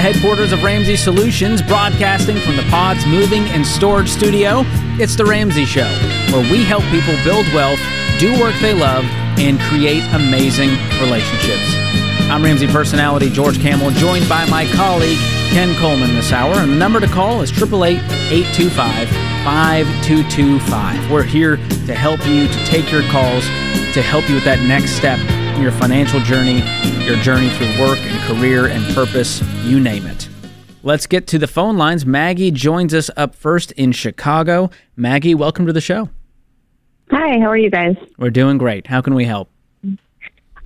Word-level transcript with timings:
The 0.00 0.14
headquarters 0.14 0.52
of 0.52 0.62
Ramsey 0.62 0.96
Solutions, 0.96 1.60
broadcasting 1.60 2.38
from 2.38 2.56
the 2.56 2.62
Pods 2.70 3.04
Moving 3.04 3.42
and 3.50 3.66
Storage 3.66 4.08
Studio, 4.08 4.62
it's 4.96 5.14
The 5.14 5.26
Ramsey 5.26 5.66
Show, 5.66 5.90
where 6.32 6.50
we 6.50 6.64
help 6.64 6.82
people 6.84 7.12
build 7.22 7.44
wealth, 7.52 7.78
do 8.18 8.32
work 8.40 8.54
they 8.62 8.72
love, 8.72 9.04
and 9.36 9.60
create 9.60 10.02
amazing 10.14 10.70
relationships. 11.04 11.74
I'm 12.32 12.42
Ramsey 12.42 12.66
personality 12.68 13.28
George 13.28 13.60
Kamel, 13.60 13.90
joined 13.90 14.26
by 14.26 14.46
my 14.48 14.64
colleague 14.72 15.18
Ken 15.50 15.74
Coleman 15.74 16.14
this 16.14 16.32
hour. 16.32 16.54
And 16.54 16.72
the 16.72 16.76
number 16.76 16.98
to 16.98 17.06
call 17.06 17.42
is 17.42 17.52
888 17.52 18.00
825 18.32 19.06
5225. 19.44 21.10
We're 21.10 21.22
here 21.24 21.58
to 21.84 21.94
help 21.94 22.26
you 22.26 22.48
to 22.48 22.64
take 22.64 22.90
your 22.90 23.02
calls, 23.10 23.44
to 23.92 24.00
help 24.00 24.26
you 24.30 24.36
with 24.36 24.44
that 24.44 24.60
next 24.66 24.92
step 24.92 25.20
your 25.60 25.72
financial 25.72 26.20
journey 26.20 26.62
your 27.10 27.18
journey 27.22 27.50
through 27.50 27.80
work 27.80 27.98
and 27.98 28.20
career 28.20 28.66
and 28.66 28.84
purpose, 28.94 29.42
you 29.64 29.80
name 29.80 30.06
it. 30.06 30.28
Let's 30.84 31.08
get 31.08 31.26
to 31.28 31.38
the 31.38 31.48
phone 31.48 31.76
lines. 31.76 32.06
Maggie 32.06 32.52
joins 32.52 32.94
us 32.94 33.10
up 33.16 33.34
first 33.34 33.72
in 33.72 33.90
Chicago. 33.90 34.70
Maggie, 34.94 35.34
welcome 35.34 35.66
to 35.66 35.72
the 35.72 35.80
show. 35.80 36.08
Hi, 37.10 37.40
how 37.40 37.46
are 37.46 37.58
you 37.58 37.68
guys? 37.68 37.96
We're 38.16 38.30
doing 38.30 38.58
great. 38.58 38.86
How 38.86 39.00
can 39.00 39.14
we 39.14 39.24
help? 39.24 39.50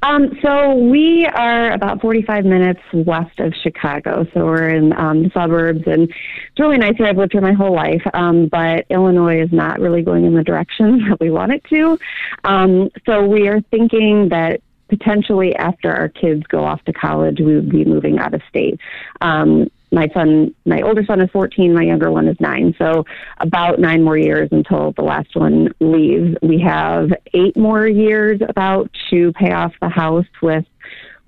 Um, 0.03 0.39
so 0.43 0.75
we 0.75 1.25
are 1.25 1.73
about 1.73 2.03
45 2.03 2.45
minutes 2.45 2.81
west 2.93 3.41
of 3.41 3.55
Chicago. 3.63 4.27
So 4.35 4.45
we're 4.45 4.69
in 4.69 4.93
um, 4.93 5.23
the 5.23 5.31
suburbs, 5.31 5.85
and 5.87 6.03
it's 6.03 6.61
really 6.61 6.77
nice 6.77 6.99
here. 6.99 7.07
I've 7.07 7.17
lived 7.17 7.33
here 7.33 7.41
my 7.41 7.55
whole 7.55 7.75
life, 7.75 8.03
um, 8.13 8.49
but 8.49 8.85
Illinois 8.91 9.41
is 9.41 9.51
not 9.51 9.81
really 9.81 10.03
going 10.03 10.27
in 10.27 10.35
the 10.35 10.45
direction 10.45 10.99
that 11.09 11.21
we 11.21 11.31
want 11.31 11.53
it 11.53 11.65
to. 11.71 11.99
Um, 12.45 12.91
so 13.07 13.25
we 13.25 13.49
are 13.49 13.63
thinking 13.71 14.29
that 14.29 14.61
potentially 14.89 15.55
after 15.57 15.91
our 15.91 16.09
kids 16.09 16.43
go 16.49 16.65
off 16.65 16.85
to 16.85 16.93
college, 16.93 17.41
we 17.41 17.55
would 17.55 17.71
be 17.71 17.85
moving 17.85 18.19
out 18.19 18.35
of 18.35 18.43
state. 18.49 18.79
Um, 19.21 19.71
my 19.93 20.09
son, 20.13 20.55
my 20.67 20.83
older 20.83 21.05
son 21.05 21.21
is 21.21 21.31
14, 21.31 21.73
my 21.73 21.83
younger 21.83 22.11
one 22.11 22.27
is 22.27 22.37
nine. 22.41 22.75
So 22.79 23.05
about 23.39 23.79
nine 23.79 24.03
more 24.03 24.19
years 24.19 24.49
until 24.51 24.93
the 24.93 25.03
last 25.03 25.35
one 25.37 25.69
leaves. 25.81 26.37
We 26.43 26.61
have 26.61 27.13
eight 27.33 27.57
more 27.57 27.87
years 27.87 28.41
about 28.47 28.91
to 29.11 29.33
pay 29.35 29.53
off 29.53 29.73
the 29.81 29.89
house 29.89 30.27
with 30.43 30.65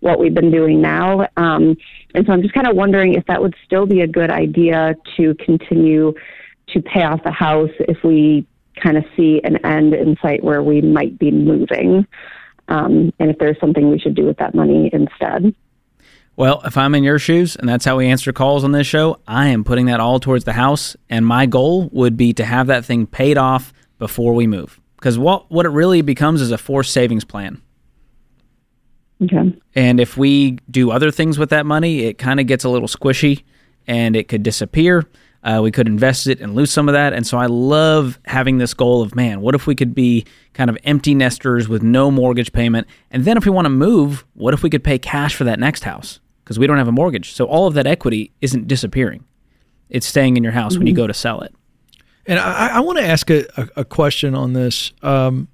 what 0.00 0.18
we've 0.18 0.34
been 0.34 0.50
doing 0.50 0.82
now. 0.82 1.28
Um, 1.36 1.76
and 2.14 2.26
so 2.26 2.32
I'm 2.32 2.42
just 2.42 2.54
kind 2.54 2.66
of 2.66 2.76
wondering 2.76 3.14
if 3.14 3.24
that 3.26 3.40
would 3.40 3.54
still 3.64 3.86
be 3.86 4.00
a 4.00 4.06
good 4.06 4.30
idea 4.30 4.94
to 5.16 5.34
continue 5.36 6.12
to 6.68 6.82
pay 6.82 7.04
off 7.04 7.22
the 7.22 7.30
house 7.30 7.70
if 7.80 8.02
we 8.02 8.46
kind 8.82 8.96
of 8.96 9.04
see 9.16 9.40
an 9.44 9.64
end 9.64 9.94
in 9.94 10.16
sight 10.20 10.42
where 10.44 10.62
we 10.62 10.82
might 10.82 11.18
be 11.18 11.30
moving 11.30 12.06
um, 12.68 13.12
and 13.18 13.30
if 13.30 13.38
there's 13.38 13.58
something 13.60 13.90
we 13.90 13.98
should 13.98 14.14
do 14.14 14.24
with 14.24 14.36
that 14.38 14.54
money 14.54 14.90
instead. 14.92 15.54
Well, 16.36 16.60
if 16.64 16.76
I'm 16.76 16.94
in 16.94 17.02
your 17.02 17.18
shoes 17.18 17.56
and 17.56 17.68
that's 17.68 17.84
how 17.84 17.96
we 17.96 18.08
answer 18.08 18.32
calls 18.32 18.62
on 18.62 18.72
this 18.72 18.86
show, 18.86 19.20
I 19.26 19.48
am 19.48 19.64
putting 19.64 19.86
that 19.86 20.00
all 20.00 20.20
towards 20.20 20.44
the 20.44 20.52
house. 20.52 20.94
And 21.08 21.24
my 21.24 21.46
goal 21.46 21.88
would 21.92 22.16
be 22.16 22.34
to 22.34 22.44
have 22.44 22.66
that 22.66 22.84
thing 22.84 23.06
paid 23.06 23.38
off 23.38 23.72
before 23.98 24.34
we 24.34 24.46
move. 24.46 24.78
Because 24.96 25.18
what, 25.18 25.50
what 25.50 25.64
it 25.64 25.70
really 25.70 26.02
becomes 26.02 26.42
is 26.42 26.50
a 26.50 26.58
forced 26.58 26.92
savings 26.92 27.24
plan. 27.24 27.62
Okay. 29.22 29.58
And 29.74 29.98
if 29.98 30.18
we 30.18 30.58
do 30.70 30.90
other 30.90 31.10
things 31.10 31.38
with 31.38 31.48
that 31.50 31.64
money, 31.64 32.00
it 32.00 32.18
kind 32.18 32.38
of 32.38 32.46
gets 32.46 32.64
a 32.64 32.68
little 32.68 32.88
squishy 32.88 33.42
and 33.86 34.14
it 34.14 34.28
could 34.28 34.42
disappear. 34.42 35.04
Uh, 35.46 35.60
we 35.62 35.70
could 35.70 35.86
invest 35.86 36.26
it 36.26 36.40
and 36.40 36.56
lose 36.56 36.72
some 36.72 36.88
of 36.88 36.92
that. 36.94 37.12
And 37.12 37.24
so 37.24 37.38
I 37.38 37.46
love 37.46 38.18
having 38.24 38.58
this 38.58 38.74
goal 38.74 39.00
of, 39.00 39.14
man, 39.14 39.40
what 39.40 39.54
if 39.54 39.68
we 39.68 39.76
could 39.76 39.94
be 39.94 40.24
kind 40.54 40.68
of 40.68 40.76
empty 40.82 41.14
nesters 41.14 41.68
with 41.68 41.84
no 41.84 42.10
mortgage 42.10 42.52
payment? 42.52 42.88
And 43.12 43.24
then 43.24 43.36
if 43.36 43.44
we 43.44 43.52
want 43.52 43.66
to 43.66 43.70
move, 43.70 44.24
what 44.34 44.54
if 44.54 44.64
we 44.64 44.70
could 44.70 44.82
pay 44.82 44.98
cash 44.98 45.36
for 45.36 45.44
that 45.44 45.60
next 45.60 45.84
house? 45.84 46.18
Because 46.42 46.58
we 46.58 46.66
don't 46.66 46.78
have 46.78 46.88
a 46.88 46.92
mortgage. 46.92 47.32
So 47.32 47.44
all 47.44 47.68
of 47.68 47.74
that 47.74 47.86
equity 47.86 48.32
isn't 48.40 48.66
disappearing, 48.66 49.24
it's 49.88 50.04
staying 50.06 50.36
in 50.36 50.42
your 50.42 50.52
house 50.52 50.72
mm-hmm. 50.72 50.80
when 50.80 50.86
you 50.88 50.94
mm-hmm. 50.94 51.02
go 51.02 51.06
to 51.06 51.14
sell 51.14 51.40
it. 51.42 51.54
And 52.26 52.40
I, 52.40 52.78
I 52.78 52.80
want 52.80 52.98
to 52.98 53.04
ask 53.04 53.30
a, 53.30 53.46
a, 53.56 53.68
a, 53.76 53.84
question 53.84 54.34
on 54.34 54.52
this. 54.52 54.92
Um, 55.00 55.46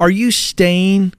are 0.00 0.08
you 0.08 0.30
staying 0.30 1.12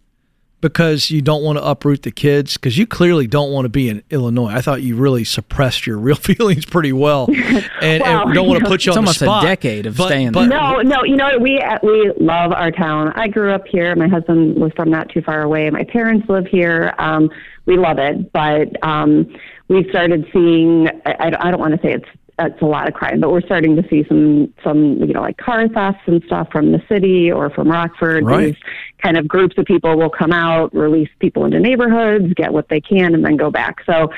because 0.62 1.12
you 1.12 1.22
don't 1.22 1.44
want 1.44 1.58
to 1.58 1.64
uproot 1.64 2.04
the 2.04 2.12
kids 2.12 2.54
because 2.54 2.78
you 2.78 2.88
clearly 2.88 3.28
don't 3.28 3.52
want 3.52 3.66
to 3.66 3.70
be 3.70 3.90
in 3.90 4.04
Illinois. 4.10 4.50
I 4.50 4.62
thought 4.62 4.82
you 4.82 4.96
really 4.96 5.24
suppressed 5.24 5.86
your 5.86 5.98
real 5.98 6.16
feelings 6.16 6.66
pretty 6.66 6.94
well, 6.94 7.28
and, 7.82 8.02
well, 8.02 8.26
and 8.26 8.34
don't 8.34 8.48
want 8.48 8.64
to 8.64 8.70
put 8.70 8.86
you 8.86 8.94
on 8.94 9.06
the 9.06 9.14
spot. 9.14 9.28
almost 9.28 9.44
a 9.44 9.48
decade 9.48 9.86
of 9.86 9.98
but, 9.98 10.08
staying 10.08 10.32
but, 10.32 10.48
there. 10.48 10.50
No, 10.50 10.82
no, 10.82 11.04
you 11.04 11.16
know 11.16 11.38
we 11.40 11.62
we 11.84 12.12
love 12.20 12.52
our 12.52 12.72
town. 12.72 13.12
I 13.16 13.28
grew 13.28 13.52
up 13.52 13.68
here. 13.68 13.96
My 13.96 14.08
husband 14.08 14.56
was 14.56 14.72
from 14.76 14.90
not 14.90 15.10
too 15.10 15.22
far 15.22 15.42
away. 15.42 15.70
My 15.70 15.84
parents 15.84 16.28
live 16.30 16.48
here. 16.48 16.94
Um, 16.98 17.30
we 17.66 17.78
love 17.78 18.00
it, 18.00 18.32
but 18.32 18.84
um, 18.84 19.36
we 19.68 19.88
started 19.90 20.28
seeing. 20.32 20.88
I, 21.06 21.32
I 21.40 21.52
don't 21.52 21.60
want 21.60 21.80
to 21.80 21.88
say 21.88 21.94
it's 21.94 22.10
it's 22.38 22.62
a 22.62 22.66
lot 22.66 22.88
of 22.88 22.94
crime, 22.94 23.20
but 23.22 23.32
we're 23.32 23.42
starting 23.42 23.76
to 23.76 23.88
see 23.90 24.04
some 24.08 24.54
some 24.64 24.98
you 24.98 25.14
know 25.14 25.22
like 25.22 25.38
car 25.38 25.68
thefts 25.70 26.02
and 26.06 26.22
stuff 26.26 26.50
from 26.52 26.72
the 26.72 26.82
city 26.90 27.32
or 27.32 27.50
from 27.50 27.70
Rockford. 27.70 28.26
Right. 28.26 28.48
These 28.48 28.64
kind 29.02 29.18
of 29.18 29.28
groups 29.28 29.58
of 29.58 29.66
people 29.66 29.98
will 29.98 30.10
come 30.10 30.34
out, 30.34 30.74
release 30.76 31.10
people 31.20 31.46
into 31.46 31.60
neighborhoods, 31.60 32.34
get 32.34 32.52
what 32.52 32.70
they 32.70 32.82
can, 32.82 33.14
and 33.14 33.24
then 33.24 33.38
go 33.38 33.50
back. 33.50 33.78
So 33.86 34.12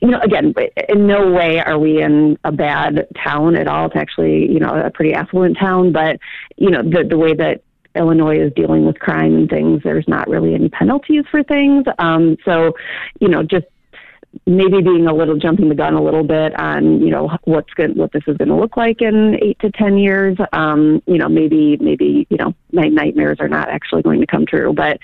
you 0.00 0.08
know, 0.08 0.20
again, 0.20 0.54
in 0.88 1.06
no 1.06 1.30
way 1.30 1.60
are 1.60 1.78
we 1.78 2.00
in 2.00 2.38
a 2.44 2.52
bad 2.52 3.06
town 3.22 3.54
at 3.54 3.68
all. 3.68 3.86
It's 3.86 3.96
actually, 3.96 4.50
you 4.50 4.58
know, 4.58 4.70
a 4.70 4.90
pretty 4.90 5.12
affluent 5.12 5.58
town. 5.58 5.92
But, 5.92 6.18
you 6.56 6.70
know, 6.70 6.82
the, 6.82 7.04
the 7.06 7.18
way 7.18 7.34
that 7.34 7.62
Illinois 7.94 8.40
is 8.40 8.52
dealing 8.54 8.86
with 8.86 8.98
crime 8.98 9.34
and 9.34 9.50
things, 9.50 9.82
there's 9.84 10.08
not 10.08 10.26
really 10.26 10.54
any 10.54 10.70
penalties 10.70 11.24
for 11.30 11.42
things. 11.42 11.84
Um, 11.98 12.38
so, 12.46 12.72
you 13.20 13.28
know, 13.28 13.42
just 13.42 13.66
maybe 14.46 14.80
being 14.80 15.06
a 15.06 15.14
little 15.14 15.36
jumping 15.36 15.68
the 15.68 15.74
gun 15.74 15.94
a 15.94 16.02
little 16.02 16.22
bit 16.22 16.58
on 16.58 17.00
you 17.00 17.10
know 17.10 17.36
what's 17.44 17.72
good 17.74 17.96
what 17.96 18.12
this 18.12 18.22
is 18.26 18.36
going 18.36 18.48
to 18.48 18.54
look 18.54 18.76
like 18.76 19.02
in 19.02 19.36
eight 19.42 19.58
to 19.60 19.70
ten 19.72 19.98
years. 19.98 20.36
Um 20.52 21.02
you 21.06 21.18
know 21.18 21.28
maybe 21.28 21.76
maybe 21.78 22.26
you 22.30 22.36
know 22.36 22.54
my 22.72 22.88
nightmares 22.88 23.38
are 23.40 23.48
not 23.48 23.68
actually 23.68 24.02
going 24.02 24.20
to 24.20 24.26
come 24.26 24.46
true 24.46 24.72
but 24.72 24.98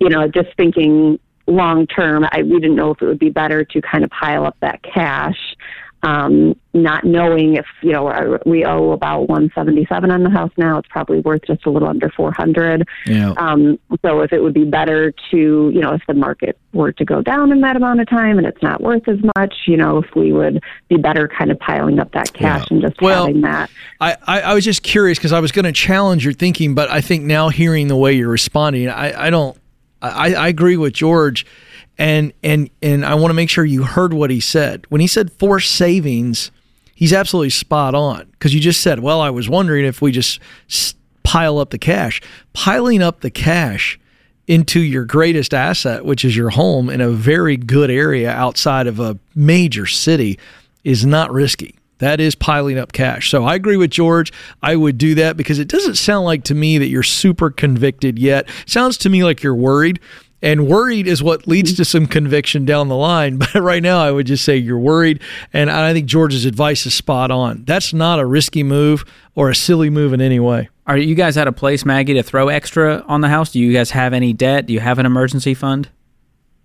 you 0.00 0.08
know 0.08 0.26
just 0.28 0.48
thinking 0.56 1.18
long 1.46 1.86
term 1.86 2.24
i 2.32 2.42
we 2.42 2.60
didn't 2.60 2.76
know 2.76 2.92
if 2.92 3.02
it 3.02 3.06
would 3.06 3.18
be 3.18 3.30
better 3.30 3.64
to 3.64 3.80
kind 3.82 4.04
of 4.04 4.10
pile 4.10 4.46
up 4.46 4.56
that 4.60 4.82
cash 4.82 5.56
um, 6.02 6.56
not 6.72 7.04
knowing 7.04 7.56
if 7.56 7.66
you 7.82 7.92
know 7.92 8.38
we 8.46 8.64
owe 8.64 8.92
about 8.92 9.28
177 9.28 10.10
on 10.10 10.22
the 10.22 10.30
house 10.30 10.52
now 10.56 10.78
it's 10.78 10.88
probably 10.88 11.20
worth 11.20 11.42
just 11.46 11.66
a 11.66 11.70
little 11.70 11.88
under 11.88 12.08
400 12.10 12.86
yeah. 13.06 13.32
um, 13.36 13.78
so 14.02 14.20
if 14.20 14.32
it 14.32 14.40
would 14.40 14.54
be 14.54 14.64
better 14.64 15.12
to 15.30 15.70
you 15.74 15.80
know 15.80 15.92
if 15.92 16.00
the 16.06 16.14
market 16.14 16.56
were 16.72 16.92
to 16.92 17.04
go 17.04 17.20
down 17.20 17.50
in 17.52 17.60
that 17.60 17.76
amount 17.76 18.00
of 18.00 18.08
time 18.08 18.38
and 18.38 18.46
it's 18.46 18.62
not 18.62 18.80
worth 18.80 19.06
as 19.08 19.18
much 19.36 19.54
you 19.66 19.76
know 19.76 19.98
if 19.98 20.14
we 20.14 20.32
would 20.32 20.62
be 20.88 20.96
better 20.96 21.28
kind 21.28 21.50
of 21.50 21.58
piling 21.58 21.98
up 21.98 22.12
that 22.12 22.32
cash 22.32 22.66
yeah. 22.70 22.74
and 22.74 22.82
just 22.82 23.00
well, 23.02 23.26
having 23.26 23.40
that 23.42 23.68
I, 24.00 24.16
I, 24.26 24.40
I 24.42 24.54
was 24.54 24.64
just 24.64 24.82
curious 24.82 25.18
because 25.18 25.32
I 25.32 25.40
was 25.40 25.52
going 25.52 25.64
to 25.64 25.72
challenge 25.72 26.24
your 26.24 26.34
thinking 26.34 26.74
but 26.74 26.88
I 26.88 27.00
think 27.00 27.24
now 27.24 27.48
hearing 27.48 27.88
the 27.88 27.96
way 27.96 28.14
you're 28.14 28.28
responding 28.28 28.88
I, 28.88 29.26
I 29.26 29.30
don't 29.30 29.56
I, 30.02 30.34
I 30.34 30.48
agree 30.48 30.76
with 30.76 30.94
George 30.94 31.44
and 32.00 32.32
and 32.42 32.70
and 32.82 33.04
I 33.04 33.14
want 33.14 33.28
to 33.28 33.34
make 33.34 33.50
sure 33.50 33.64
you 33.64 33.82
heard 33.84 34.14
what 34.14 34.30
he 34.30 34.40
said 34.40 34.86
when 34.88 35.02
he 35.02 35.06
said 35.06 35.30
forced 35.34 35.70
savings. 35.70 36.50
He's 36.94 37.12
absolutely 37.12 37.50
spot 37.50 37.94
on 37.94 38.26
because 38.32 38.54
you 38.54 38.60
just 38.60 38.80
said, 38.80 39.00
"Well, 39.00 39.20
I 39.20 39.30
was 39.30 39.48
wondering 39.48 39.84
if 39.84 40.00
we 40.00 40.10
just 40.10 40.40
pile 41.22 41.58
up 41.58 41.70
the 41.70 41.78
cash." 41.78 42.22
Piling 42.54 43.02
up 43.02 43.20
the 43.20 43.30
cash 43.30 44.00
into 44.46 44.80
your 44.80 45.04
greatest 45.04 45.52
asset, 45.52 46.04
which 46.04 46.24
is 46.24 46.36
your 46.36 46.50
home 46.50 46.88
in 46.88 47.02
a 47.02 47.10
very 47.10 47.58
good 47.58 47.90
area 47.90 48.30
outside 48.30 48.86
of 48.86 48.98
a 48.98 49.18
major 49.34 49.86
city, 49.86 50.38
is 50.82 51.04
not 51.04 51.30
risky. 51.30 51.76
That 51.98 52.18
is 52.18 52.34
piling 52.34 52.78
up 52.78 52.92
cash. 52.92 53.30
So 53.30 53.44
I 53.44 53.54
agree 53.54 53.76
with 53.76 53.90
George. 53.90 54.32
I 54.62 54.74
would 54.74 54.96
do 54.96 55.14
that 55.16 55.36
because 55.36 55.58
it 55.58 55.68
doesn't 55.68 55.96
sound 55.96 56.24
like 56.24 56.44
to 56.44 56.54
me 56.54 56.78
that 56.78 56.88
you're 56.88 57.02
super 57.02 57.50
convicted 57.50 58.18
yet. 58.18 58.48
sounds 58.64 58.96
to 58.98 59.10
me 59.10 59.22
like 59.22 59.42
you're 59.42 59.54
worried 59.54 60.00
and 60.42 60.66
worried 60.66 61.06
is 61.06 61.22
what 61.22 61.46
leads 61.46 61.74
to 61.74 61.84
some 61.84 62.06
conviction 62.06 62.64
down 62.64 62.88
the 62.88 62.96
line. 62.96 63.38
But 63.52 63.62
right 63.62 63.82
now, 63.82 64.00
I 64.00 64.10
would 64.10 64.26
just 64.26 64.44
say 64.44 64.56
you're 64.56 64.78
worried. 64.78 65.20
And 65.52 65.70
I 65.70 65.92
think 65.92 66.06
George's 66.06 66.44
advice 66.44 66.86
is 66.86 66.94
spot 66.94 67.30
on. 67.30 67.64
That's 67.64 67.92
not 67.92 68.20
a 68.20 68.26
risky 68.26 68.62
move 68.62 69.04
or 69.34 69.50
a 69.50 69.54
silly 69.54 69.90
move 69.90 70.12
in 70.12 70.20
any 70.20 70.38
way. 70.38 70.68
Are 70.86 70.96
you 70.96 71.14
guys 71.14 71.36
at 71.36 71.48
a 71.48 71.52
place, 71.52 71.84
Maggie, 71.84 72.14
to 72.14 72.22
throw 72.22 72.48
extra 72.48 73.04
on 73.08 73.22
the 73.22 73.28
house? 73.28 73.52
Do 73.52 73.60
you 73.60 73.72
guys 73.72 73.90
have 73.90 74.12
any 74.12 74.32
debt? 74.32 74.66
Do 74.66 74.72
you 74.72 74.80
have 74.80 74.98
an 74.98 75.06
emergency 75.06 75.54
fund? 75.54 75.88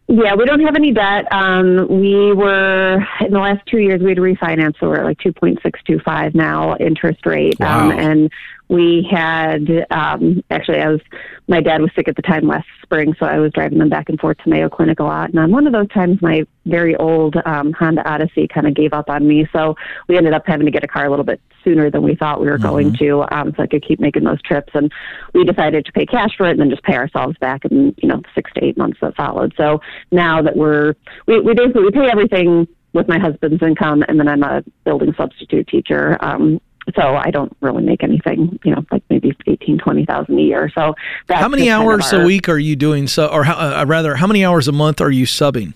Yeah, 0.08 0.36
we 0.36 0.46
don't 0.46 0.60
have 0.60 0.76
any 0.76 0.92
debt. 0.92 1.26
Um, 1.32 1.88
we 1.90 2.32
were 2.32 3.04
in 3.22 3.32
the 3.32 3.40
last 3.40 3.66
two 3.66 3.80
years 3.80 4.02
we 4.02 4.10
had 4.10 4.20
refinanced, 4.20 4.80
so 4.80 4.88
we're 4.88 5.00
at 5.00 5.06
like 5.06 5.18
two 5.18 5.34
point 5.34 5.60
six 5.64 5.80
two 5.88 6.00
five 6.06 6.36
now 6.36 6.76
interest 6.76 7.26
rate, 7.26 7.60
wow. 7.60 7.90
um, 7.90 7.92
and 7.92 8.32
we 8.68 9.08
had 9.10 9.68
um, 9.90 10.44
actually 10.52 10.80
I 10.80 10.90
was 10.90 11.02
my 11.48 11.60
dad 11.60 11.82
was 11.82 11.90
sick 11.96 12.08
at 12.08 12.16
the 12.16 12.22
time 12.22 12.48
last 12.48 12.68
spring, 12.84 13.16
so 13.20 13.26
I 13.26 13.40
was 13.40 13.52
driving 13.54 13.80
them 13.80 13.90
back 13.90 14.10
and 14.10 14.20
forth 14.20 14.38
to 14.44 14.50
Mayo 14.50 14.70
Clinic 14.70 15.00
a 15.00 15.04
lot. 15.04 15.32
And 15.32 15.40
on 15.40 15.52
one 15.52 15.66
of 15.66 15.74
those 15.74 15.90
times, 15.90 16.22
my 16.22 16.46
very 16.66 16.96
old 16.98 17.36
um, 17.44 17.74
Honda 17.74 18.08
Odyssey 18.08 18.48
kind 18.48 18.68
of 18.68 18.76
gave 18.76 18.94
up 18.94 19.10
on 19.10 19.28
me, 19.28 19.48
so 19.52 19.76
we 20.08 20.18
ended 20.18 20.34
up 20.34 20.44
having 20.46 20.68
to 20.68 20.72
get 20.72 20.84
a 20.84 20.88
car 20.88 21.06
a 21.06 21.10
little 21.10 21.26
bit 21.26 21.42
sooner 21.66 21.92
than 21.92 22.04
we 22.04 22.16
thought 22.16 22.40
we 22.40 22.48
were 22.48 22.58
mm-hmm. 22.58 22.68
going 22.68 22.94
to, 22.94 23.26
um, 23.32 23.54
so 23.58 23.64
I 23.64 23.68
could 23.68 23.86
keep 23.86 24.00
making 24.00 24.24
those 24.24 24.42
trips. 24.44 24.72
And 24.74 24.90
we 25.34 25.44
decided 25.44 25.86
to 25.86 25.92
pay 25.92 26.06
cash 26.06 26.30
for 26.38 26.48
it 26.48 26.52
and 26.52 26.60
then 26.62 26.70
just 26.70 26.84
pay 26.84 26.96
ourselves 26.96 27.38
back 27.40 27.66
in 27.66 27.94
you 27.98 28.08
know 28.08 28.22
six 28.34 28.52
to 28.54 28.64
eight 28.64 28.78
months 28.78 29.00
that 29.02 29.16
followed. 29.16 29.54
So 29.58 29.82
now 30.12 30.42
that 30.42 30.56
we're 30.56 30.96
we, 31.28 31.42
we 31.42 31.54
basically 31.54 31.84
we 31.84 31.92
pay 31.92 32.10
everything 32.10 32.68
with 32.94 33.10
my 33.10 33.20
husband's 33.20 33.62
income, 33.62 34.04
and 34.08 34.18
then 34.18 34.28
I'm 34.28 34.44
a 34.44 34.64
building 34.86 35.14
substitute 35.18 35.68
teacher. 35.68 36.18
Um, 36.22 36.62
so 36.96 37.02
I 37.02 37.32
don't 37.32 37.56
really 37.62 37.84
make 37.84 38.04
anything, 38.04 38.60
you 38.64 38.76
know, 38.76 38.86
like 38.92 39.04
maybe 39.10 39.36
eighteen, 39.48 39.78
twenty 39.78 40.06
thousand 40.06 40.38
a 40.38 40.42
year. 40.42 40.72
So 40.76 40.94
how 41.30 41.48
many 41.48 41.70
hours 41.70 42.14
our, 42.14 42.22
a 42.22 42.26
week 42.26 42.48
are 42.48 42.58
you 42.60 42.76
doing? 42.76 43.08
So, 43.08 43.28
or 43.28 43.44
how, 43.44 43.56
uh, 43.56 43.86
rather, 43.86 44.16
how 44.16 44.28
many 44.28 44.46
hours 44.46 44.68
a 44.68 44.72
month 44.72 45.02
are 45.02 45.12
you 45.12 45.26
subbing? 45.26 45.74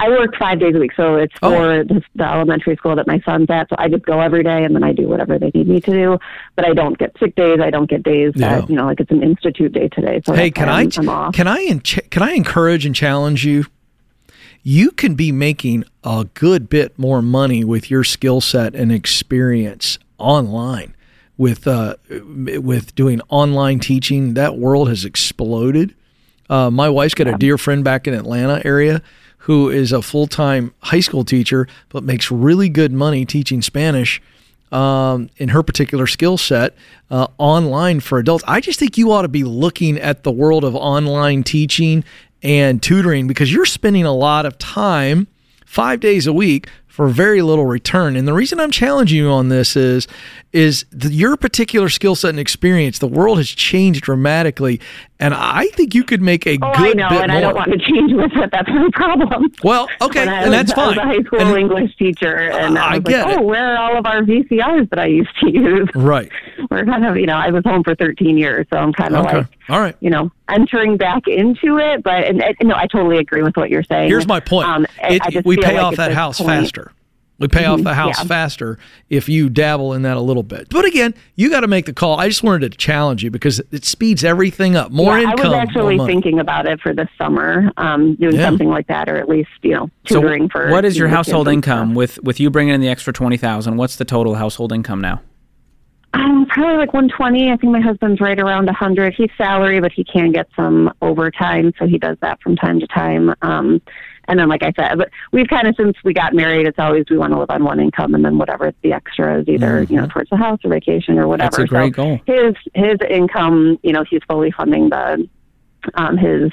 I 0.00 0.08
work 0.08 0.34
five 0.38 0.58
days 0.60 0.74
a 0.74 0.78
week, 0.78 0.92
so 0.96 1.16
it's 1.16 1.34
oh. 1.42 1.50
for 1.50 1.84
the, 1.84 2.02
the, 2.14 2.24
elementary 2.24 2.74
school 2.76 2.96
that 2.96 3.06
my 3.06 3.20
son's 3.20 3.50
at. 3.50 3.68
So 3.68 3.76
I 3.78 3.88
just 3.88 4.06
go 4.06 4.20
every 4.20 4.42
day, 4.42 4.64
and 4.64 4.74
then 4.74 4.82
I 4.82 4.92
do 4.92 5.06
whatever 5.06 5.38
they 5.38 5.50
need 5.54 5.68
me 5.68 5.80
to 5.82 5.90
do. 5.90 6.18
But 6.56 6.66
I 6.66 6.72
don't 6.72 6.96
get 6.96 7.14
sick 7.20 7.34
days. 7.36 7.60
I 7.60 7.68
don't 7.68 7.88
get 7.88 8.02
days 8.02 8.32
yeah. 8.34 8.60
that 8.60 8.70
you 8.70 8.76
know, 8.76 8.86
like 8.86 8.98
it's 8.98 9.10
an 9.10 9.22
institute 9.22 9.72
day 9.72 9.88
today. 9.88 10.22
So 10.24 10.32
hey, 10.32 10.50
can 10.50 10.70
I 10.70 10.86
can 10.86 11.08
I 11.46 11.78
can 11.82 12.22
I 12.22 12.30
encourage 12.32 12.86
and 12.86 12.94
challenge 12.94 13.44
you? 13.44 13.66
you 14.62 14.90
can 14.90 15.14
be 15.14 15.32
making 15.32 15.84
a 16.04 16.26
good 16.34 16.68
bit 16.68 16.98
more 16.98 17.22
money 17.22 17.64
with 17.64 17.90
your 17.90 18.04
skill 18.04 18.40
set 18.40 18.74
and 18.74 18.92
experience 18.92 19.98
online 20.18 20.94
with 21.38 21.66
uh, 21.66 21.94
with 22.10 22.94
doing 22.94 23.20
online 23.28 23.80
teaching. 23.80 24.34
That 24.34 24.56
world 24.56 24.88
has 24.88 25.04
exploded. 25.04 25.94
Uh, 26.48 26.70
my 26.70 26.88
wife's 26.88 27.14
got 27.14 27.28
a 27.28 27.38
dear 27.38 27.56
friend 27.56 27.84
back 27.84 28.06
in 28.06 28.14
Atlanta 28.14 28.60
area 28.64 29.02
who 29.40 29.70
is 29.70 29.92
a 29.92 30.02
full 30.02 30.26
time 30.26 30.72
high 30.80 31.00
school 31.00 31.24
teacher, 31.24 31.66
but 31.88 32.04
makes 32.04 32.30
really 32.30 32.68
good 32.68 32.92
money 32.92 33.24
teaching 33.24 33.62
Spanish. 33.62 34.20
Um, 34.72 35.30
in 35.38 35.48
her 35.48 35.64
particular 35.64 36.06
skill 36.06 36.38
set 36.38 36.76
uh, 37.10 37.26
online 37.38 37.98
for 37.98 38.20
adults. 38.20 38.44
I 38.46 38.60
just 38.60 38.78
think 38.78 38.96
you 38.96 39.10
ought 39.10 39.22
to 39.22 39.28
be 39.28 39.42
looking 39.42 39.98
at 39.98 40.22
the 40.22 40.30
world 40.30 40.62
of 40.62 40.76
online 40.76 41.42
teaching 41.42 42.04
and 42.40 42.80
tutoring 42.80 43.26
because 43.26 43.52
you're 43.52 43.66
spending 43.66 44.04
a 44.04 44.12
lot 44.12 44.46
of 44.46 44.58
time 44.58 45.26
five 45.66 45.98
days 45.98 46.28
a 46.28 46.32
week 46.32 46.68
for 46.90 47.08
very 47.08 47.40
little 47.40 47.66
return. 47.66 48.16
And 48.16 48.26
the 48.26 48.32
reason 48.32 48.58
I'm 48.58 48.72
challenging 48.72 49.18
you 49.18 49.30
on 49.30 49.48
this 49.48 49.76
is 49.76 50.08
is 50.52 50.84
the, 50.90 51.12
your 51.12 51.36
particular 51.36 51.88
skill 51.88 52.16
set 52.16 52.30
and 52.30 52.40
experience. 52.40 52.98
The 52.98 53.06
world 53.06 53.38
has 53.38 53.48
changed 53.48 54.02
dramatically, 54.02 54.80
and 55.20 55.32
I 55.32 55.68
think 55.68 55.94
you 55.94 56.02
could 56.02 56.20
make 56.20 56.46
a 56.48 56.58
oh, 56.60 56.72
good. 56.76 57.00
I 57.00 57.08
know, 57.08 57.20
and 57.20 57.30
more. 57.30 57.38
I 57.38 57.40
don't 57.40 57.54
want 57.54 57.70
to 57.70 57.78
change 57.78 58.12
with 58.12 58.32
it. 58.34 58.50
That's 58.50 58.68
my 58.68 58.90
problem. 58.92 59.52
Well, 59.62 59.88
okay, 60.00 60.26
and 60.26 60.50
was, 60.50 60.50
that's 60.50 60.72
fine. 60.72 60.98
I 60.98 61.06
was 61.06 61.14
a 61.14 61.18
high 61.18 61.22
school 61.22 61.40
and, 61.40 61.58
English 61.58 61.96
teacher, 61.96 62.36
and 62.36 62.76
I, 62.76 62.94
I 62.94 62.98
was 62.98 63.04
get 63.04 63.24
like, 63.24 63.36
it. 63.36 63.38
oh, 63.38 63.42
where 63.42 63.76
are 63.76 63.78
all 63.78 63.96
of 63.96 64.06
our 64.06 64.22
VCRs 64.22 64.90
that 64.90 64.98
I 64.98 65.06
used 65.06 65.38
to 65.40 65.50
use? 65.50 65.88
Right. 65.94 66.30
We're 66.70 66.84
kind 66.84 67.06
of, 67.06 67.16
you 67.16 67.26
know, 67.26 67.36
I 67.36 67.50
was 67.50 67.62
home 67.64 67.84
for 67.84 67.94
13 67.94 68.36
years, 68.36 68.66
so 68.72 68.78
I'm 68.78 68.92
kind 68.92 69.14
of 69.14 69.26
okay. 69.26 69.36
like, 69.38 69.46
all 69.70 69.80
right, 69.80 69.96
you 70.00 70.10
know, 70.10 70.30
entering 70.48 70.96
back 70.96 71.26
into 71.26 71.78
it. 71.78 72.02
But 72.02 72.24
and, 72.24 72.42
and, 72.42 72.56
no, 72.64 72.74
I 72.74 72.86
totally 72.86 73.18
agree 73.18 73.42
with 73.42 73.56
what 73.56 73.70
you're 73.70 73.84
saying. 73.84 74.08
Here's 74.08 74.26
my 74.26 74.40
point: 74.40 74.68
um, 74.68 74.86
it, 75.02 75.44
we 75.44 75.56
pay 75.56 75.74
like 75.74 75.82
off 75.82 75.96
that 75.96 76.12
house 76.12 76.38
point, 76.38 76.48
faster. 76.48 76.92
We 77.40 77.48
pay 77.48 77.64
off 77.64 77.82
the 77.82 77.94
house 77.94 78.18
yeah. 78.18 78.24
faster 78.24 78.78
if 79.08 79.26
you 79.26 79.48
dabble 79.48 79.94
in 79.94 80.02
that 80.02 80.18
a 80.18 80.20
little 80.20 80.42
bit. 80.42 80.68
But 80.68 80.84
again, 80.84 81.14
you 81.36 81.48
got 81.48 81.60
to 81.60 81.68
make 81.68 81.86
the 81.86 81.94
call. 81.94 82.20
I 82.20 82.28
just 82.28 82.42
wanted 82.42 82.70
to 82.70 82.76
challenge 82.76 83.24
you 83.24 83.30
because 83.30 83.62
it 83.70 83.86
speeds 83.86 84.24
everything 84.24 84.76
up. 84.76 84.92
More 84.92 85.18
yeah, 85.18 85.30
income. 85.30 85.46
I 85.46 85.48
was 85.48 85.68
actually 85.68 85.98
thinking 86.06 86.38
about 86.38 86.66
it 86.66 86.82
for 86.82 86.92
this 86.92 87.08
summer, 87.16 87.72
um, 87.78 88.16
doing 88.16 88.36
yeah. 88.36 88.44
something 88.44 88.68
like 88.68 88.88
that, 88.88 89.08
or 89.08 89.16
at 89.16 89.26
least 89.26 89.48
you 89.62 89.72
know 89.72 89.90
tutoring 90.04 90.48
so 90.48 90.52
for. 90.52 90.70
What 90.70 90.84
is 90.84 90.98
your 90.98 91.08
household 91.08 91.48
income 91.48 91.94
with 91.94 92.22
with 92.22 92.40
you 92.40 92.50
bringing 92.50 92.74
in 92.74 92.82
the 92.82 92.88
extra 92.88 93.12
twenty 93.12 93.38
thousand? 93.38 93.78
What's 93.78 93.96
the 93.96 94.04
total 94.04 94.34
household 94.34 94.70
income 94.70 95.00
now? 95.00 95.22
Um, 96.12 96.46
probably 96.48 96.76
like 96.76 96.92
120. 96.92 97.50
I 97.50 97.56
think 97.56 97.72
my 97.72 97.80
husband's 97.80 98.20
right 98.20 98.38
around 98.38 98.66
100. 98.66 99.14
He's 99.16 99.30
salary, 99.38 99.80
but 99.80 99.92
he 99.92 100.04
can 100.04 100.32
get 100.32 100.48
some 100.56 100.92
overtime, 101.00 101.72
so 101.78 101.86
he 101.86 101.98
does 101.98 102.16
that 102.20 102.40
from 102.42 102.56
time 102.56 102.80
to 102.80 102.86
time. 102.88 103.32
Um, 103.42 103.80
and 104.26 104.38
then, 104.38 104.48
like 104.48 104.62
I 104.62 104.72
said, 104.78 104.96
but 104.96 105.10
we've 105.32 105.48
kind 105.48 105.66
of 105.66 105.74
since 105.76 105.96
we 106.04 106.12
got 106.12 106.34
married, 106.34 106.66
it's 106.66 106.78
always 106.78 107.04
we 107.10 107.18
want 107.18 107.32
to 107.32 107.38
live 107.38 107.50
on 107.50 107.64
one 107.64 107.80
income, 107.80 108.14
and 108.14 108.24
then 108.24 108.38
whatever 108.38 108.72
the 108.82 108.92
extra 108.92 109.40
is 109.40 109.48
either 109.48 109.82
mm-hmm. 109.82 109.92
you 109.92 110.00
know 110.00 110.06
towards 110.06 110.30
the 110.30 110.36
house 110.36 110.60
or 110.64 110.70
vacation 110.70 111.18
or 111.18 111.26
whatever. 111.26 111.56
That's 111.56 111.64
a 111.64 111.66
great 111.66 111.94
so 111.96 112.02
goal. 112.02 112.20
His 112.26 112.54
his 112.74 112.96
income, 113.08 113.78
you 113.82 113.92
know, 113.92 114.04
he's 114.08 114.20
fully 114.28 114.52
funding 114.52 114.88
the 114.88 115.28
um, 115.94 116.16
his 116.16 116.52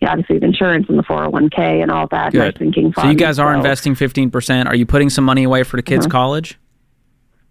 yeah, 0.00 0.12
obviously 0.12 0.38
the 0.38 0.46
insurance 0.46 0.86
and 0.88 0.98
the 0.98 1.02
401k 1.02 1.82
and 1.82 1.90
all 1.90 2.06
that. 2.08 2.32
Good. 2.32 2.58
thinking 2.58 2.92
so 2.94 3.08
you 3.08 3.14
guys 3.14 3.38
are 3.38 3.52
so. 3.52 3.56
investing 3.56 3.94
15%. 3.94 4.66
Are 4.66 4.76
you 4.76 4.86
putting 4.86 5.10
some 5.10 5.24
money 5.24 5.44
away 5.44 5.62
for 5.62 5.76
the 5.76 5.82
kids' 5.82 6.06
uh-huh. 6.06 6.12
college? 6.12 6.58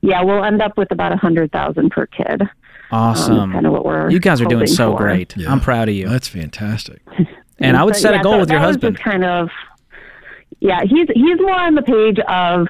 Yeah, 0.05 0.21
we'll 0.23 0.43
end 0.43 0.61
up 0.61 0.77
with 0.77 0.91
about 0.91 1.11
a 1.11 1.17
hundred 1.17 1.51
thousand 1.51 1.89
per 1.89 2.05
kid. 2.05 2.43
Awesome. 2.91 3.39
Um, 3.39 3.51
kind 3.51 3.65
of 3.65 3.73
what 3.73 3.85
we're. 3.85 4.09
You 4.09 4.19
guys 4.19 4.39
are 4.41 4.45
doing 4.45 4.67
so 4.67 4.91
for. 4.91 4.97
great. 4.97 5.35
Yeah. 5.35 5.51
I'm 5.51 5.59
proud 5.59 5.89
of 5.89 5.95
you. 5.95 6.07
That's 6.07 6.27
fantastic. 6.27 7.01
and 7.59 7.75
I 7.75 7.83
would 7.83 7.95
set 7.95 8.13
yeah, 8.13 8.19
a 8.19 8.23
goal 8.23 8.33
so 8.33 8.39
with 8.41 8.51
your 8.51 8.59
husband. 8.59 8.99
kind 8.99 9.25
of 9.25 9.49
yeah, 10.59 10.83
he's 10.83 11.07
he's 11.13 11.39
more 11.39 11.59
on 11.59 11.75
the 11.75 11.81
page 11.81 12.19
of 12.27 12.67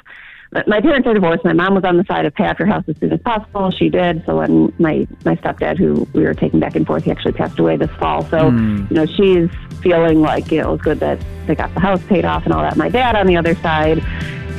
my 0.68 0.80
parents 0.80 1.06
are 1.08 1.14
divorced. 1.14 1.44
My 1.44 1.54
mom 1.54 1.76
was 1.76 1.84
on 1.84 1.98
the 1.98 2.06
side 2.06 2.26
of 2.26 2.34
pay 2.34 2.46
off 2.46 2.58
your 2.60 2.68
house 2.68 2.86
as 2.88 2.98
soon 3.00 3.12
as 3.12 3.20
possible. 3.22 3.72
She 3.72 3.90
did. 3.90 4.24
So 4.26 4.38
when 4.38 4.74
my 4.80 5.06
my 5.26 5.36
stepdad, 5.36 5.78
who 5.78 6.08
we 6.14 6.24
were 6.24 6.34
taking 6.34 6.60
back 6.60 6.76
and 6.76 6.88
forth, 6.88 7.04
he 7.04 7.12
actually 7.12 7.34
passed 7.34 7.60
away 7.60 7.76
this 7.76 7.92
fall. 8.00 8.24
So 8.26 8.52
mm. 8.52 8.90
you 8.90 8.96
know 8.96 9.06
she's 9.06 9.50
feeling 9.82 10.22
like 10.22 10.52
you 10.52 10.62
know 10.62 10.70
it 10.70 10.72
was 10.72 10.82
good 10.82 11.00
that 11.02 11.20
they 11.46 11.56
got 11.56 11.74
the 11.74 11.82
house 11.82 12.02
paid 12.04 12.24
off 12.24 12.46
and 12.46 12.54
all 12.54 12.62
that. 12.62 12.78
My 12.78 12.90
dad 12.90 13.16
on 13.16 13.28
the 13.28 13.36
other 13.36 13.56
side 13.56 14.04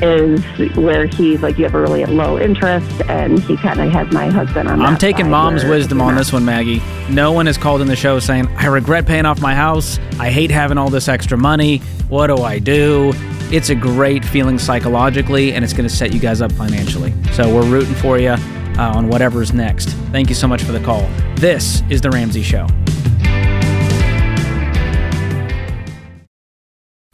is 0.03 0.45
where 0.77 1.07
he's 1.07 1.43
like 1.43 1.59
you 1.59 1.65
have 1.65 1.75
a 1.75 1.81
really 1.81 2.05
low 2.05 2.39
interest 2.39 3.01
and 3.09 3.39
he 3.43 3.57
kind 3.57 3.81
of 3.81 3.91
has 3.91 4.13
my 4.13 4.29
husband 4.29 4.69
on 4.69 4.83
i'm 4.83 4.97
taking 4.97 5.29
mom's 5.31 5.65
wisdom 5.65 6.01
on 6.01 6.15
this 6.15 6.33
one 6.33 6.45
maggie. 6.45 6.83
No 7.09 7.33
one 7.33 7.47
has 7.47 7.57
called 7.57 7.81
in 7.81 7.87
the 7.87 7.97
show 7.97 8.19
saying 8.19 8.47
i 8.57 8.67
regret 8.67 9.07
paying 9.07 9.27
off 9.27 9.41
my 9.41 9.55
house. 9.55 9.99
I 10.19 10.31
hate 10.31 10.51
having 10.51 10.79
all 10.79 10.91
this 10.91 11.09
extra 11.09 11.39
money. 11.39 11.79
What 12.09 12.29
do 12.29 12.39
i 12.43 12.59
do? 12.59 13.13
It's 13.53 13.71
a 13.71 13.75
great 13.75 14.25
feeling 14.25 14.59
psychologically 14.59 15.53
and 15.53 15.65
it's 15.65 15.73
going 15.73 15.89
to 15.89 15.95
set 15.95 16.13
you 16.13 16.19
guys 16.19 16.41
up 16.41 16.51
financially. 16.53 17.15
So 17.33 17.55
we're 17.55 17.67
rooting 17.67 17.95
for 17.95 18.19
you 18.19 18.31
uh, 18.31 18.93
on 18.95 19.09
whatever's 19.09 19.53
next. 19.53 19.91
Thank 20.11 20.29
you 20.29 20.35
so 20.35 20.49
much 20.49 20.63
for 20.63 20.73
the 20.73 20.81
call. 20.81 21.09
This 21.37 21.83
is 21.89 22.01
the 22.01 22.11
ramsey 22.11 22.43
show 22.43 22.67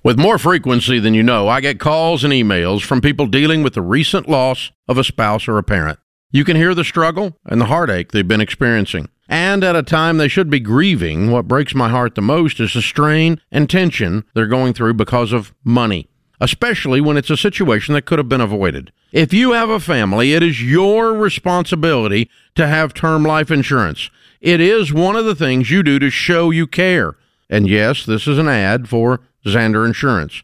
With 0.05 0.19
more 0.19 0.37
frequency 0.37 0.99
than 0.99 1.15
you 1.15 1.23
know, 1.23 1.47
I 1.47 1.61
get 1.61 1.79
calls 1.79 2.25
and 2.25 2.33
emails 2.33 2.83
from 2.83 3.01
people 3.01 3.29
dealing 3.29 3.63
with 3.63 3.75
the 3.75 3.83
recent 3.83 4.29
loss 4.29 4.73
of 4.89 4.99
a 4.99 5.05
spouse 5.05 5.47
or 5.47 5.59
a 5.59 5.63
parent. 5.63 6.01
You 6.33 6.45
can 6.45 6.57
hear 6.57 6.75
the 6.75 6.83
struggle 6.83 7.39
and 7.47 7.61
the 7.61 7.67
heartache 7.67 8.11
they've 8.11 8.27
been 8.27 8.41
experiencing. 8.41 9.11
And 9.29 9.63
at 9.63 9.77
a 9.77 9.83
time 9.85 10.17
they 10.17 10.27
should 10.27 10.51
be 10.51 10.59
grieving, 10.59 11.31
what 11.31 11.47
breaks 11.47 11.73
my 11.73 11.89
heart 11.89 12.17
the 12.17 12.21
most 12.21 12.59
is 12.59 12.75
the 12.75 12.83
strain 12.83 13.41
and 13.53 13.71
tension 13.71 14.25
they're 14.35 14.49
going 14.49 14.73
through 14.75 14.95
because 14.95 15.33
of 15.33 15.55
money, 15.63 16.09
especially 16.41 17.01
when 17.01 17.17
it's 17.17 17.31
a 17.31 17.37
situation 17.37 17.95
that 17.95 18.05
could 18.05 18.19
have 18.19 18.29
been 18.29 18.41
avoided. 18.41 18.91
If 19.13 19.33
you 19.33 19.53
have 19.53 19.71
a 19.71 19.79
family, 19.79 20.33
it 20.33 20.43
is 20.43 20.61
your 20.61 21.13
responsibility 21.13 22.29
to 22.57 22.67
have 22.67 22.93
term 22.93 23.23
life 23.23 23.53
insurance. 23.53 24.11
It 24.41 24.61
is 24.61 24.93
one 24.93 25.15
of 25.15 25.27
the 25.27 25.37
things 25.37 25.71
you 25.71 25.85
do 25.85 26.01
to 26.01 26.11
show 26.11 26.51
you 26.51 26.67
care. 26.67 27.15
And 27.49 27.69
yes, 27.69 28.05
this 28.05 28.27
is 28.27 28.39
an 28.39 28.49
ad 28.49 28.89
for 28.89 29.21
Zander 29.47 29.87
Insurance. 29.87 30.43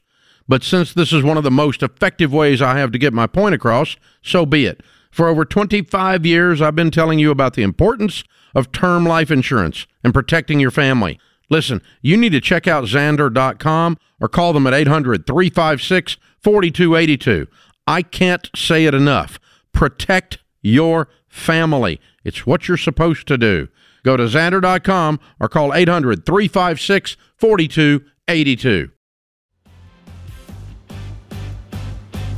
But 0.48 0.62
since 0.62 0.94
this 0.94 1.12
is 1.12 1.22
one 1.22 1.36
of 1.36 1.44
the 1.44 1.50
most 1.50 1.82
effective 1.82 2.32
ways 2.32 2.62
I 2.62 2.78
have 2.78 2.90
to 2.92 2.98
get 2.98 3.12
my 3.12 3.26
point 3.26 3.54
across, 3.54 3.96
so 4.22 4.46
be 4.46 4.64
it. 4.64 4.82
For 5.10 5.28
over 5.28 5.44
25 5.44 6.24
years, 6.24 6.62
I've 6.62 6.74
been 6.74 6.90
telling 6.90 7.18
you 7.18 7.30
about 7.30 7.54
the 7.54 7.62
importance 7.62 8.24
of 8.54 8.72
term 8.72 9.04
life 9.04 9.30
insurance 9.30 9.86
and 10.02 10.14
protecting 10.14 10.58
your 10.60 10.70
family. 10.70 11.20
Listen, 11.50 11.82
you 12.02 12.16
need 12.16 12.32
to 12.32 12.40
check 12.40 12.66
out 12.66 12.84
Zander.com 12.84 13.98
or 14.20 14.28
call 14.28 14.52
them 14.52 14.66
at 14.66 14.74
800 14.74 15.26
356 15.26 16.16
4282. 16.42 17.46
I 17.86 18.02
can't 18.02 18.50
say 18.54 18.84
it 18.84 18.94
enough. 18.94 19.38
Protect 19.72 20.38
your 20.60 21.08
family. 21.28 22.00
It's 22.24 22.46
what 22.46 22.68
you're 22.68 22.76
supposed 22.76 23.26
to 23.28 23.38
do. 23.38 23.68
Go 24.04 24.16
to 24.16 24.24
Zander.com 24.24 25.20
or 25.40 25.48
call 25.48 25.74
800 25.74 26.26
356 26.26 27.16
4282. 27.36 28.04
82. 28.28 28.90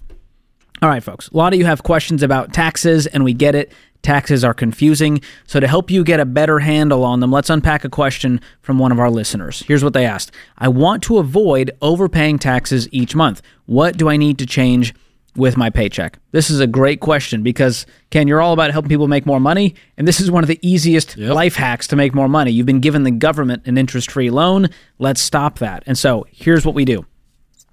All 0.81 0.89
right, 0.89 1.03
folks. 1.03 1.27
A 1.29 1.37
lot 1.37 1.53
of 1.53 1.59
you 1.59 1.65
have 1.65 1.83
questions 1.83 2.23
about 2.23 2.53
taxes, 2.53 3.05
and 3.07 3.23
we 3.23 3.33
get 3.33 3.55
it. 3.55 3.71
Taxes 4.03 4.43
are 4.43 4.53
confusing. 4.53 5.21
So, 5.47 5.59
to 5.59 5.67
help 5.67 5.89
you 5.89 6.03
get 6.03 6.19
a 6.19 6.25
better 6.25 6.59
handle 6.59 7.03
on 7.03 7.19
them, 7.19 7.31
let's 7.31 7.49
unpack 7.49 7.83
a 7.83 7.89
question 7.89 8.39
from 8.61 8.77
one 8.77 8.91
of 8.91 8.99
our 8.99 9.09
listeners. 9.09 9.63
Here's 9.67 9.83
what 9.83 9.93
they 9.93 10.05
asked 10.05 10.31
I 10.57 10.67
want 10.67 11.01
to 11.03 11.17
avoid 11.17 11.71
overpaying 11.81 12.39
taxes 12.39 12.87
each 12.91 13.15
month. 13.15 13.41
What 13.65 13.97
do 13.97 14.07
I 14.07 14.17
need 14.17 14.37
to 14.39 14.45
change 14.45 14.93
with 15.37 15.55
my 15.55 15.69
paycheck? 15.69 16.19
This 16.31 16.49
is 16.49 16.59
a 16.59 16.67
great 16.67 16.99
question 16.99 17.43
because, 17.43 17.85
Ken, 18.09 18.27
you're 18.27 18.41
all 18.41 18.53
about 18.53 18.71
helping 18.71 18.89
people 18.89 19.07
make 19.07 19.25
more 19.25 19.39
money. 19.39 19.75
And 19.97 20.07
this 20.07 20.19
is 20.19 20.29
one 20.29 20.43
of 20.43 20.47
the 20.47 20.59
easiest 20.61 21.17
life 21.17 21.55
hacks 21.55 21.87
to 21.87 21.95
make 21.95 22.13
more 22.13 22.27
money. 22.27 22.51
You've 22.51 22.65
been 22.65 22.81
given 22.81 23.03
the 23.03 23.11
government 23.11 23.67
an 23.67 23.77
interest 23.77 24.11
free 24.11 24.29
loan. 24.29 24.67
Let's 24.99 25.21
stop 25.21 25.59
that. 25.59 25.83
And 25.85 25.97
so, 25.97 26.25
here's 26.31 26.65
what 26.65 26.75
we 26.75 26.83
do. 26.83 27.05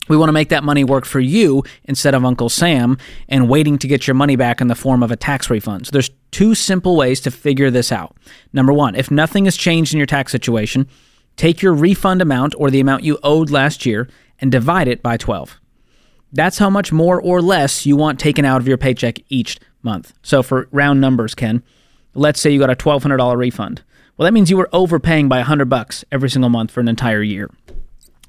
We 0.08 0.16
want 0.16 0.28
to 0.28 0.34
make 0.34 0.50
that 0.50 0.64
money 0.64 0.84
work 0.84 1.06
for 1.06 1.20
you 1.20 1.62
instead 1.84 2.14
of 2.14 2.24
Uncle 2.24 2.50
Sam 2.50 2.98
and 3.28 3.48
waiting 3.48 3.78
to 3.78 3.88
get 3.88 4.06
your 4.06 4.14
money 4.14 4.36
back 4.36 4.60
in 4.60 4.68
the 4.68 4.74
form 4.74 5.02
of 5.02 5.10
a 5.10 5.16
tax 5.16 5.48
refund. 5.48 5.86
So 5.86 5.92
there's 5.92 6.10
two 6.30 6.54
simple 6.54 6.96
ways 6.96 7.20
to 7.22 7.30
figure 7.30 7.70
this 7.70 7.90
out. 7.90 8.14
Number 8.52 8.72
one, 8.72 8.96
if 8.96 9.10
nothing 9.10 9.46
has 9.46 9.56
changed 9.56 9.94
in 9.94 9.98
your 9.98 10.06
tax 10.06 10.30
situation, 10.30 10.88
take 11.36 11.62
your 11.62 11.72
refund 11.72 12.20
amount 12.20 12.54
or 12.58 12.70
the 12.70 12.80
amount 12.80 13.04
you 13.04 13.18
owed 13.22 13.50
last 13.50 13.86
year 13.86 14.08
and 14.40 14.52
divide 14.52 14.88
it 14.88 15.02
by 15.02 15.16
12. 15.16 15.58
That's 16.34 16.58
how 16.58 16.68
much 16.68 16.90
more 16.90 17.20
or 17.20 17.40
less 17.40 17.86
you 17.86 17.94
want 17.94 18.18
taken 18.18 18.44
out 18.44 18.60
of 18.60 18.66
your 18.66 18.76
paycheck 18.76 19.20
each 19.28 19.58
month. 19.84 20.12
So 20.22 20.42
for 20.42 20.68
round 20.72 21.00
numbers, 21.00 21.32
Ken, 21.32 21.62
let's 22.12 22.40
say 22.40 22.50
you 22.50 22.58
got 22.58 22.70
a 22.70 22.74
$1,200 22.74 23.36
refund. 23.36 23.82
Well, 24.16 24.24
that 24.24 24.32
means 24.32 24.50
you 24.50 24.56
were 24.56 24.68
overpaying 24.72 25.28
by 25.28 25.38
100 25.38 25.68
bucks 25.68 26.04
every 26.10 26.28
single 26.28 26.50
month 26.50 26.72
for 26.72 26.80
an 26.80 26.88
entire 26.88 27.22
year. 27.22 27.50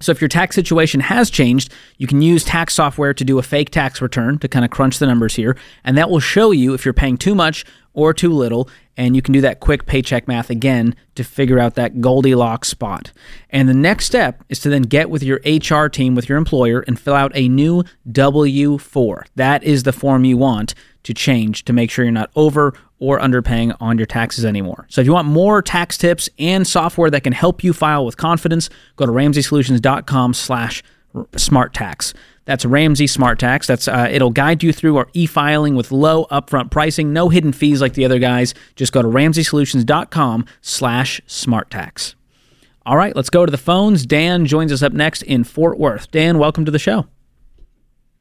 So 0.01 0.11
if 0.11 0.21
your 0.21 0.27
tax 0.27 0.55
situation 0.55 0.99
has 0.99 1.29
changed, 1.29 1.73
you 1.97 2.07
can 2.07 2.21
use 2.21 2.43
tax 2.43 2.73
software 2.73 3.13
to 3.13 3.23
do 3.23 3.39
a 3.39 3.43
fake 3.43 3.69
tax 3.69 4.01
return 4.01 4.39
to 4.39 4.47
kind 4.47 4.65
of 4.65 4.71
crunch 4.71 4.99
the 4.99 5.07
numbers 5.07 5.35
here, 5.35 5.57
and 5.83 5.97
that 5.97 6.09
will 6.09 6.19
show 6.19 6.51
you 6.51 6.73
if 6.73 6.85
you're 6.85 6.93
paying 6.93 7.17
too 7.17 7.35
much 7.35 7.65
or 7.93 8.13
too 8.13 8.31
little, 8.31 8.69
and 8.97 9.15
you 9.15 9.21
can 9.21 9.31
do 9.31 9.41
that 9.41 9.61
quick 9.61 9.85
paycheck 9.85 10.27
math 10.27 10.49
again 10.49 10.93
to 11.15 11.23
figure 11.23 11.59
out 11.59 11.75
that 11.75 12.01
Goldilocks 12.01 12.67
spot. 12.67 13.13
And 13.49 13.69
the 13.69 13.73
next 13.73 14.05
step 14.05 14.43
is 14.49 14.59
to 14.59 14.69
then 14.69 14.83
get 14.83 15.09
with 15.09 15.23
your 15.23 15.39
HR 15.45 15.87
team 15.87 16.13
with 16.13 16.27
your 16.27 16.37
employer 16.37 16.81
and 16.81 16.99
fill 16.99 17.13
out 17.13 17.31
a 17.33 17.47
new 17.47 17.83
W4. 18.11 19.25
That 19.35 19.63
is 19.63 19.83
the 19.83 19.93
form 19.93 20.25
you 20.25 20.37
want 20.37 20.75
to 21.03 21.13
change 21.13 21.63
to 21.65 21.73
make 21.73 21.89
sure 21.89 22.03
you're 22.03 22.11
not 22.11 22.31
over 22.35 22.73
or 22.99 23.19
underpaying 23.19 23.75
on 23.79 23.97
your 23.97 24.05
taxes 24.05 24.45
anymore. 24.45 24.85
So 24.89 25.01
if 25.01 25.07
you 25.07 25.13
want 25.13 25.27
more 25.27 25.61
tax 25.61 25.97
tips 25.97 26.29
and 26.39 26.65
software 26.65 27.09
that 27.09 27.23
can 27.23 27.33
help 27.33 27.63
you 27.63 27.73
file 27.73 28.05
with 28.05 28.17
confidence, 28.17 28.69
go 28.95 29.05
to 29.05 29.11
ramseysolutions.com 29.11 30.33
slash 30.33 30.83
smart 31.35 31.73
tax. 31.73 32.13
That's 32.45 32.63
Ramsey 32.63 33.07
Smart 33.07 33.39
Tax. 33.39 33.65
That's 33.65 33.87
uh, 33.87 34.07
it'll 34.11 34.29
guide 34.29 34.61
you 34.61 34.71
through 34.71 34.97
our 34.97 35.07
e-filing 35.13 35.75
with 35.75 35.91
low 35.91 36.25
upfront 36.25 36.69
pricing, 36.69 37.11
no 37.11 37.29
hidden 37.29 37.51
fees 37.51 37.81
like 37.81 37.93
the 37.93 38.05
other 38.05 38.19
guys. 38.19 38.53
Just 38.75 38.93
go 38.93 39.01
to 39.01 39.07
ramseysolutions.com 39.07 40.45
slash 40.61 41.21
smart 41.25 41.71
tax. 41.71 42.15
All 42.85 42.97
right, 42.97 43.15
let's 43.15 43.31
go 43.31 43.47
to 43.47 43.51
the 43.51 43.57
phones. 43.57 44.05
Dan 44.05 44.45
joins 44.45 44.71
us 44.71 44.83
up 44.83 44.93
next 44.93 45.23
in 45.23 45.43
Fort 45.43 45.79
Worth. 45.79 46.11
Dan, 46.11 46.37
welcome 46.37 46.65
to 46.65 46.71
the 46.71 46.77
show. 46.77 47.07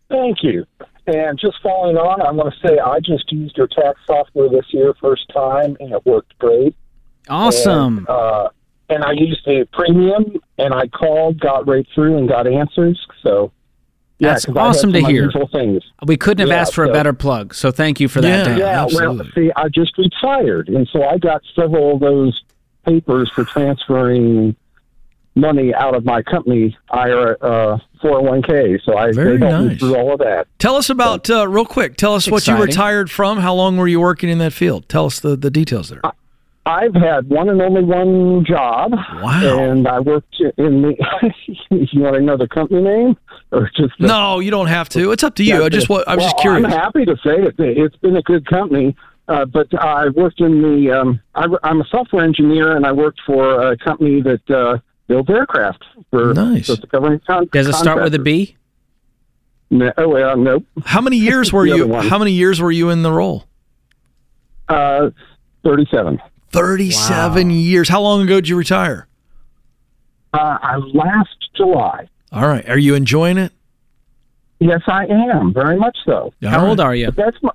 Thank 0.08 0.42
you. 0.42 0.64
And 1.06 1.38
just 1.38 1.56
following 1.62 1.96
on, 1.96 2.22
I 2.22 2.30
want 2.30 2.54
to 2.54 2.66
say 2.68 2.78
I 2.78 2.98
just 3.00 3.30
used 3.30 3.56
your 3.56 3.66
tax 3.66 4.00
software 4.06 4.48
this 4.48 4.64
year, 4.70 4.94
first 5.00 5.28
time, 5.32 5.76
and 5.80 5.92
it 5.92 6.04
worked 6.06 6.38
great. 6.38 6.74
Awesome. 7.28 7.98
And, 7.98 8.08
uh, 8.08 8.48
and 8.88 9.04
I 9.04 9.12
used 9.12 9.46
a 9.46 9.64
premium, 9.66 10.40
and 10.58 10.72
I 10.72 10.86
called, 10.88 11.40
got 11.40 11.66
right 11.66 11.86
through, 11.94 12.16
and 12.18 12.28
got 12.28 12.46
answers. 12.46 12.98
So, 13.22 13.52
yeah, 14.18 14.30
That's 14.30 14.48
awesome 14.48 14.92
to 14.94 15.00
hear. 15.04 15.30
we 16.06 16.16
couldn't 16.16 16.40
have 16.40 16.48
Yeah, 16.48 16.60
asked 16.62 16.74
for 16.74 16.84
a 16.84 16.92
better 16.92 17.12
plug, 17.12 17.54
so 17.54 17.70
thank 17.70 18.00
you 18.00 18.08
for 18.08 18.20
that, 18.22 18.46
Yeah. 18.46 18.56
Yeah, 18.56 18.82
absolutely. 18.84 19.16
well, 19.16 19.32
see, 19.34 19.52
I 19.56 19.68
just 19.68 19.98
retired, 19.98 20.68
and 20.68 20.88
so 20.90 21.02
I 21.02 21.18
got 21.18 21.42
several 21.54 21.94
of 21.94 22.00
those 22.00 22.42
papers 22.86 23.30
for 23.34 23.44
transferring 23.44 24.56
money 25.34 25.74
out 25.74 25.94
of 25.94 26.04
my 26.04 26.22
company 26.22 26.76
IRA 26.90 27.36
uh, 27.40 27.78
401k. 28.02 28.80
So 28.84 28.96
I 28.96 29.12
Very 29.12 29.38
they 29.38 29.50
nice. 29.50 29.78
through 29.78 29.96
all 29.96 30.12
of 30.12 30.20
that. 30.20 30.46
Tell 30.58 30.76
us 30.76 30.90
about 30.90 31.28
uh, 31.28 31.48
real 31.48 31.64
quick. 31.64 31.96
Tell 31.96 32.14
us 32.14 32.30
what 32.30 32.46
you 32.46 32.56
retired 32.56 33.10
from. 33.10 33.38
How 33.38 33.54
long 33.54 33.76
were 33.76 33.88
you 33.88 34.00
working 34.00 34.28
in 34.28 34.38
that 34.38 34.52
field? 34.52 34.88
Tell 34.88 35.06
us 35.06 35.20
the, 35.20 35.36
the 35.36 35.50
details 35.50 35.88
there. 35.88 36.02
I've 36.66 36.94
had 36.94 37.28
one 37.28 37.50
and 37.50 37.60
only 37.60 37.82
one 37.82 38.44
job. 38.46 38.92
Wow. 38.92 39.58
And 39.58 39.86
I 39.86 40.00
worked 40.00 40.40
in 40.40 40.82
the. 40.82 40.94
you 41.70 42.00
want 42.00 42.16
to 42.16 42.22
know 42.22 42.38
the 42.38 42.48
company 42.48 42.80
name, 42.80 43.16
or 43.52 43.70
just 43.76 43.92
the, 43.98 44.06
No, 44.06 44.38
you 44.40 44.50
don't 44.50 44.68
have 44.68 44.88
to. 44.90 45.12
It's 45.12 45.22
up 45.22 45.34
to 45.36 45.44
you. 45.44 45.62
I 45.62 45.68
just 45.68 45.90
wa- 45.90 46.04
I 46.06 46.14
was 46.14 46.24
just 46.24 46.38
curious. 46.38 46.64
I'm 46.64 46.70
happy 46.70 47.04
to 47.04 47.16
say 47.16 47.34
it. 47.36 47.54
It's 47.58 47.96
been 47.96 48.16
a 48.16 48.22
good 48.22 48.46
company. 48.46 48.96
Uh, 49.26 49.44
but 49.46 49.66
I 49.78 50.08
worked 50.08 50.40
in 50.40 50.62
the. 50.62 50.90
Um, 50.90 51.20
I, 51.34 51.46
I'm 51.62 51.80
a 51.80 51.84
software 51.86 52.24
engineer, 52.24 52.76
and 52.76 52.86
I 52.86 52.92
worked 52.92 53.20
for 53.26 53.72
a 53.72 53.76
company 53.76 54.22
that 54.22 54.50
uh, 54.50 54.78
builds 55.06 55.28
aircraft 55.30 55.82
for 56.10 56.32
Nice. 56.34 56.66
for 56.66 56.76
the 56.76 56.86
government. 56.86 57.24
Con- 57.26 57.48
Does 57.52 57.66
it 57.68 57.74
start 57.74 58.02
with 58.02 58.14
a 58.14 58.18
B? 58.18 58.46
contractors. 58.46 58.60
No, 59.70 59.92
oh, 59.98 60.08
well, 60.08 60.36
nope. 60.36 60.64
How 60.84 61.00
many 61.00 61.16
years 61.30 61.52
were 61.52 61.66
you? 61.66 61.86
one. 61.86 62.06
How 62.06 62.18
many 62.18 62.32
years 62.32 62.60
were 62.60 62.70
you 62.70 62.90
in 62.90 63.02
the 63.02 63.10
role? 63.12 63.44
Uh, 64.68 65.10
Thirty-seven. 65.64 66.20
Thirty-seven 66.52 67.50
years. 67.50 67.88
How 67.88 68.00
long 68.00 68.22
ago 68.22 68.36
did 68.36 68.48
you 68.48 68.56
retire? 68.56 69.08
Uh, 70.32 70.58
I 70.62 70.76
last 70.76 71.36
July. 71.56 72.08
All 72.32 72.46
right. 72.46 72.68
Are 72.68 72.78
you 72.78 72.94
enjoying 72.94 73.38
it? 73.38 73.52
Yes, 74.60 74.82
I 74.86 75.06
am 75.06 75.52
very 75.52 75.76
much 75.76 75.96
so. 76.04 76.32
How 76.42 76.60
All 76.62 76.70
old 76.70 76.80
are 76.80 76.94
you? 76.94 77.10
That's 77.10 77.36
my. 77.42 77.50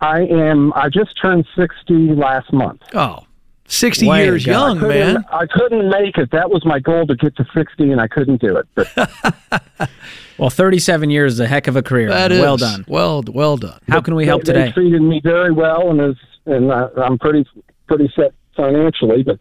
I 0.00 0.20
am. 0.20 0.72
I 0.74 0.88
just 0.88 1.20
turned 1.20 1.46
sixty 1.56 2.14
last 2.14 2.52
month. 2.52 2.82
Oh, 2.94 3.24
60 3.70 4.08
Way 4.08 4.24
years 4.24 4.44
young, 4.44 4.78
Couldn't- 4.80 5.14
man. 5.14 5.24
I 5.32 5.46
couldn't 5.46 5.88
make 5.88 6.18
it. 6.18 6.30
That 6.32 6.50
was 6.50 6.64
my 6.64 6.78
goal 6.80 7.06
to 7.06 7.14
get 7.14 7.36
to 7.36 7.46
sixty, 7.54 7.92
and 7.92 8.00
I 8.00 8.08
couldn't 8.08 8.40
do 8.40 8.56
it. 8.56 8.66
But 8.74 9.88
Well, 10.38 10.50
37 10.50 11.10
years 11.10 11.34
is 11.34 11.40
a 11.40 11.46
heck 11.46 11.68
of 11.68 11.76
a 11.76 11.82
career. 11.82 12.08
That 12.08 12.30
man. 12.30 12.38
is 12.38 12.40
well 12.40 12.56
done. 12.56 12.84
Well, 12.88 13.22
well 13.28 13.56
done. 13.58 13.78
How 13.88 14.00
can 14.00 14.14
we 14.14 14.24
help 14.26 14.42
they, 14.44 14.52
today? 14.54 14.66
They 14.66 14.72
treated 14.72 15.02
me 15.02 15.20
very 15.22 15.52
well, 15.52 15.90
and 15.90 16.00
is 16.00 16.16
and 16.46 16.72
I, 16.72 16.88
I'm 16.96 17.18
pretty 17.18 17.46
pretty 17.86 18.10
set 18.16 18.32
financially. 18.56 19.22
But 19.22 19.38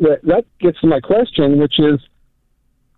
that, 0.00 0.22
that 0.24 0.44
gets 0.60 0.80
to 0.82 0.86
my 0.86 1.00
question, 1.00 1.58
which 1.58 1.78
is, 1.80 1.98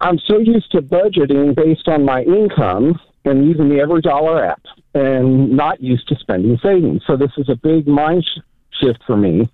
I'm 0.00 0.18
so 0.18 0.38
used 0.38 0.72
to 0.72 0.82
budgeting 0.82 1.54
based 1.54 1.86
on 1.88 2.04
my 2.04 2.22
income 2.22 2.98
and 3.24 3.46
using 3.46 3.68
the 3.68 3.76
EveryDollar 3.76 4.46
app, 4.50 4.62
and 4.94 5.50
not 5.56 5.80
used 5.80 6.06
to 6.08 6.16
spending 6.16 6.58
savings. 6.58 7.02
So 7.06 7.16
this 7.16 7.30
is 7.38 7.48
a 7.48 7.56
big 7.56 7.86
mind 7.86 8.24
sh- 8.24 8.40
shift 8.80 9.02
for 9.06 9.16
me. 9.16 9.48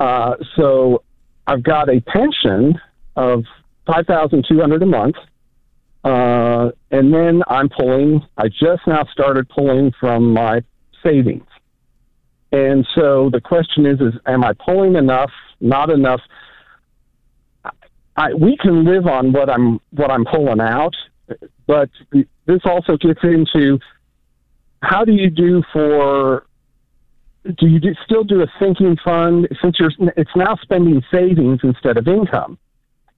Uh, 0.00 0.34
so 0.56 1.04
I've 1.46 1.62
got 1.62 1.88
a 1.88 2.00
pension 2.00 2.80
of 3.14 3.44
five 3.86 4.06
thousand 4.06 4.46
two 4.48 4.58
hundred 4.58 4.82
a 4.82 4.86
month. 4.86 5.16
Uh, 6.02 6.70
and 6.90 7.12
then 7.12 7.42
I'm 7.46 7.68
pulling, 7.68 8.22
I 8.38 8.48
just 8.48 8.86
now 8.86 9.04
started 9.12 9.46
pulling 9.50 9.92
from 10.00 10.32
my 10.32 10.62
savings. 11.02 11.44
And 12.52 12.86
so 12.94 13.28
the 13.30 13.40
question 13.42 13.84
is, 13.84 14.00
is 14.00 14.14
am 14.24 14.42
I 14.42 14.54
pulling 14.54 14.96
enough, 14.96 15.30
not 15.60 15.90
enough? 15.90 16.22
I, 18.16 18.32
we 18.32 18.56
can 18.56 18.86
live 18.86 19.06
on 19.06 19.34
what 19.34 19.50
I'm, 19.50 19.78
what 19.90 20.10
I'm 20.10 20.24
pulling 20.24 20.62
out, 20.62 20.94
but 21.66 21.90
this 22.46 22.62
also 22.64 22.96
gets 22.96 23.20
into 23.22 23.78
how 24.82 25.04
do 25.04 25.12
you 25.12 25.28
do 25.28 25.62
for, 25.70 26.46
do 27.44 27.66
you 27.66 27.78
do, 27.80 27.94
still 28.04 28.24
do 28.24 28.42
a 28.42 28.46
sinking 28.60 28.96
fund 29.04 29.48
since 29.62 29.76
you're, 29.78 29.90
it's 30.16 30.30
now 30.36 30.56
spending 30.62 31.02
savings 31.10 31.60
instead 31.62 31.96
of 31.96 32.06
income? 32.08 32.58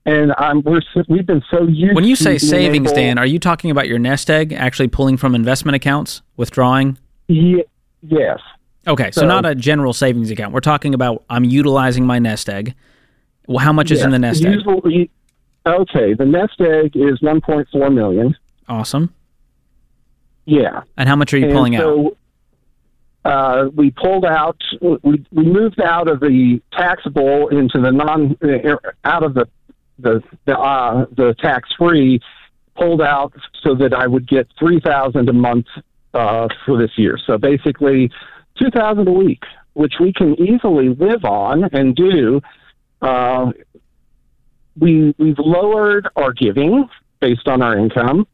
And 0.05 0.33
I'm, 0.37 0.61
we're, 0.63 0.81
we've 1.07 1.25
been 1.25 1.43
so 1.49 1.63
used 1.65 1.95
When 1.95 2.03
you 2.03 2.15
say 2.15 2.37
savings, 2.37 2.91
able- 2.91 2.95
Dan, 2.95 3.17
are 3.17 3.25
you 3.25 3.39
talking 3.39 3.71
about 3.71 3.87
your 3.87 3.99
nest 3.99 4.29
egg 4.29 4.51
actually 4.51 4.89
pulling 4.89 5.15
from 5.17 5.33
investment 5.33 5.75
accounts, 5.75 6.21
withdrawing? 6.35 6.97
Ye- 7.27 7.63
yes. 8.01 8.39
Okay, 8.85 9.11
so, 9.11 9.21
So- 9.21 9.27
not 9.27 9.45
a 9.45 9.55
general 9.55 9.93
savings 9.93 10.29
account. 10.29 10.53
We're 10.53 10.59
talking 10.59 10.93
about 10.93 11.23
I'm 11.29 11.45
utilizing 11.45 12.05
my 12.05 12.19
nest 12.19 12.49
egg. 12.49 12.75
Well, 13.47 13.59
how 13.59 13.71
much 13.73 13.91
is 13.91 14.03
in 14.03 14.11
the 14.11 14.19
nest 14.19 14.43
egg? 14.43 14.53
Usually- 14.55 15.09
Okay, 15.65 16.13
the 16.13 16.25
nest 16.25 16.59
egg 16.59 16.91
is 16.95 17.19
1.4 17.21 17.93
million. 17.93 18.35
Awesome. 18.67 19.13
Yeah. 20.45 20.81
And 20.97 21.07
how 21.07 21.15
much 21.15 21.33
are 21.33 21.37
you 21.37 21.45
And 21.45 21.53
pulling 21.53 21.75
out? 21.77 22.17
Uh, 23.25 23.69
we 23.73 23.91
pulled 23.91 24.25
out. 24.25 24.61
We 24.81 25.25
we 25.31 25.43
moved 25.45 25.81
out 25.81 26.09
of 26.09 26.19
the 26.19 26.61
taxable 26.73 27.47
into 27.49 27.79
the 27.79 27.91
non 27.91 28.35
uh, 28.43 28.75
out 29.05 29.23
of 29.23 29.33
the 29.33 29.47
the 29.99 30.21
the, 30.45 30.57
uh, 30.57 31.05
the 31.15 31.35
tax 31.39 31.69
free. 31.77 32.19
Pulled 32.75 33.01
out 33.03 33.33
so 33.61 33.75
that 33.75 33.93
I 33.93 34.07
would 34.07 34.27
get 34.27 34.47
three 34.57 34.79
thousand 34.79 35.29
a 35.29 35.33
month 35.33 35.67
uh, 36.13 36.47
for 36.65 36.77
this 36.77 36.91
year. 36.97 37.19
So 37.25 37.37
basically, 37.37 38.09
two 38.59 38.71
thousand 38.71 39.07
a 39.07 39.11
week, 39.11 39.43
which 39.73 39.93
we 39.99 40.11
can 40.11 40.35
easily 40.41 40.89
live 40.89 41.23
on 41.23 41.65
and 41.71 41.95
do. 41.95 42.41
Uh, 43.01 43.51
we 44.77 45.13
we've 45.17 45.37
lowered 45.37 46.07
our 46.15 46.33
giving 46.33 46.89
based 47.19 47.47
on 47.47 47.61
our 47.61 47.77
income, 47.77 48.27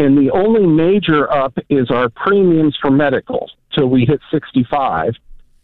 And 0.00 0.16
the 0.16 0.30
only 0.30 0.66
major 0.66 1.30
up 1.30 1.58
is 1.68 1.90
our 1.90 2.08
premiums 2.08 2.74
for 2.80 2.90
medical 2.90 3.50
till 3.74 3.88
we 3.88 4.06
hit 4.06 4.18
65, 4.30 5.12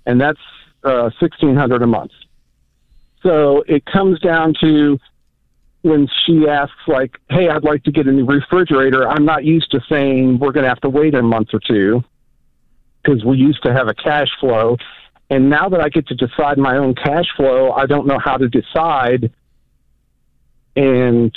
and 0.04 0.20
that's 0.20 0.38
uh, 0.84 1.08
1600 1.18 1.80
a 1.80 1.86
month. 1.86 2.10
So 3.22 3.64
it 3.66 3.86
comes 3.86 4.20
down 4.20 4.52
to 4.60 4.98
when 5.80 6.06
she 6.26 6.46
asks, 6.46 6.76
like, 6.86 7.16
hey, 7.30 7.48
I'd 7.48 7.64
like 7.64 7.84
to 7.84 7.90
get 7.90 8.06
a 8.08 8.12
new 8.12 8.26
refrigerator, 8.26 9.08
I'm 9.08 9.24
not 9.24 9.44
used 9.44 9.70
to 9.70 9.80
saying 9.88 10.38
we're 10.38 10.52
going 10.52 10.64
to 10.64 10.68
have 10.68 10.82
to 10.82 10.90
wait 10.90 11.14
a 11.14 11.22
month 11.22 11.48
or 11.54 11.60
two 11.66 12.04
because 13.02 13.24
we 13.24 13.38
used 13.38 13.62
to 13.62 13.72
have 13.72 13.88
a 13.88 13.94
cash 13.94 14.28
flow. 14.38 14.76
And 15.30 15.48
now 15.48 15.70
that 15.70 15.80
I 15.80 15.88
get 15.88 16.08
to 16.08 16.14
decide 16.14 16.58
my 16.58 16.76
own 16.76 16.94
cash 16.94 17.24
flow, 17.38 17.72
I 17.72 17.86
don't 17.86 18.06
know 18.06 18.18
how 18.22 18.36
to 18.36 18.50
decide. 18.50 19.32
And 20.76 21.34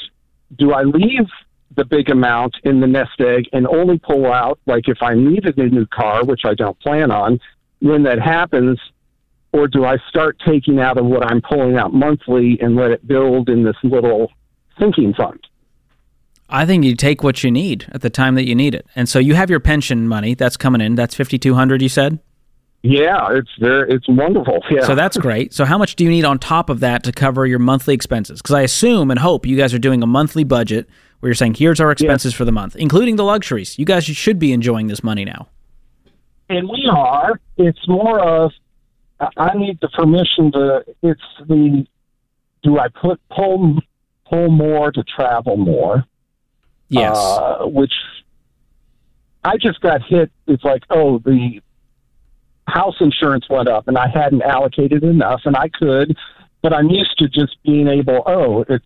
do 0.57 0.73
I 0.73 0.81
leave 0.81 1.29
the 1.75 1.85
big 1.85 2.09
amount 2.09 2.55
in 2.63 2.79
the 2.79 2.87
nest 2.87 3.19
egg 3.19 3.45
and 3.53 3.67
only 3.67 3.99
pull 3.99 4.31
out, 4.31 4.59
like 4.65 4.87
if 4.87 5.01
I 5.01 5.13
needed 5.13 5.57
a 5.57 5.67
new 5.67 5.85
car, 5.85 6.25
which 6.25 6.41
I 6.45 6.53
don't 6.53 6.79
plan 6.79 7.11
on, 7.11 7.39
when 7.79 8.03
that 8.03 8.19
happens, 8.19 8.79
or 9.51 9.67
do 9.67 9.85
I 9.85 9.97
start 10.09 10.37
taking 10.45 10.79
out 10.79 10.97
of 10.97 11.05
what 11.05 11.29
I'm 11.29 11.41
pulling 11.41 11.77
out 11.77 11.93
monthly 11.93 12.59
and 12.61 12.75
let 12.75 12.91
it 12.91 13.07
build 13.07 13.49
in 13.49 13.63
this 13.63 13.77
little 13.83 14.31
sinking 14.79 15.13
fund? 15.13 15.39
I 16.49 16.65
think 16.65 16.83
you 16.83 16.95
take 16.95 17.23
what 17.23 17.43
you 17.43 17.51
need 17.51 17.85
at 17.91 18.01
the 18.01 18.09
time 18.09 18.35
that 18.35 18.47
you 18.47 18.55
need 18.55 18.73
it. 18.73 18.85
And 18.95 19.07
so 19.07 19.19
you 19.19 19.35
have 19.35 19.49
your 19.49 19.59
pension 19.59 20.07
money 20.07 20.33
that's 20.33 20.57
coming 20.57 20.81
in. 20.81 20.95
That's 20.95 21.13
5200 21.13 21.81
you 21.81 21.89
said? 21.89 22.19
Yeah, 22.81 23.27
it's 23.31 23.51
very, 23.59 23.93
it's 23.93 24.07
wonderful. 24.07 24.63
Yeah. 24.71 24.85
So 24.85 24.95
that's 24.95 25.17
great. 25.17 25.53
So 25.53 25.65
how 25.65 25.77
much 25.77 25.95
do 25.95 26.03
you 26.03 26.09
need 26.09 26.25
on 26.25 26.39
top 26.39 26.69
of 26.69 26.79
that 26.79 27.03
to 27.03 27.11
cover 27.11 27.45
your 27.45 27.59
monthly 27.59 27.93
expenses? 27.93 28.41
Because 28.41 28.55
I 28.55 28.61
assume 28.61 29.11
and 29.11 29.19
hope 29.19 29.45
you 29.45 29.57
guys 29.57 29.73
are 29.73 29.79
doing 29.79 30.01
a 30.01 30.07
monthly 30.07 30.43
budget 30.43 30.87
where 31.19 31.29
you're 31.29 31.35
saying, 31.35 31.55
here's 31.55 31.79
our 31.79 31.91
expenses 31.91 32.33
for 32.33 32.45
the 32.45 32.51
month, 32.51 32.75
including 32.75 33.15
the 33.17 33.23
luxuries. 33.23 33.77
You 33.77 33.85
guys 33.85 34.05
should 34.05 34.39
be 34.39 34.53
enjoying 34.53 34.87
this 34.87 35.03
money 35.03 35.25
now. 35.25 35.47
and 36.49 36.67
we 36.69 36.87
are. 36.91 37.39
It's 37.57 37.87
more 37.87 38.19
of 38.19 38.51
I- 39.19 39.29
I 39.37 39.57
need 39.57 39.79
the 39.81 39.89
permission 39.89 40.51
to. 40.53 40.83
It's 41.03 41.21
the 41.47 41.85
do 42.63 42.79
I 42.79 42.87
put 42.87 43.19
pull 43.29 43.79
pull 44.29 44.49
more 44.49 44.91
to 44.91 45.03
travel 45.03 45.57
more? 45.57 46.05
Yes. 46.89 47.17
Uh, 47.17 47.65
which 47.65 47.93
I 49.43 49.57
just 49.57 49.79
got 49.81 50.01
hit. 50.03 50.31
It's 50.47 50.63
like 50.63 50.83
oh 50.89 51.19
the 51.19 51.61
house 52.67 52.95
insurance 52.99 53.45
went 53.49 53.67
up 53.67 53.87
and 53.87 53.97
I 53.97 54.07
hadn't 54.07 54.41
allocated 54.43 55.03
enough 55.03 55.41
and 55.45 55.55
I 55.55 55.69
could, 55.69 56.15
but 56.61 56.71
I'm 56.73 56.89
used 56.89 57.17
to 57.19 57.27
just 57.27 57.57
being 57.63 57.87
able. 57.87 58.23
Oh, 58.25 58.63
it's 58.69 58.85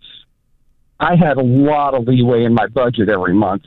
I 1.04 1.16
had 1.16 1.38
a 1.38 1.44
lot 1.44 1.94
of 1.94 2.08
leeway 2.08 2.44
in 2.46 2.54
my 2.54 2.68
budget 2.68 3.10
every 3.10 3.34
month. 3.34 3.64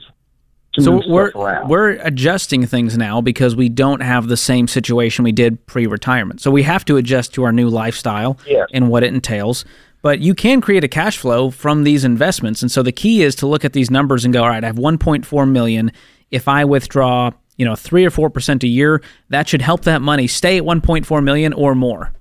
To 0.73 0.81
so 0.81 0.91
move 0.91 1.03
we're 1.07 1.29
stuff 1.29 1.41
around. 1.41 1.69
we're 1.69 1.91
adjusting 1.91 2.65
things 2.65 2.97
now 2.97 3.21
because 3.21 3.55
we 3.55 3.69
don't 3.69 4.01
have 4.01 4.27
the 4.27 4.37
same 4.37 4.67
situation 4.67 5.23
we 5.23 5.31
did 5.31 5.65
pre-retirement. 5.65 6.41
So 6.41 6.51
we 6.51 6.63
have 6.63 6.85
to 6.85 6.97
adjust 6.97 7.33
to 7.35 7.43
our 7.43 7.51
new 7.51 7.69
lifestyle 7.69 8.37
and 8.73 8.89
what 8.89 9.03
it 9.03 9.13
entails. 9.13 9.65
But 10.01 10.19
you 10.19 10.35
can 10.35 10.61
create 10.61 10.83
a 10.83 10.87
cash 10.87 11.17
flow 11.17 11.49
from 11.49 11.83
these 11.83 12.03
investments, 12.05 12.61
and 12.61 12.71
so 12.71 12.83
the 12.83 12.91
key 12.91 13.23
is 13.23 13.35
to 13.35 13.47
look 13.47 13.65
at 13.65 13.73
these 13.73 13.89
numbers 13.89 14.25
and 14.25 14.33
go, 14.33 14.43
all 14.43 14.49
right, 14.49 14.63
I 14.63 14.67
have 14.67 14.75
1.4 14.75 15.51
million. 15.51 15.91
If 16.29 16.47
I 16.47 16.65
withdraw, 16.65 17.31
you 17.55 17.65
know, 17.65 17.75
three 17.75 18.05
or 18.05 18.11
four 18.11 18.29
percent 18.29 18.63
a 18.63 18.67
year, 18.67 19.01
that 19.29 19.47
should 19.47 19.61
help 19.61 19.83
that 19.83 20.01
money 20.01 20.27
stay 20.27 20.57
at 20.57 20.63
1.4 20.63 21.23
million 21.23 21.53
or 21.53 21.73
more. 21.73 22.13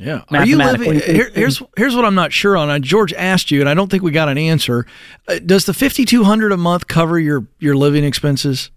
Yeah. 0.00 0.22
Are 0.30 0.46
you 0.46 0.56
living? 0.56 0.94
Here, 1.00 1.30
here's 1.34 1.62
here's 1.76 1.94
what 1.94 2.04
I'm 2.04 2.14
not 2.14 2.32
sure 2.32 2.56
on. 2.56 2.70
Uh, 2.70 2.78
George 2.78 3.12
asked 3.12 3.50
you, 3.50 3.60
and 3.60 3.68
I 3.68 3.74
don't 3.74 3.90
think 3.90 4.02
we 4.02 4.10
got 4.10 4.28
an 4.28 4.38
answer. 4.38 4.86
Uh, 5.28 5.38
does 5.44 5.66
the 5.66 5.74
5,200 5.74 6.52
a 6.52 6.56
month 6.56 6.86
cover 6.86 7.18
your 7.18 7.46
your 7.58 7.76
living 7.76 8.04
expenses? 8.04 8.70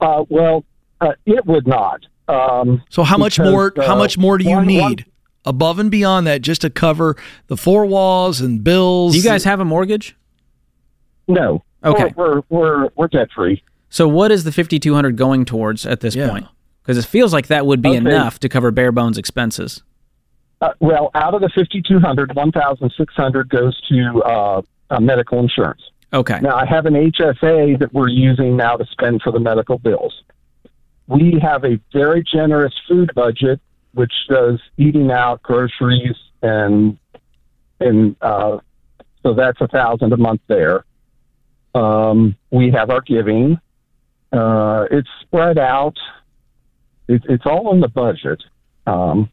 Uh, 0.00 0.24
well, 0.28 0.64
uh, 1.00 1.12
it 1.26 1.44
would 1.46 1.66
not. 1.66 2.04
Um, 2.28 2.82
So 2.90 3.02
how 3.02 3.16
much 3.18 3.36
because, 3.36 3.50
more? 3.52 3.72
how 3.78 3.94
uh, 3.94 3.98
much 3.98 4.16
more 4.18 4.38
do 4.38 4.44
you 4.44 4.56
one- 4.56 4.66
need 4.66 4.80
one- 4.80 4.96
above 5.44 5.78
and 5.78 5.90
beyond 5.90 6.26
that 6.26 6.40
just 6.42 6.60
to 6.60 6.70
cover 6.70 7.16
the 7.48 7.56
four 7.56 7.86
walls 7.86 8.40
and 8.40 8.62
bills? 8.62 9.12
Do 9.12 9.18
you 9.18 9.24
guys 9.24 9.44
have 9.44 9.60
a 9.60 9.64
mortgage? 9.64 10.16
no. 11.28 11.62
Okay. 11.84 12.12
We're 12.16 12.34
we're 12.36 12.42
we're, 12.48 12.88
we're 12.94 13.08
debt 13.08 13.28
free. 13.34 13.60
So 13.88 14.06
what 14.06 14.30
is 14.30 14.44
the 14.44 14.52
5200 14.52 15.16
going 15.16 15.44
towards 15.44 15.84
at 15.84 15.98
this 16.00 16.14
Yeah. 16.14 16.28
point? 16.28 16.46
Because 16.82 16.96
it 16.96 17.04
feels 17.04 17.32
like 17.32 17.48
that 17.48 17.66
would 17.66 17.82
be 17.82 17.88
Okay. 17.90 17.96
enough 17.98 18.38
to 18.40 18.48
cover 18.48 18.70
bare 18.70 18.92
bones 18.92 19.18
expenses. 19.18 19.82
Uh, 20.62 20.72
well, 20.78 21.10
out 21.16 21.34
of 21.34 21.40
the 21.40 21.48
5,200, 21.48 22.36
1,600 22.36 23.48
goes 23.48 23.80
to 23.88 24.22
uh, 24.24 24.62
uh, 24.90 25.00
medical 25.00 25.40
insurance. 25.40 25.82
Okay. 26.12 26.38
Now, 26.40 26.54
I 26.54 26.64
have 26.66 26.86
an 26.86 26.94
HSA 26.94 27.80
that 27.80 27.92
we're 27.92 28.08
using 28.08 28.56
now 28.56 28.76
to 28.76 28.86
spend 28.92 29.22
for 29.22 29.32
the 29.32 29.40
medical 29.40 29.78
bills. 29.78 30.22
We 31.08 31.40
have 31.42 31.64
a 31.64 31.80
very 31.92 32.22
generous 32.22 32.72
food 32.86 33.10
budget, 33.12 33.60
which 33.94 34.12
does 34.28 34.60
eating 34.78 35.10
out, 35.10 35.42
groceries, 35.42 36.14
and 36.42 36.96
and 37.80 38.14
uh, 38.22 38.58
so 39.24 39.34
that's 39.34 39.60
a 39.60 39.66
thousand 39.66 40.12
a 40.12 40.16
month 40.16 40.42
there. 40.46 40.84
Um, 41.74 42.36
we 42.52 42.70
have 42.70 42.90
our 42.90 43.00
giving. 43.00 43.58
Uh, 44.32 44.86
it's 44.92 45.08
spread 45.22 45.58
out. 45.58 45.96
It, 47.08 47.22
it's 47.28 47.46
all 47.46 47.72
in 47.74 47.80
the 47.80 47.88
budget. 47.88 48.44
Um, 48.86 49.28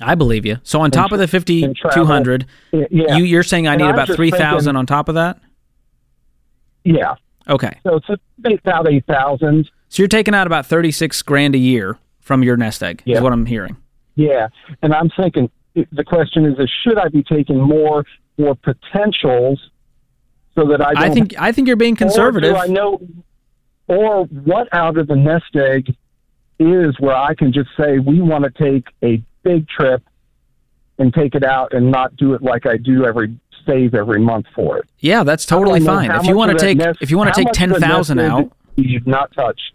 I 0.00 0.14
believe 0.14 0.44
you. 0.44 0.58
So 0.64 0.80
on 0.80 0.90
top 0.90 1.12
of 1.12 1.18
the 1.18 1.28
5200, 1.28 2.46
yeah, 2.72 3.16
you 3.16 3.24
you're 3.24 3.42
saying 3.42 3.66
I 3.68 3.72
And 3.74 3.82
need 3.82 3.88
I'm 3.88 3.94
about 3.94 4.08
3000 4.14 4.76
on 4.76 4.86
top 4.86 5.08
of 5.08 5.14
that? 5.14 5.38
yeah. 6.84 7.14
Okay. 7.48 7.78
So 7.82 8.00
it's 8.08 8.22
about 8.64 8.88
eight 8.90 9.04
thousand. 9.06 9.70
So 9.88 10.02
you're 10.02 10.08
taking 10.08 10.34
out 10.34 10.46
about 10.46 10.66
36 10.66 11.20
grand 11.22 11.54
a 11.54 11.58
year 11.58 11.98
from 12.20 12.42
your 12.42 12.56
nest 12.56 12.82
egg 12.82 13.02
is 13.06 13.20
what 13.20 13.32
I'm 13.32 13.46
hearing. 13.46 13.76
Yeah, 14.16 14.48
and 14.82 14.94
I'm 14.94 15.10
thinking 15.10 15.50
the 15.74 16.04
question 16.04 16.46
is, 16.46 16.58
is 16.58 16.70
should 16.82 16.98
I 16.98 17.08
be 17.08 17.22
taking 17.22 17.60
more 17.60 18.04
for 18.36 18.54
potentials 18.54 19.60
so 20.54 20.66
that 20.68 20.80
I 20.84 20.94
don't 20.94 21.02
I 21.02 21.10
think 21.10 21.34
I 21.38 21.52
think 21.52 21.66
you're 21.68 21.76
being 21.76 21.96
conservative. 21.96 22.54
I 22.56 22.66
know, 22.66 23.00
or 23.88 24.24
what 24.24 24.68
out 24.72 24.96
of 24.96 25.06
the 25.08 25.16
nest 25.16 25.54
egg 25.54 25.94
is 26.58 26.98
where 26.98 27.16
I 27.16 27.34
can 27.34 27.52
just 27.52 27.68
say 27.76 27.98
we 27.98 28.20
want 28.20 28.44
to 28.44 28.50
take 28.50 28.86
a 29.02 29.22
big 29.44 29.68
trip 29.68 30.02
and 30.98 31.12
take 31.14 31.34
it 31.34 31.44
out 31.44 31.72
and 31.72 31.90
not 31.90 32.16
do 32.16 32.34
it 32.34 32.42
like 32.42 32.66
I 32.66 32.76
do 32.76 33.04
every 33.04 33.38
save 33.66 33.94
every 33.94 34.20
month 34.20 34.46
for 34.54 34.78
it. 34.78 34.84
yeah, 35.00 35.22
that's 35.24 35.46
totally 35.46 35.78
don't 35.80 35.86
know 35.86 35.94
fine. 35.94 36.10
how 36.10 36.20
If 36.20 36.26
you 36.26 36.36
want 36.36 36.52
to 36.52 36.58
take 36.58 36.76
nest- 36.78 36.98
if 37.00 37.10
you 37.10 37.16
want 37.16 37.32
to 37.32 37.38
take 37.40 37.46
much 37.46 37.60
of 37.62 37.68
the 37.70 37.80
10,000 37.80 38.18
out, 38.18 38.52
you've 38.76 39.06
not 39.06 39.32
touched. 39.32 39.72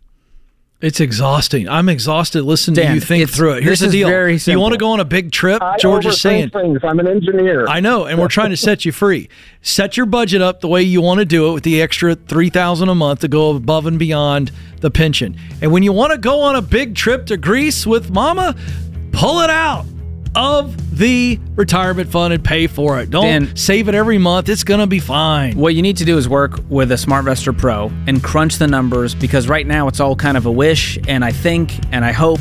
It's 0.81 1.01
exhausting. 1.01 1.67
I'm 1.67 1.89
exhausted 1.89 2.43
listening 2.43 2.75
Dan, 2.75 2.87
to 2.87 2.93
you 2.93 3.01
think 3.01 3.29
through 3.29 3.55
it. 3.55 3.63
Here's 3.63 3.79
this 3.81 3.81
the 3.81 3.85
is 3.87 3.91
deal. 3.91 4.07
very 4.07 4.37
you 4.37 4.59
want 4.61 4.71
to 4.71 4.77
go 4.77 4.91
on 4.91 5.01
a 5.01 5.05
big 5.05 5.29
trip? 5.33 5.61
I 5.61 5.75
George 5.77 6.05
is 6.05 6.21
saying. 6.21 6.51
things. 6.51 6.79
I'm 6.83 6.99
an 6.99 7.07
engineer. 7.07 7.67
I 7.67 7.81
know, 7.81 8.05
and 8.05 8.17
we're 8.17 8.29
trying 8.29 8.51
to 8.51 8.55
set 8.57 8.85
you 8.85 8.93
free. 8.93 9.27
Set 9.61 9.97
your 9.97 10.05
budget 10.05 10.41
up 10.41 10.61
the 10.61 10.69
way 10.69 10.81
you 10.81 11.01
want 11.01 11.19
to 11.19 11.25
do 11.25 11.49
it 11.49 11.53
with 11.53 11.63
the 11.63 11.81
extra 11.81 12.15
three 12.15 12.49
thousand 12.49 12.87
a 12.87 12.95
month 12.95 13.19
to 13.21 13.27
go 13.27 13.53
above 13.57 13.87
and 13.87 13.99
beyond 13.99 14.53
the 14.79 14.89
pension. 14.89 15.35
And 15.61 15.73
when 15.73 15.83
you 15.83 15.91
want 15.91 16.13
to 16.13 16.17
go 16.17 16.39
on 16.39 16.55
a 16.55 16.61
big 16.61 16.95
trip 16.95 17.25
to 17.25 17.35
Greece 17.35 17.85
with 17.85 18.09
Mama, 18.09 18.55
pull 19.11 19.41
it 19.41 19.49
out 19.49 19.85
of 20.35 20.97
the 20.97 21.39
retirement 21.55 22.09
fund 22.09 22.33
and 22.33 22.43
pay 22.43 22.67
for 22.67 22.99
it. 22.99 23.09
Don't 23.09 23.23
Dan- 23.23 23.55
save 23.55 23.89
it 23.89 23.95
every 23.95 24.17
month. 24.17 24.47
It's 24.49 24.63
gonna 24.63 24.87
be 24.87 24.99
fine. 24.99 25.57
What 25.57 25.73
you 25.75 25.81
need 25.81 25.97
to 25.97 26.05
do 26.05 26.17
is 26.17 26.29
work 26.29 26.59
with 26.69 26.91
a 26.91 26.95
SmartVestor 26.95 27.57
Pro 27.57 27.91
and 28.07 28.23
crunch 28.23 28.57
the 28.57 28.67
numbers 28.67 29.15
because 29.15 29.47
right 29.47 29.65
now 29.65 29.87
it's 29.87 29.99
all 29.99 30.15
kind 30.15 30.37
of 30.37 30.45
a 30.45 30.51
wish, 30.51 30.99
and 31.07 31.25
I 31.25 31.31
think 31.31 31.73
and 31.91 32.05
I 32.05 32.11
hope 32.11 32.39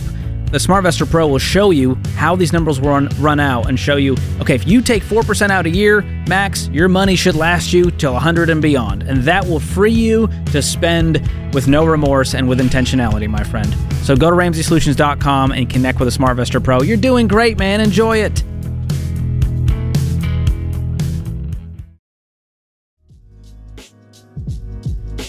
the 0.50 0.58
SmartVestor 0.58 1.10
Pro 1.10 1.28
will 1.28 1.38
show 1.38 1.70
you 1.70 1.96
how 2.14 2.34
these 2.34 2.52
numbers 2.52 2.80
will 2.80 2.90
run, 2.90 3.08
run 3.20 3.38
out 3.38 3.68
and 3.68 3.78
show 3.78 3.96
you, 3.96 4.16
okay, 4.40 4.54
if 4.54 4.66
you 4.66 4.80
take 4.80 5.02
4% 5.02 5.50
out 5.50 5.66
a 5.66 5.70
year, 5.70 6.02
max, 6.26 6.68
your 6.68 6.88
money 6.88 7.16
should 7.16 7.34
last 7.34 7.72
you 7.72 7.90
till 7.90 8.14
100 8.14 8.48
and 8.48 8.62
beyond. 8.62 9.02
And 9.02 9.22
that 9.24 9.44
will 9.44 9.60
free 9.60 9.92
you 9.92 10.28
to 10.46 10.62
spend 10.62 11.20
with 11.52 11.68
no 11.68 11.84
remorse 11.84 12.34
and 12.34 12.48
with 12.48 12.60
intentionality, 12.60 13.28
my 13.28 13.44
friend. 13.44 13.74
So 14.02 14.16
go 14.16 14.30
to 14.30 14.36
RamseySolutions.com 14.36 15.52
and 15.52 15.68
connect 15.68 16.00
with 16.00 16.08
a 16.08 16.18
SmartVestor 16.18 16.64
Pro. 16.64 16.82
You're 16.82 16.96
doing 16.96 17.28
great, 17.28 17.58
man. 17.58 17.80
Enjoy 17.80 18.18
it. 18.18 18.42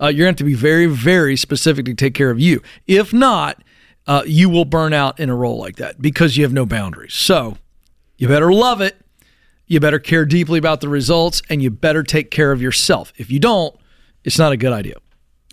Uh, 0.00 0.06
you're 0.06 0.24
going 0.24 0.34
to 0.34 0.36
have 0.36 0.36
to 0.36 0.44
be 0.44 0.54
very, 0.54 0.86
very 0.86 1.36
specific 1.36 1.84
to 1.84 1.94
take 1.94 2.14
care 2.14 2.30
of 2.30 2.40
you. 2.40 2.62
If 2.86 3.12
not, 3.12 3.62
uh, 4.10 4.24
you 4.26 4.48
will 4.48 4.64
burn 4.64 4.92
out 4.92 5.20
in 5.20 5.30
a 5.30 5.34
role 5.36 5.56
like 5.56 5.76
that 5.76 6.02
because 6.02 6.36
you 6.36 6.42
have 6.42 6.52
no 6.52 6.66
boundaries. 6.66 7.14
So 7.14 7.56
you 8.18 8.26
better 8.26 8.52
love 8.52 8.80
it. 8.80 8.96
You 9.68 9.78
better 9.78 10.00
care 10.00 10.24
deeply 10.24 10.58
about 10.58 10.80
the 10.80 10.88
results 10.88 11.42
and 11.48 11.62
you 11.62 11.70
better 11.70 12.02
take 12.02 12.28
care 12.28 12.50
of 12.50 12.60
yourself. 12.60 13.12
If 13.18 13.30
you 13.30 13.38
don't, 13.38 13.72
it's 14.24 14.36
not 14.36 14.50
a 14.50 14.56
good 14.56 14.72
idea. 14.72 14.96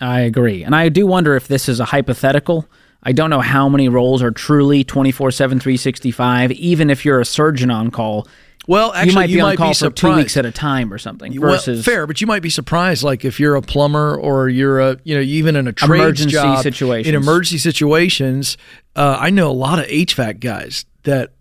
I 0.02 0.22
agree. 0.22 0.64
And 0.64 0.76
I 0.76 0.90
do 0.90 1.06
wonder 1.06 1.36
if 1.36 1.48
this 1.48 1.70
is 1.70 1.80
a 1.80 1.86
hypothetical. 1.86 2.68
I 3.04 3.12
don't 3.12 3.30
know 3.30 3.42
how 3.42 3.70
many 3.70 3.90
roles 3.90 4.24
are 4.24 4.32
truly 4.32 4.84
24 4.84 5.30
7, 5.30 5.60
365, 5.60 6.52
even 6.54 6.90
if 6.90 7.06
you're 7.06 7.20
a 7.20 7.26
surgeon 7.26 7.70
on 7.70 7.92
call. 7.92 8.28
Well, 8.68 8.94
actually, 8.94 9.10
you 9.10 9.16
might 9.16 9.28
be 9.28 9.34
you 9.34 9.42
on 9.42 9.50
might 9.50 9.58
call 9.58 9.70
be 9.70 9.76
for 9.76 9.90
two 9.90 10.16
weeks 10.16 10.38
at 10.38 10.46
a 10.46 10.52
time 10.52 10.94
or 10.94 10.98
something. 10.98 11.40
Well, 11.40 11.52
Versus 11.52 11.86
fair, 11.86 12.06
but 12.06 12.22
you 12.22 12.28
might 12.28 12.42
be 12.42 12.50
surprised, 12.50 13.04
like 13.04 13.26
if 13.26 13.40
you're 13.40 13.56
a 13.56 13.62
plumber 13.62 14.16
or 14.16 14.50
you're 14.50 14.80
a, 14.80 14.98
you 15.04 15.16
know, 15.16 15.22
even 15.22 15.56
in 15.56 15.68
a 15.68 15.74
trades 15.74 16.22
Emergency 16.22 16.34
job, 16.34 16.64
situations. 16.64 17.08
In 17.08 17.16
emergency 17.16 17.58
situations, 17.58 18.58
uh, 18.96 19.18
I 19.20 19.30
know 19.30 19.50
a 19.50 19.54
lot 19.54 19.80
of 19.80 19.86
HVAC 19.86 20.40
guys 20.40 20.86
that 21.04 21.32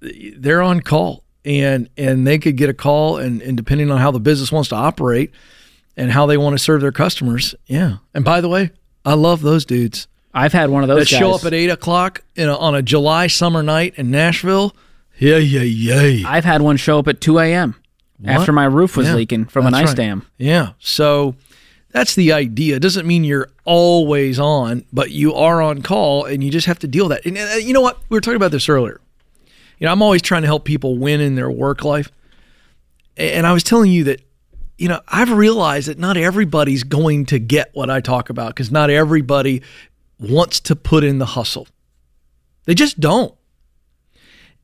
they're 0.00 0.62
on 0.62 0.80
call 0.80 1.24
and 1.44 1.90
and 1.96 2.26
they 2.26 2.38
could 2.38 2.56
get 2.56 2.68
a 2.68 2.74
call 2.74 3.16
and, 3.16 3.42
and 3.42 3.56
depending 3.56 3.90
on 3.90 3.98
how 3.98 4.12
the 4.12 4.20
business 4.20 4.52
wants 4.52 4.68
to 4.68 4.76
operate 4.76 5.32
and 5.96 6.12
how 6.12 6.26
they 6.26 6.36
want 6.36 6.56
to 6.56 6.62
serve 6.62 6.80
their 6.80 6.92
customers, 6.92 7.54
yeah. 7.66 7.96
And 8.14 8.24
by 8.24 8.40
the 8.40 8.48
way, 8.48 8.70
I 9.04 9.14
love 9.14 9.42
those 9.42 9.64
dudes 9.64 10.06
I've 10.34 10.52
had 10.52 10.70
one 10.70 10.82
of 10.82 10.88
those 10.88 11.08
that 11.08 11.10
guys. 11.10 11.18
show 11.18 11.32
up 11.32 11.44
at 11.44 11.54
eight 11.54 11.70
o'clock 11.70 12.22
in 12.36 12.48
a, 12.48 12.56
on 12.56 12.74
a 12.74 12.82
July 12.82 13.26
summer 13.26 13.62
night 13.62 13.94
in 13.96 14.10
Nashville. 14.10 14.74
Yeah, 15.18 15.36
yeah, 15.36 15.62
yeah. 15.62 16.28
I've 16.28 16.44
had 16.44 16.62
one 16.62 16.76
show 16.76 16.98
up 16.98 17.08
at 17.08 17.20
2 17.20 17.38
a.m. 17.40 17.74
after 18.24 18.52
my 18.52 18.64
roof 18.64 18.96
was 18.96 19.08
Yeah, 19.08 19.14
leaking 19.14 19.44
from 19.46 19.66
an 19.66 19.74
ice 19.74 19.88
right. 19.88 19.96
dam. 19.96 20.26
Yeah. 20.38 20.72
So 20.78 21.34
that's 21.90 22.14
the 22.14 22.32
idea. 22.32 22.76
It 22.76 22.82
doesn't 22.82 23.06
mean 23.06 23.24
you're 23.24 23.48
always 23.64 24.38
on, 24.38 24.84
but 24.92 25.10
you 25.10 25.34
are 25.34 25.60
on 25.60 25.82
call 25.82 26.24
and 26.24 26.42
you 26.44 26.50
just 26.50 26.66
have 26.66 26.78
to 26.80 26.88
deal 26.88 27.08
with 27.08 27.16
that. 27.22 27.26
And 27.26 27.36
uh, 27.38 27.56
you 27.56 27.72
know 27.72 27.80
what? 27.80 27.98
We 28.08 28.16
were 28.16 28.20
talking 28.20 28.36
about 28.36 28.50
this 28.52 28.68
earlier. 28.68 29.00
You 29.78 29.86
know, 29.86 29.92
I'm 29.92 30.02
always 30.02 30.22
trying 30.22 30.42
to 30.42 30.46
help 30.48 30.64
people 30.64 30.98
win 30.98 31.20
in 31.20 31.34
their 31.34 31.50
work 31.50 31.84
life. 31.84 32.10
And 33.16 33.46
I 33.46 33.52
was 33.52 33.62
telling 33.64 33.90
you 33.90 34.04
that, 34.04 34.20
you 34.76 34.88
know, 34.88 35.00
I've 35.08 35.30
realized 35.32 35.88
that 35.88 35.98
not 35.98 36.16
everybody's 36.16 36.84
going 36.84 37.26
to 37.26 37.38
get 37.40 37.70
what 37.74 37.90
I 37.90 38.00
talk 38.00 38.30
about 38.30 38.50
because 38.50 38.70
not 38.70 38.90
everybody 38.90 39.62
wants 40.20 40.60
to 40.60 40.76
put 40.76 41.02
in 41.02 41.18
the 41.18 41.26
hustle. 41.26 41.66
They 42.64 42.74
just 42.74 43.00
don't. 43.00 43.34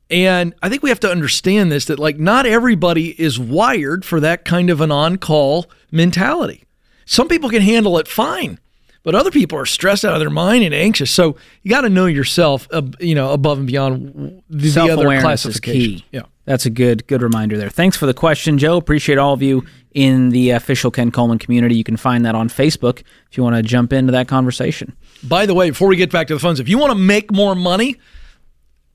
And 0.09 0.53
I 0.61 0.69
think 0.69 0.83
we 0.83 0.89
have 0.89 0.99
to 1.01 1.09
understand 1.09 1.71
this 1.71 1.85
that, 1.85 1.97
like, 1.97 2.19
not 2.19 2.45
everybody 2.45 3.19
is 3.19 3.39
wired 3.39 4.05
for 4.05 4.19
that 4.19 4.45
kind 4.45 4.69
of 4.69 4.81
an 4.81 4.91
on 4.91 5.17
call 5.17 5.69
mentality. 5.91 6.63
Some 7.05 7.27
people 7.27 7.49
can 7.49 7.61
handle 7.61 7.97
it 7.97 8.07
fine, 8.07 8.59
but 9.03 9.15
other 9.15 9.31
people 9.31 9.57
are 9.57 9.65
stressed 9.65 10.05
out 10.05 10.13
of 10.13 10.19
their 10.19 10.29
mind 10.29 10.63
and 10.63 10.73
anxious. 10.75 11.09
So 11.11 11.37
you 11.63 11.71
got 11.71 11.81
to 11.81 11.89
know 11.89 12.05
yourself, 12.05 12.67
uh, 12.71 12.83
you 12.99 13.15
know, 13.15 13.31
above 13.31 13.59
and 13.59 13.67
beyond 13.67 14.43
the, 14.49 14.69
the 14.69 14.81
other 14.81 15.51
key. 15.59 16.05
Yeah. 16.11 16.23
That's 16.45 16.67
a 16.67 16.69
good 16.69 17.07
good 17.07 17.23
reminder 17.23 17.57
there. 17.57 17.69
Thanks 17.69 17.97
for 17.97 18.05
the 18.05 18.13
question, 18.13 18.59
Joe. 18.59 18.77
Appreciate 18.77 19.17
all 19.17 19.33
of 19.33 19.41
you 19.41 19.65
in 19.93 20.29
the 20.29 20.51
official 20.51 20.91
Ken 20.91 21.09
Coleman 21.09 21.39
community. 21.39 21.75
You 21.75 21.83
can 21.83 21.97
find 21.97 22.23
that 22.25 22.35
on 22.35 22.49
Facebook 22.49 23.01
if 23.31 23.37
you 23.37 23.43
want 23.43 23.55
to 23.55 23.63
jump 23.63 23.91
into 23.91 24.11
that 24.11 24.27
conversation. 24.27 24.95
By 25.23 25.47
the 25.47 25.55
way, 25.55 25.71
before 25.71 25.87
we 25.87 25.95
get 25.95 26.11
back 26.11 26.27
to 26.27 26.35
the 26.35 26.39
phones, 26.39 26.59
if 26.59 26.69
you 26.69 26.77
want 26.77 26.91
to 26.91 26.97
make 26.97 27.31
more 27.31 27.55
money 27.55 27.97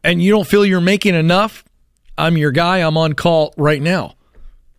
and 0.05 0.23
you 0.23 0.33
don't 0.33 0.47
feel 0.47 0.65
you're 0.65 0.81
making 0.81 1.15
enough, 1.15 1.65
I'm 2.19 2.37
your 2.37 2.53
guy. 2.53 2.79
I'm 2.79 2.97
on 2.97 3.15
call 3.15 3.55
right 3.57 3.81
now. 3.81 4.15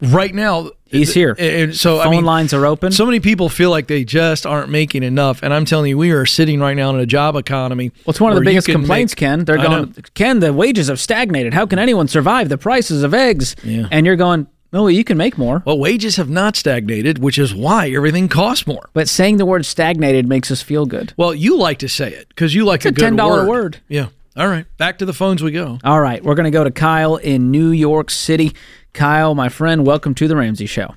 Right 0.01 0.33
now, 0.33 0.71
He's 0.85 1.13
here. 1.13 1.35
And 1.39 1.73
so 1.75 1.99
Phone 1.99 2.07
I 2.07 2.09
mean, 2.11 2.25
lines 2.25 2.53
are 2.53 2.65
open. 2.65 2.91
So 2.91 3.05
many 3.05 3.19
people 3.21 3.47
feel 3.47 3.69
like 3.69 3.87
they 3.87 4.03
just 4.03 4.45
aren't 4.45 4.69
making 4.69 5.03
enough, 5.03 5.41
and 5.41 5.53
I'm 5.53 5.63
telling 5.63 5.89
you, 5.89 5.97
we 5.97 6.11
are 6.11 6.25
sitting 6.25 6.59
right 6.59 6.75
now 6.75 6.89
in 6.89 6.99
a 6.99 7.05
job 7.05 7.35
economy. 7.37 7.91
Well, 8.05 8.11
it's 8.11 8.19
one 8.19 8.31
of 8.33 8.37
the 8.37 8.43
biggest 8.43 8.67
complaints, 8.67 9.13
make- 9.13 9.17
Ken. 9.17 9.45
They're 9.45 9.57
going, 9.57 9.95
Ken, 10.15 10.39
the 10.39 10.51
wages 10.51 10.87
have 10.89 10.99
stagnated. 10.99 11.53
How 11.53 11.65
can 11.65 11.79
anyone 11.79 12.07
survive 12.09 12.49
the 12.49 12.57
prices 12.57 13.03
of 13.03 13.13
eggs? 13.13 13.55
Yeah. 13.63 13.87
And 13.89 14.05
you're 14.05 14.17
going, 14.17 14.47
no, 14.73 14.87
you 14.87 15.03
can 15.03 15.17
make 15.17 15.37
more. 15.37 15.61
Well, 15.65 15.77
wages 15.79 16.15
have 16.17 16.29
not 16.29 16.55
stagnated, 16.57 17.19
which 17.19 17.37
is 17.37 17.53
why 17.53 17.89
everything 17.91 18.27
costs 18.27 18.65
more. 18.67 18.89
But 18.93 19.07
saying 19.07 19.37
the 19.37 19.45
word 19.45 19.65
stagnated 19.65 20.27
makes 20.27 20.49
us 20.51 20.61
feel 20.61 20.85
good. 20.85 21.13
Well, 21.15 21.33
you 21.33 21.57
like 21.57 21.79
to 21.79 21.89
say 21.89 22.11
it 22.11 22.27
because 22.29 22.53
you 22.55 22.65
like 22.65 22.85
It's 22.85 22.97
a 22.97 23.01
good 23.01 23.13
$10 23.13 23.29
word. 23.29 23.47
word. 23.47 23.81
Yeah. 23.87 24.07
All 24.37 24.47
right. 24.47 24.65
Back 24.77 24.99
to 24.99 25.05
the 25.05 25.13
phones 25.13 25.43
we 25.43 25.51
go. 25.51 25.77
All 25.83 25.99
right, 25.99 26.23
we're 26.23 26.35
going 26.35 26.45
to 26.45 26.51
go 26.51 26.63
to 26.63 26.71
Kyle 26.71 27.17
in 27.17 27.51
New 27.51 27.71
York 27.71 28.09
City. 28.09 28.53
Kyle, 28.93 29.35
my 29.35 29.49
friend, 29.49 29.85
welcome 29.85 30.15
to 30.15 30.27
the 30.27 30.35
Ramsey 30.37 30.65
Show. 30.65 30.95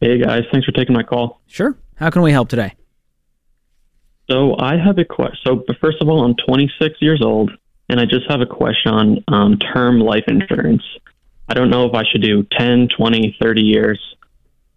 Hey 0.00 0.18
guys, 0.18 0.42
thanks 0.50 0.64
for 0.64 0.72
taking 0.72 0.94
my 0.94 1.02
call. 1.02 1.40
Sure. 1.46 1.76
How 1.96 2.10
can 2.10 2.22
we 2.22 2.32
help 2.32 2.48
today? 2.48 2.74
So 4.30 4.56
I 4.58 4.76
have 4.76 4.98
a 4.98 5.04
question. 5.04 5.38
So 5.44 5.64
first 5.80 5.98
of 6.00 6.08
all, 6.08 6.24
I'm 6.24 6.34
26 6.46 6.96
years 7.00 7.20
old, 7.22 7.52
and 7.88 8.00
I 8.00 8.06
just 8.06 8.28
have 8.28 8.40
a 8.40 8.46
question 8.46 8.92
on 8.92 9.24
um, 9.28 9.58
term 9.58 10.00
life 10.00 10.24
insurance. 10.26 10.82
I 11.48 11.54
don't 11.54 11.70
know 11.70 11.84
if 11.86 11.94
I 11.94 12.02
should 12.10 12.22
do 12.22 12.44
10, 12.58 12.88
20, 12.96 13.36
30 13.40 13.60
years. 13.60 14.00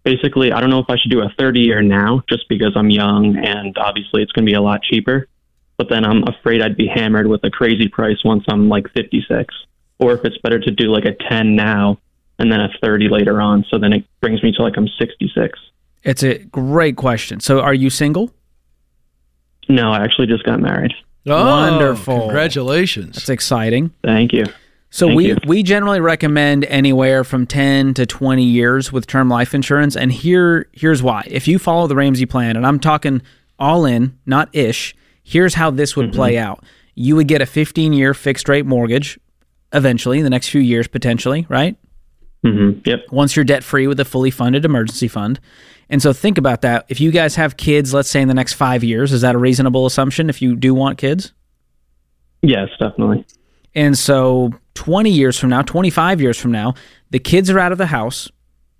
Basically, 0.04 0.52
I 0.52 0.60
don't 0.60 0.70
know 0.70 0.80
if 0.80 0.90
I 0.90 0.96
should 0.98 1.10
do 1.10 1.22
a 1.22 1.32
30 1.38 1.60
year 1.60 1.82
now, 1.82 2.22
just 2.28 2.48
because 2.48 2.72
I'm 2.76 2.90
young 2.90 3.36
and 3.36 3.76
obviously 3.78 4.22
it's 4.22 4.32
going 4.32 4.44
to 4.44 4.50
be 4.50 4.54
a 4.54 4.60
lot 4.60 4.82
cheaper. 4.82 5.28
But 5.76 5.88
then 5.88 6.04
I'm 6.04 6.22
afraid 6.28 6.62
I'd 6.62 6.76
be 6.76 6.86
hammered 6.86 7.26
with 7.26 7.42
a 7.44 7.50
crazy 7.50 7.88
price 7.88 8.18
once 8.24 8.44
I'm 8.48 8.68
like 8.68 8.88
56. 8.92 9.52
Or 9.98 10.12
if 10.12 10.24
it's 10.24 10.38
better 10.38 10.60
to 10.60 10.70
do 10.70 10.92
like 10.92 11.04
a 11.04 11.14
10 11.28 11.56
now 11.56 11.98
and 12.38 12.50
then 12.50 12.60
a 12.60 12.68
30 12.82 13.08
later 13.08 13.40
on. 13.40 13.64
So 13.70 13.78
then 13.78 13.92
it 13.92 14.04
brings 14.20 14.42
me 14.42 14.52
to 14.52 14.62
like 14.62 14.76
I'm 14.76 14.88
66. 14.88 15.58
It's 16.02 16.22
a 16.22 16.38
great 16.38 16.96
question. 16.96 17.40
So, 17.40 17.60
are 17.60 17.72
you 17.72 17.88
single? 17.88 18.30
No, 19.68 19.90
I 19.90 20.04
actually 20.04 20.26
just 20.26 20.44
got 20.44 20.60
married. 20.60 20.92
Oh, 21.26 21.46
Wonderful. 21.46 22.20
Congratulations. 22.20 23.14
That's 23.14 23.30
exciting. 23.30 23.90
Thank 24.02 24.32
you. 24.32 24.44
So 24.90 25.06
Thank 25.06 25.16
we 25.16 25.26
you. 25.28 25.36
we 25.46 25.62
generally 25.62 26.00
recommend 26.00 26.66
anywhere 26.66 27.24
from 27.24 27.46
10 27.46 27.94
to 27.94 28.06
20 28.06 28.44
years 28.44 28.92
with 28.92 29.08
term 29.08 29.28
life 29.28 29.52
insurance 29.52 29.96
and 29.96 30.12
here 30.12 30.68
here's 30.72 31.02
why. 31.02 31.24
If 31.26 31.48
you 31.48 31.58
follow 31.58 31.88
the 31.88 31.96
Ramsey 31.96 32.26
plan 32.26 32.56
and 32.56 32.64
I'm 32.64 32.78
talking 32.78 33.20
all 33.58 33.86
in, 33.86 34.16
not 34.24 34.50
ish, 34.52 34.94
here's 35.24 35.54
how 35.54 35.70
this 35.70 35.96
would 35.96 36.12
play 36.12 36.38
out. 36.38 36.62
You 36.94 37.16
would 37.16 37.26
get 37.26 37.42
a 37.42 37.46
15-year 37.46 38.14
fixed 38.14 38.48
rate 38.48 38.64
mortgage 38.66 39.18
eventually, 39.72 40.18
in 40.18 40.24
the 40.24 40.30
next 40.30 40.48
few 40.48 40.60
years 40.60 40.86
potentially, 40.86 41.46
right? 41.48 41.76
hmm 42.44 42.72
Yep. 42.84 43.06
Once 43.10 43.34
you're 43.34 43.44
debt 43.44 43.64
free 43.64 43.88
with 43.88 43.98
a 43.98 44.04
fully 44.04 44.30
funded 44.30 44.64
emergency 44.64 45.08
fund. 45.08 45.40
And 45.90 46.00
so 46.00 46.12
think 46.12 46.38
about 46.38 46.60
that. 46.62 46.84
If 46.88 47.00
you 47.00 47.10
guys 47.10 47.34
have 47.34 47.56
kids, 47.56 47.92
let's 47.92 48.08
say 48.08 48.22
in 48.22 48.28
the 48.28 48.34
next 48.34 48.52
5 48.52 48.84
years, 48.84 49.12
is 49.12 49.22
that 49.22 49.34
a 49.34 49.38
reasonable 49.38 49.86
assumption 49.86 50.30
if 50.30 50.40
you 50.40 50.54
do 50.54 50.72
want 50.74 50.98
kids? 50.98 51.32
Yes, 52.42 52.68
definitely. 52.78 53.26
And 53.74 53.98
so 53.98 54.52
20 54.74 55.10
years 55.10 55.38
from 55.38 55.50
now, 55.50 55.62
25 55.62 56.20
years 56.20 56.38
from 56.38 56.52
now, 56.52 56.74
the 57.10 57.18
kids 57.18 57.50
are 57.50 57.58
out 57.58 57.72
of 57.72 57.78
the 57.78 57.86
house. 57.86 58.30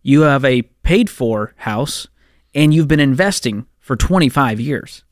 You 0.02 0.22
have 0.22 0.44
a 0.44 0.62
paid 0.62 1.10
for 1.10 1.54
house 1.56 2.06
and 2.54 2.72
you've 2.72 2.88
been 2.88 3.00
investing 3.00 3.66
for 3.80 3.96
25 3.96 4.60
years. 4.60 5.02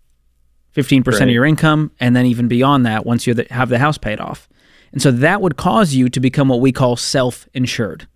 15% 0.77 1.23
of 1.23 1.29
your 1.31 1.45
income 1.45 1.91
and 2.01 2.17
then 2.17 2.27
even 2.27 2.49
beyond 2.49 2.87
that 2.87 3.05
once 3.05 3.27
you 3.27 3.35
have 3.51 3.69
the 3.69 3.79
house 3.79 3.99
paid 3.99 4.21
off. 4.21 4.49
And 4.93 5.01
so 5.03 5.11
that 5.11 5.41
would 5.41 5.57
cause 5.57 5.95
you 5.95 6.09
to 6.09 6.21
become 6.21 6.49
what 6.49 6.61
we 6.61 6.73
call 6.73 6.97
self 6.97 7.49
insured, 7.55 8.07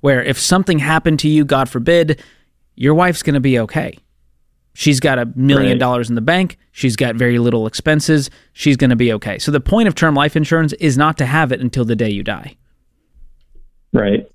where 0.00 0.22
if 0.22 0.38
something 0.38 0.78
happened 0.78 1.18
to 1.20 1.28
you, 1.28 1.44
God 1.44 1.68
forbid, 1.68 2.22
your 2.74 2.94
wife's 2.94 3.22
going 3.22 3.34
to 3.34 3.40
be 3.40 3.58
okay. 3.58 3.98
She's 4.74 5.00
got 5.00 5.18
a 5.18 5.26
million 5.36 5.72
Right. 5.72 5.78
dollars 5.78 6.08
in 6.08 6.14
the 6.14 6.22
bank. 6.22 6.56
She's 6.72 6.96
got 6.96 7.14
very 7.16 7.38
little 7.38 7.66
expenses. 7.66 8.30
She's 8.54 8.78
going 8.78 8.88
to 8.90 8.96
be 8.96 9.12
okay. 9.12 9.38
So 9.38 9.50
the 9.50 9.60
point 9.60 9.88
of 9.88 9.94
term 9.94 10.14
life 10.14 10.34
insurance 10.36 10.72
is 10.74 10.96
not 10.96 11.18
to 11.18 11.26
have 11.26 11.52
it 11.52 11.60
until 11.60 11.84
the 11.84 11.94
day 11.96 12.08
you 12.08 12.22
die. 12.22 12.56
Right. 13.92 14.26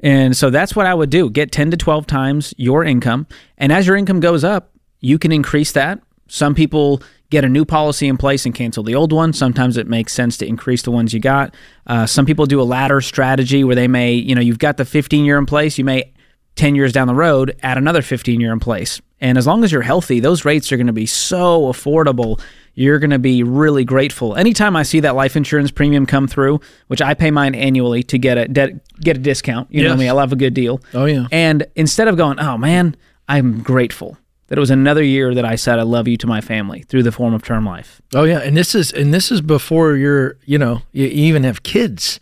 And 0.00 0.36
so 0.36 0.48
that's 0.50 0.74
what 0.74 0.86
I 0.86 0.94
would 0.94 1.10
do. 1.10 1.28
Get 1.30 1.52
10 1.52 1.70
to 1.72 1.76
12 1.76 2.06
times 2.06 2.54
your 2.56 2.84
income. 2.84 3.26
And 3.58 3.72
as 3.72 3.86
your 3.86 3.96
income 3.96 4.20
goes 4.20 4.44
up, 4.44 4.70
you 5.00 5.18
can 5.18 5.32
increase 5.32 5.72
that. 5.72 6.00
Some 6.28 6.54
people 6.54 7.02
get 7.30 7.44
a 7.44 7.48
new 7.48 7.64
policy 7.64 8.06
in 8.08 8.16
place 8.16 8.46
and 8.46 8.54
cancel 8.54 8.82
the 8.84 8.94
old 8.94 9.12
one. 9.12 9.32
Sometimes 9.32 9.76
it 9.76 9.86
makes 9.88 10.12
sense 10.12 10.36
to 10.38 10.46
increase 10.46 10.82
the 10.82 10.90
ones 10.90 11.12
you 11.12 11.20
got. 11.20 11.54
Uh, 11.86 12.06
some 12.06 12.26
people 12.26 12.46
do 12.46 12.60
a 12.60 12.64
ladder 12.64 13.00
strategy 13.00 13.64
where 13.64 13.74
they 13.74 13.88
may, 13.88 14.12
you 14.14 14.34
know, 14.34 14.40
you've 14.40 14.58
got 14.58 14.76
the 14.76 14.84
15 14.84 15.24
year 15.24 15.38
in 15.38 15.46
place, 15.46 15.76
you 15.78 15.84
may 15.84 16.12
10 16.56 16.76
years 16.76 16.92
down 16.92 17.08
the 17.08 17.14
road 17.14 17.56
add 17.62 17.76
another 17.78 18.02
15 18.02 18.40
year 18.40 18.52
in 18.52 18.60
place. 18.60 19.00
And 19.20 19.36
as 19.38 19.46
long 19.46 19.64
as 19.64 19.72
you're 19.72 19.82
healthy, 19.82 20.20
those 20.20 20.44
rates 20.44 20.70
are 20.70 20.76
going 20.76 20.86
to 20.86 20.92
be 20.92 21.06
so 21.06 21.62
affordable. 21.72 22.40
You're 22.74 22.98
going 22.98 23.10
to 23.10 23.18
be 23.18 23.42
really 23.42 23.84
grateful. 23.84 24.36
Anytime 24.36 24.76
I 24.76 24.82
see 24.82 25.00
that 25.00 25.14
life 25.16 25.34
insurance 25.34 25.70
premium 25.70 26.06
come 26.06 26.28
through, 26.28 26.60
which 26.88 27.00
I 27.02 27.14
pay 27.14 27.30
mine 27.30 27.54
annually 27.54 28.02
to 28.04 28.18
get 28.18 28.36
a 28.38 28.46
de- 28.48 28.80
get 29.00 29.16
a 29.16 29.20
discount, 29.20 29.72
you 29.72 29.82
know 29.82 29.90
Yes. 29.90 29.98
me, 29.98 30.08
I 30.08 30.12
love 30.12 30.32
a 30.32 30.36
good 30.36 30.54
deal. 30.54 30.80
Oh, 30.92 31.06
yeah. 31.06 31.26
And 31.32 31.66
instead 31.74 32.06
of 32.08 32.16
going, 32.16 32.38
"Oh 32.38 32.58
man, 32.58 32.96
I'm 33.28 33.62
grateful 33.62 34.18
that 34.54 34.58
it 34.58 34.60
was 34.60 34.70
another 34.70 35.02
year 35.02 35.34
that 35.34 35.44
I 35.44 35.56
said 35.56 35.80
I 35.80 35.82
love 35.82 36.06
you 36.06 36.16
to 36.18 36.28
my 36.28 36.40
family 36.40 36.82
through 36.82 37.02
the 37.02 37.10
form 37.10 37.34
of 37.34 37.42
term 37.42 37.66
life." 37.66 38.00
Oh 38.14 38.22
yeah, 38.22 38.38
and 38.38 38.56
this 38.56 38.72
is 38.76 38.92
and 38.92 39.12
this 39.12 39.32
is 39.32 39.40
before 39.40 39.96
you're 39.96 40.36
you 40.44 40.58
know 40.58 40.82
you 40.92 41.06
even 41.06 41.42
have 41.42 41.64
kids. 41.64 42.20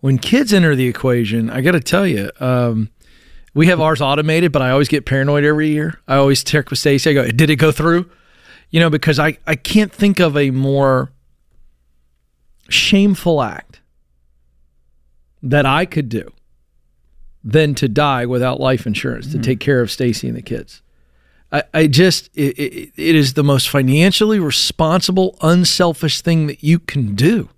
When 0.00 0.16
kids 0.16 0.54
enter 0.54 0.74
the 0.74 0.86
equation, 0.86 1.50
I 1.50 1.60
got 1.60 1.72
to 1.72 1.80
tell 1.80 2.06
you, 2.06 2.30
um, 2.40 2.88
we 3.52 3.66
have 3.66 3.78
ours 3.78 4.00
automated, 4.00 4.52
but 4.52 4.62
I 4.62 4.70
always 4.70 4.88
get 4.88 5.04
paranoid 5.04 5.44
every 5.44 5.68
year. 5.68 6.00
I 6.08 6.16
always 6.16 6.42
check 6.42 6.70
with 6.70 6.78
Stacy. 6.78 7.10
I 7.10 7.12
go, 7.12 7.28
"Did 7.28 7.50
it 7.50 7.56
go 7.56 7.70
through?" 7.70 8.08
You 8.70 8.80
know, 8.80 8.88
because 8.88 9.18
I 9.18 9.36
I 9.46 9.54
can't 9.54 9.92
think 9.92 10.18
of 10.18 10.34
a 10.34 10.50
more 10.50 11.12
shameful 12.70 13.42
act 13.42 13.82
that 15.42 15.66
I 15.66 15.84
could 15.84 16.08
do 16.08 16.32
than 17.44 17.74
to 17.74 17.86
die 17.86 18.24
without 18.24 18.60
life 18.60 18.86
insurance 18.86 19.30
to 19.30 19.38
take 19.38 19.60
care 19.60 19.82
of 19.82 19.90
Stacy 19.90 20.26
and 20.26 20.36
the 20.36 20.42
kids. 20.42 20.80
I, 21.52 21.62
I 21.72 21.86
just 21.86 22.30
it, 22.34 22.58
it, 22.58 22.92
it 22.96 23.14
is 23.14 23.34
the 23.34 23.44
most 23.44 23.68
financially 23.68 24.38
responsible, 24.40 25.36
unselfish 25.40 26.20
thing 26.20 26.46
that 26.48 26.62
you 26.62 26.78
can 26.78 27.14
do. 27.14 27.48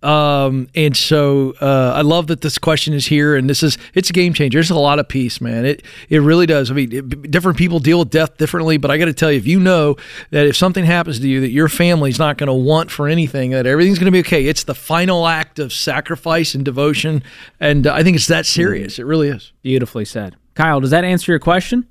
Um, 0.00 0.68
and 0.76 0.96
so 0.96 1.54
uh, 1.60 1.92
I 1.96 2.02
love 2.02 2.28
that 2.28 2.40
this 2.40 2.56
question 2.56 2.94
is 2.94 3.06
here, 3.06 3.34
and 3.34 3.50
this 3.50 3.64
is 3.64 3.78
it's 3.94 4.10
a 4.10 4.12
game 4.12 4.32
changer. 4.32 4.60
It's 4.60 4.70
a 4.70 4.76
lot 4.76 5.00
of 5.00 5.08
peace, 5.08 5.40
man. 5.40 5.64
It 5.64 5.82
it 6.08 6.18
really 6.18 6.46
does. 6.46 6.70
I 6.70 6.74
mean, 6.74 6.92
it, 6.92 7.30
different 7.30 7.58
people 7.58 7.80
deal 7.80 7.98
with 7.98 8.10
death 8.10 8.36
differently, 8.36 8.76
but 8.76 8.92
I 8.92 8.98
got 8.98 9.06
to 9.06 9.12
tell 9.12 9.32
you, 9.32 9.38
if 9.38 9.46
you 9.46 9.58
know 9.58 9.96
that 10.30 10.46
if 10.46 10.56
something 10.56 10.84
happens 10.84 11.18
to 11.18 11.28
you, 11.28 11.40
that 11.40 11.50
your 11.50 11.68
family's 11.68 12.18
not 12.18 12.38
going 12.38 12.46
to 12.46 12.54
want 12.54 12.92
for 12.92 13.08
anything, 13.08 13.50
that 13.50 13.66
everything's 13.66 13.98
going 13.98 14.06
to 14.06 14.12
be 14.12 14.20
okay. 14.20 14.46
It's 14.46 14.62
the 14.62 14.74
final 14.74 15.26
act 15.26 15.58
of 15.58 15.72
sacrifice 15.72 16.54
and 16.54 16.64
devotion, 16.64 17.24
and 17.58 17.88
I 17.88 18.04
think 18.04 18.14
it's 18.14 18.28
that 18.28 18.46
serious. 18.46 19.00
It 19.00 19.04
really 19.04 19.28
is. 19.28 19.52
Beautifully 19.62 20.04
said. 20.04 20.36
Kyle, 20.54 20.80
does 20.80 20.90
that 20.90 21.02
answer 21.02 21.32
your 21.32 21.40
question? 21.40 21.88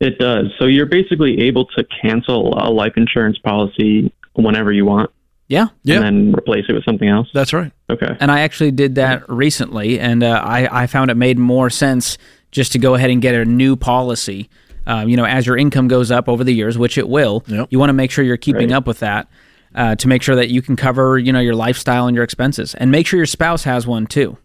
It 0.00 0.18
does. 0.18 0.46
So 0.58 0.66
you're 0.66 0.86
basically 0.86 1.40
able 1.42 1.66
to 1.76 1.84
cancel 2.02 2.54
a 2.58 2.68
life 2.70 2.94
insurance 2.96 3.38
policy 3.38 4.12
whenever 4.34 4.72
you 4.72 4.84
want 4.84 5.10
Yeah. 5.48 5.68
Yeah. 5.84 5.96
and 5.96 6.04
then 6.04 6.34
replace 6.36 6.64
it 6.68 6.72
with 6.72 6.84
something 6.84 7.08
else. 7.08 7.28
That's 7.32 7.52
right. 7.52 7.70
Okay. 7.88 8.16
And 8.20 8.30
I 8.30 8.40
actually 8.40 8.72
did 8.72 8.96
that 8.96 9.28
recently, 9.30 10.00
and 10.00 10.22
uh, 10.22 10.42
I, 10.44 10.82
I 10.82 10.86
found 10.88 11.10
it 11.10 11.14
made 11.16 11.38
more 11.38 11.70
sense 11.70 12.18
just 12.50 12.72
to 12.72 12.78
go 12.78 12.94
ahead 12.94 13.10
and 13.10 13.22
get 13.22 13.34
a 13.34 13.44
new 13.44 13.76
policy. 13.76 14.48
Um, 14.86 15.08
you 15.08 15.16
know, 15.16 15.24
as 15.24 15.46
your 15.46 15.56
income 15.56 15.88
goes 15.88 16.10
up 16.10 16.28
over 16.28 16.44
the 16.44 16.52
years, 16.52 16.76
which 16.76 16.98
it 16.98 17.08
will, 17.08 17.42
Yep. 17.46 17.68
you 17.70 17.78
want 17.78 17.88
to 17.88 17.94
make 17.94 18.10
sure 18.10 18.24
you're 18.24 18.36
keeping 18.36 18.68
Right. 18.70 18.76
up 18.76 18.86
with 18.86 18.98
that 18.98 19.28
uh, 19.74 19.94
to 19.96 20.08
make 20.08 20.22
sure 20.22 20.36
that 20.36 20.50
you 20.50 20.60
can 20.60 20.76
cover, 20.76 21.18
you 21.18 21.32
know, 21.32 21.40
your 21.40 21.54
lifestyle 21.54 22.06
and 22.06 22.14
your 22.14 22.24
expenses, 22.24 22.74
and 22.74 22.90
make 22.90 23.06
sure 23.06 23.16
your 23.16 23.26
spouse 23.26 23.64
has 23.64 23.86
one 23.86 24.06
too. 24.06 24.36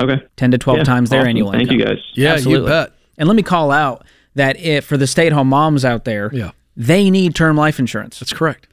Okay. 0.00 0.22
Ten 0.36 0.50
to 0.50 0.58
twelve 0.58 0.78
Yeah, 0.78 0.84
times 0.84 1.10
their 1.10 1.20
awesome. 1.20 1.28
annual 1.30 1.50
Thank 1.52 1.62
income. 1.70 1.78
you 1.78 1.84
guys. 1.86 1.98
Yeah, 2.14 2.32
Absolutely. 2.34 2.64
you 2.64 2.68
bet. 2.68 2.92
And 3.18 3.28
let 3.28 3.36
me 3.36 3.42
call 3.42 3.70
out 3.70 4.04
that 4.34 4.58
if 4.58 4.84
for 4.84 4.96
the 4.96 5.06
stay-at-home 5.06 5.48
moms 5.48 5.84
out 5.84 6.04
there, 6.04 6.30
Yeah. 6.32 6.50
they 6.76 7.10
need 7.10 7.34
term 7.34 7.56
life 7.56 7.78
insurance 7.78 8.18
That's 8.20 8.32
correct. 8.32 8.68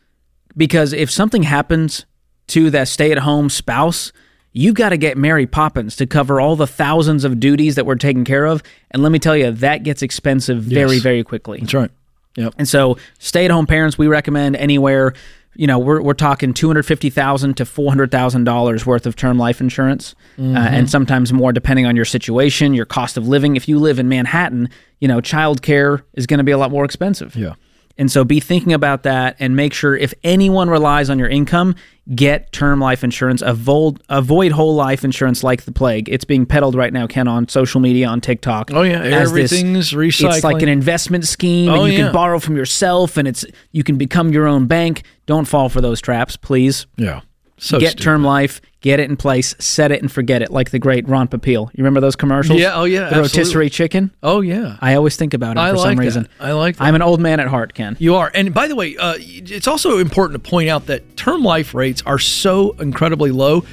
because 0.57 0.93
if 0.93 1.09
something 1.09 1.43
happens 1.43 2.05
to 2.47 2.69
that 2.71 2.87
stay-at-home 2.89 3.49
spouse, 3.49 4.11
you've 4.51 4.75
got 4.75 4.89
to 4.89 4.97
get 4.97 5.17
Mary 5.17 5.47
Poppins 5.47 5.95
to 5.95 6.05
cover 6.05 6.39
all 6.41 6.55
the 6.55 6.67
thousands 6.67 7.23
of 7.23 7.39
duties 7.39 7.75
that 7.75 7.85
we're 7.85 7.95
taking 7.95 8.25
care 8.25 8.45
of. 8.45 8.61
And 8.91 9.01
let 9.01 9.11
me 9.11 9.19
tell 9.19 9.35
you, 9.37 9.51
that 9.51 9.83
gets 9.83 10.01
expensive 10.01 10.61
very, 10.61 10.95
Yes. 10.95 11.01
very 11.03 11.23
quickly. 11.23 11.59
That's 11.59 11.73
right. 11.73 11.91
Yep. 12.35 12.53
And 12.57 12.67
so, 12.67 12.97
stay-at-home 13.19 13.67
parents, 13.67 13.97
we 13.97 14.07
recommend 14.07 14.55
anywhere. 14.57 15.13
You 15.55 15.67
know, 15.67 15.77
we're 15.77 16.01
we're 16.01 16.13
talking 16.13 16.53
two 16.53 16.67
hundred 16.67 16.83
fifty 16.85 17.09
thousand 17.09 17.57
to 17.57 17.65
four 17.65 17.89
hundred 17.89 18.09
thousand 18.11 18.43
dollars 18.45 18.85
worth 18.85 19.05
of 19.05 19.15
term 19.15 19.37
life 19.37 19.61
insurance, 19.61 20.15
Mm-hmm. 20.37 20.57
uh, 20.57 20.59
and 20.61 20.89
sometimes 20.89 21.31
more 21.31 21.51
depending 21.53 21.85
on 21.85 21.95
your 21.95 22.05
situation, 22.05 22.73
your 22.73 22.85
cost 22.85 23.17
of 23.17 23.27
living. 23.27 23.55
If 23.55 23.67
you 23.67 23.77
live 23.79 23.99
in 23.99 24.09
Manhattan, 24.09 24.69
you 24.99 25.07
know, 25.07 25.21
childcare 25.21 26.01
is 26.13 26.25
going 26.25 26.39
to 26.39 26.43
be 26.43 26.51
a 26.51 26.57
lot 26.57 26.71
more 26.71 26.85
expensive. 26.85 27.35
Yeah. 27.35 27.53
And 27.97 28.11
so 28.11 28.23
be 28.23 28.39
thinking 28.39 28.73
about 28.73 29.03
that 29.03 29.35
and 29.39 29.55
make 29.55 29.71
sure 29.71 29.95
if 29.95 30.13
anyone 30.23 30.67
relies 30.67 31.11
on 31.11 31.19
your 31.19 31.27
income, 31.29 31.75
get 32.15 32.51
term 32.51 32.79
life 32.79 33.03
insurance. 33.03 33.43
Avoid 33.43 34.01
avoid 34.09 34.51
whole 34.51 34.73
life 34.73 35.03
insurance 35.05 35.43
like 35.43 35.63
the 35.65 35.71
plague. 35.71 36.09
It's 36.09 36.25
being 36.25 36.45
peddled 36.47 36.73
right 36.73 36.91
now, 36.91 37.05
Ken, 37.05 37.27
on 37.27 37.47
social 37.49 37.79
media, 37.79 38.07
on 38.07 38.19
TikTok. 38.19 38.71
Oh, 38.73 38.81
yeah. 38.81 38.99
as 39.01 39.31
this- 39.31 39.51
Everything's 39.53 39.93
It's 40.37 40.43
like 40.43 40.61
an 40.63 40.69
investment 40.69 41.25
scheme, 41.27 41.69
Oh, 41.69 41.83
and 41.83 41.93
you 41.93 41.99
yeah. 41.99 42.05
can 42.05 42.13
borrow 42.13 42.39
from 42.39 42.55
yourself, 42.57 43.15
and 43.15 43.27
it's 43.27 43.45
you 43.71 43.83
can 43.83 43.97
become 43.97 44.31
your 44.33 44.47
own 44.47 44.65
bank. 44.65 45.03
Don't 45.27 45.45
fall 45.45 45.69
for 45.69 45.79
those 45.79 46.01
traps, 46.01 46.35
please. 46.35 46.87
Yeah. 46.97 47.21
So 47.57 47.79
get 47.79 47.91
stupid. 47.91 48.03
term 48.03 48.23
life, 48.23 48.59
get 48.83 48.99
it 48.99 49.09
in 49.09 49.17
place, 49.17 49.55
set 49.57 49.91
it 49.91 50.01
and 50.01 50.11
forget 50.11 50.43
it, 50.43 50.51
like 50.51 50.69
the 50.69 50.77
great 50.77 51.07
Ron 51.07 51.27
Popeil. 51.27 51.69
You 51.73 51.83
remember 51.83 52.01
those 52.01 52.15
commercials? 52.15 52.59
Yeah, 52.59 52.75
oh, 52.75 52.83
yeah, 52.83 53.09
The 53.09 53.21
rotisserie 53.21 53.69
chicken. 53.69 54.11
Oh 54.21 54.41
yeah. 54.41 54.77
I 54.81 54.93
always 54.93 55.15
think 55.15 55.33
about 55.33 55.57
it 55.57 55.59
for 55.59 55.77
like 55.77 55.83
some 55.83 55.95
that. 55.95 56.01
reason. 56.01 56.29
I 56.39 56.51
like 56.51 56.75
that. 56.75 56.83
I'm 56.83 56.93
an 56.93 57.01
old 57.01 57.19
man 57.19 57.39
at 57.39 57.47
heart, 57.47 57.73
Ken. 57.73 57.95
You 57.97 58.15
are. 58.15 58.29
And 58.35 58.53
by 58.53 58.67
the 58.67 58.75
way, 58.75 58.95
uh, 58.97 59.15
it's 59.17 59.67
also 59.67 59.97
important 59.97 60.43
to 60.43 60.49
point 60.49 60.69
out 60.69 60.85
that 60.87 61.17
term 61.17 61.43
life 61.43 61.73
rates 61.73 62.03
are 62.05 62.19
so 62.19 62.73
incredibly 62.73 63.31
low. 63.31 63.65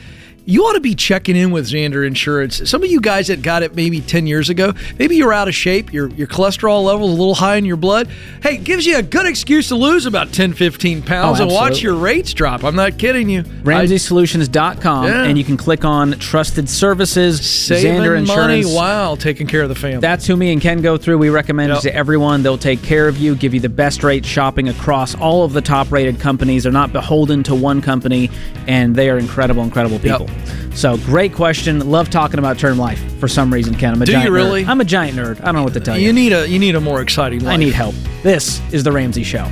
You 0.47 0.65
ought 0.65 0.73
to 0.73 0.81
be 0.81 0.95
checking 0.95 1.37
in 1.37 1.51
with 1.53 1.67
Zander 1.67 2.05
Insurance. 2.05 2.69
Some 2.69 2.83
of 2.83 2.91
you 2.91 3.01
guys 3.01 3.29
that 3.29 3.41
got 3.43 3.63
it 3.63 3.75
maybe 3.77 4.01
10 4.01 4.27
years 4.27 4.49
ago, 4.51 4.73
maybe 4.99 5.15
you're 5.17 5.33
out 5.33 5.47
of 5.49 5.55
shape, 5.55 5.93
your, 5.93 6.09
your 6.11 6.27
cholesterol 6.27 6.83
level 6.85 7.07
is 7.09 7.13
a 7.15 7.17
little 7.19 7.35
high 7.37 7.57
in 7.57 7.65
your 7.65 7.77
blood. 7.77 8.09
Hey, 8.43 8.55
it 8.57 8.65
gives 8.65 8.85
you 8.85 8.97
a 8.99 9.03
good 9.03 9.27
excuse 9.27 9.69
to 9.69 9.77
lose 9.77 10.07
about 10.07 10.33
10, 10.33 10.55
15 10.55 11.03
pounds 11.03 11.39
Oh, 11.39 11.45
and 11.45 11.53
watch 11.53 11.83
your 11.83 11.95
rates 11.95 12.33
drop. 12.35 12.65
I'm 12.65 12.75
not 12.75 12.99
kidding 12.99 13.29
you. 13.29 13.43
RamseySolutions.com, 13.43 15.07
Yeah. 15.07 15.25
and 15.25 15.39
you 15.39 15.45
can 15.45 15.57
click 15.57 15.85
on 15.85 16.13
Trusted 16.13 16.69
Services, 16.69 17.41
Saving 17.49 18.01
Zander 18.01 18.27
money 18.27 18.65
while 18.65 19.17
taking 19.17 19.47
care 19.47 19.63
of 19.63 19.69
the 19.69 19.75
family. 19.75 20.01
That's 20.01 20.27
who 20.27 20.37
me 20.37 20.53
and 20.53 20.61
Ken 20.61 20.81
go 20.83 20.97
through. 20.97 21.19
We 21.19 21.29
recommend 21.31 21.69
Yep. 21.71 21.79
it 21.79 21.83
to 21.83 21.95
everyone. 21.95 22.43
They'll 22.43 22.59
take 22.59 22.83
care 22.83 23.07
of 23.09 23.19
you, 23.19 23.35
give 23.37 23.55
you 23.55 23.61
the 23.61 23.69
best 23.69 24.03
rate 24.03 24.25
shopping 24.27 24.69
across 24.69 25.15
all 25.15 25.45
of 25.45 25.53
the 25.53 25.61
top 25.63 25.93
rated 25.93 26.19
companies. 26.19 26.65
They're 26.65 26.73
not 26.73 26.93
beholden 26.93 27.43
to 27.45 27.55
one 27.55 27.81
company, 27.83 28.31
and 28.67 28.97
they 28.97 29.11
are 29.11 29.19
incredible, 29.19 29.63
incredible 29.63 29.99
people. 29.99 30.29
So, 30.75 30.97
great 30.99 31.35
question. 31.35 31.91
Love 31.91 32.11
talking 32.11 32.39
about 32.39 32.59
term 32.59 32.79
life 32.79 33.01
for 33.19 33.29
some 33.29 33.53
reason, 33.53 33.75
Ken. 33.75 33.93
I'm 33.95 34.03
a 34.03 34.07
Do 34.07 34.13
you 34.13 34.19
giant 34.19 34.31
nerd. 34.31 34.35
really? 34.35 34.65
I'm 34.65 34.81
a 34.81 34.85
giant 34.85 35.17
nerd. 35.17 35.41
I 35.41 35.47
don't 35.47 35.57
know 35.57 35.63
what 35.65 35.75
to 35.75 35.81
tell 35.81 35.99
you. 35.99 36.07
you 36.07 36.13
need 36.13 36.33
a 36.33 36.49
you 36.49 36.59
need 36.59 36.75
a 36.75 36.81
more 36.81 37.01
exciting 37.03 37.41
life. 37.41 37.55
I 37.55 37.57
need 37.57 37.73
help. 37.75 37.95
This 38.23 38.61
is 38.73 38.85
The 38.85 38.93
Ramsey 38.93 39.25
Show. 39.25 39.45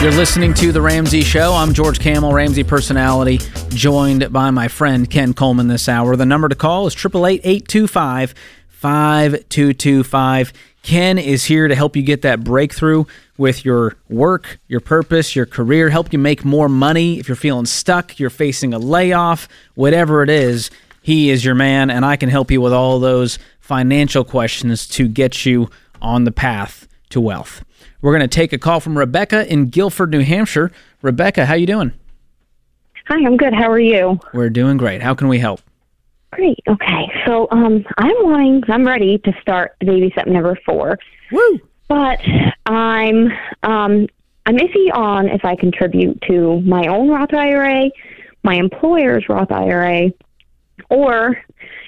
You're 0.00 0.12
listening 0.12 0.54
to 0.54 0.72
The 0.72 0.80
Ramsey 0.80 1.20
Show. 1.20 1.52
I'm 1.52 1.74
George 1.74 2.00
Kamel, 2.00 2.32
Ramsey 2.32 2.64
personality, 2.64 3.38
joined 3.68 4.32
by 4.32 4.50
my 4.50 4.66
friend 4.66 5.08
Ken 5.08 5.34
Coleman 5.34 5.68
this 5.68 5.90
hour. 5.90 6.16
The 6.16 6.24
number 6.24 6.48
to 6.48 6.54
call 6.54 6.86
is 6.86 6.94
888 6.94 7.44
825 7.44 8.34
5225. 8.70 10.52
Ken 10.82 11.18
is 11.18 11.44
here 11.44 11.68
to 11.68 11.74
help 11.74 11.96
you 11.96 12.02
get 12.02 12.22
that 12.22 12.42
breakthrough 12.42 13.04
with 13.36 13.62
your 13.66 13.94
work, 14.08 14.58
your 14.68 14.80
purpose, 14.80 15.36
your 15.36 15.44
career, 15.44 15.90
help 15.90 16.14
you 16.14 16.18
make 16.18 16.46
more 16.46 16.70
money. 16.70 17.18
If 17.18 17.28
you're 17.28 17.36
feeling 17.36 17.66
stuck, 17.66 18.18
you're 18.18 18.30
facing 18.30 18.72
a 18.72 18.78
layoff, 18.78 19.48
whatever 19.74 20.22
it 20.22 20.30
is, 20.30 20.70
he 21.02 21.28
is 21.28 21.44
your 21.44 21.54
man, 21.54 21.90
and 21.90 22.06
I 22.06 22.16
can 22.16 22.30
help 22.30 22.50
you 22.50 22.62
with 22.62 22.72
all 22.72 23.00
those 23.00 23.38
financial 23.60 24.24
questions 24.24 24.88
to 24.88 25.08
get 25.08 25.44
you 25.44 25.68
on 26.00 26.24
the 26.24 26.32
path 26.32 26.88
to 27.10 27.20
wealth. 27.20 27.62
We're 28.02 28.16
going 28.16 28.28
to 28.28 28.34
take 28.34 28.52
a 28.52 28.58
call 28.58 28.80
from 28.80 28.96
Rebecca 28.96 29.50
in 29.52 29.68
Gilford, 29.68 30.10
New 30.10 30.20
Hampshire. 30.20 30.72
Rebecca, 31.02 31.44
how 31.46 31.54
you 31.54 31.66
doing? 31.66 31.92
Hi, 33.08 33.16
I'm 33.26 33.36
good. 33.36 33.52
How 33.52 33.70
are 33.70 33.80
you? 33.80 34.18
We're 34.32 34.50
doing 34.50 34.76
great. 34.76 35.02
How 35.02 35.14
can 35.14 35.28
we 35.28 35.38
help? 35.38 35.60
Great. 36.32 36.60
Okay. 36.68 37.12
So, 37.26 37.48
um, 37.50 37.84
I'm 37.98 38.14
wanting, 38.20 38.62
I'm 38.68 38.86
ready 38.86 39.18
to 39.18 39.32
start 39.42 39.76
baby 39.80 40.10
step 40.12 40.26
number 40.26 40.56
four. 40.64 40.98
Woo! 41.32 41.58
But 41.88 42.20
I'm, 42.66 43.26
um, 43.64 44.06
I'm 44.46 44.56
iffy 44.56 44.94
on 44.94 45.28
if 45.28 45.44
I 45.44 45.56
contribute 45.56 46.22
to 46.28 46.60
my 46.60 46.86
own 46.86 47.08
Roth 47.08 47.34
IRA, 47.34 47.90
my 48.44 48.54
employer's 48.54 49.28
Roth 49.28 49.50
IRA, 49.50 50.10
or 50.88 51.36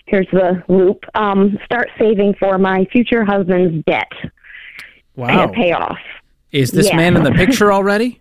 here's 0.06 0.26
the 0.32 0.62
loop: 0.68 1.04
um, 1.14 1.56
start 1.64 1.88
saving 1.98 2.34
for 2.34 2.58
my 2.58 2.84
future 2.86 3.24
husband's 3.24 3.84
debt 3.86 4.10
Wow. 5.16 5.44
and 5.44 5.52
pay 5.52 5.72
off. 5.72 5.98
Is 6.52 6.70
this 6.70 6.88
Yeah. 6.88 6.96
man 6.96 7.16
in 7.16 7.22
the 7.24 7.32
picture 7.42 7.72
already? 7.72 8.20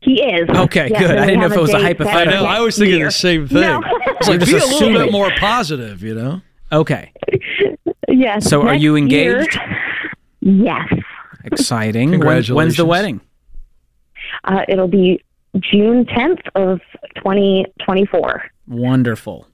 He 0.00 0.20
is. 0.22 0.48
Okay, 0.48 0.88
Yes, 0.90 1.00
good. 1.00 1.10
and 1.12 1.20
I 1.20 1.26
didn't 1.26 1.40
know 1.40 1.46
if 1.46 1.52
it 1.52 1.60
was 1.60 1.72
a 1.74 1.78
hypothetical. 1.80 2.20
I 2.20 2.36
know. 2.36 2.42
for 2.42 2.48
I 2.48 2.60
was 2.60 2.76
thinking 2.76 2.96
year. 2.98 3.06
the 3.06 3.12
same 3.12 3.46
thing. 3.46 3.60
No. 3.60 3.80
It's 4.20 4.28
like 4.28 4.40
You're 4.46 4.58
be 4.58 4.64
a 4.64 4.68
little 4.68 4.92
bit 5.04 5.12
more 5.12 5.30
positive, 5.38 6.02
you 6.02 6.14
know. 6.14 6.40
Okay. 6.72 7.12
yes. 8.08 8.48
So 8.48 8.62
are 8.62 8.72
next 8.72 8.82
you 8.82 8.96
year- 8.96 9.38
engaged? 9.42 9.58
yes. 10.40 10.88
Exciting. 11.44 12.18
When- 12.18 12.42
when's 12.44 12.76
the 12.76 12.84
wedding? 12.84 13.20
Uh, 14.44 14.64
it'll 14.68 14.88
be 14.88 15.22
June 15.60 16.04
10th 16.06 16.40
of 16.56 16.80
2024. 17.16 18.44
Wonderful. 18.66 19.46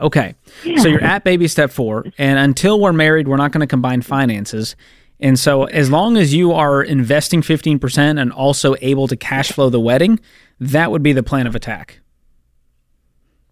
Okay. 0.00 0.34
So 0.78 0.88
you're 0.88 1.02
at 1.04 1.24
baby 1.24 1.46
step 1.46 1.70
four, 1.70 2.06
and 2.16 2.38
until 2.38 2.80
we're 2.80 2.92
married, 2.94 3.28
we're 3.28 3.36
not 3.36 3.52
going 3.52 3.60
to 3.60 3.66
combine 3.66 4.00
finances. 4.00 4.76
And 5.22 5.38
so, 5.38 5.64
as 5.64 5.90
long 5.90 6.16
as 6.16 6.32
you 6.34 6.52
are 6.52 6.82
investing 6.82 7.42
15% 7.42 8.20
and 8.20 8.32
also 8.32 8.74
able 8.80 9.06
to 9.08 9.16
cash 9.16 9.52
flow 9.52 9.68
the 9.68 9.78
wedding, 9.80 10.18
that 10.58 10.90
would 10.90 11.02
be 11.02 11.12
the 11.12 11.22
plan 11.22 11.46
of 11.46 11.54
attack. 11.54 12.00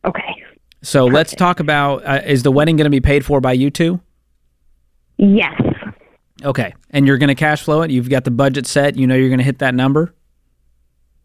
Okay. 0.04 0.42
So, 0.83 1.04
let's 1.04 1.35
talk 1.35 1.61
about 1.61 2.04
uh, 2.07 2.22
is 2.24 2.42
the 2.42 2.50
wedding 2.52 2.76
going 2.76 2.85
to 2.87 2.90
be 2.90 3.00
paid 3.00 3.24
for 3.24 3.40
by 3.40 3.52
you 3.52 3.70
two? 3.70 4.00
Yes. 5.18 5.61
Okay. 6.42 6.72
And 6.90 7.07
you're 7.07 7.18
going 7.18 7.28
to 7.28 7.35
cash 7.35 7.62
flow 7.62 7.83
it? 7.83 7.90
You've 7.90 8.09
got 8.09 8.24
the 8.24 8.31
budget 8.31 8.66
set. 8.66 8.96
You 8.96 9.07
know 9.07 9.14
you're 9.14 9.28
going 9.28 9.38
to 9.38 9.44
hit 9.44 9.59
that 9.59 9.74
number? 9.74 10.14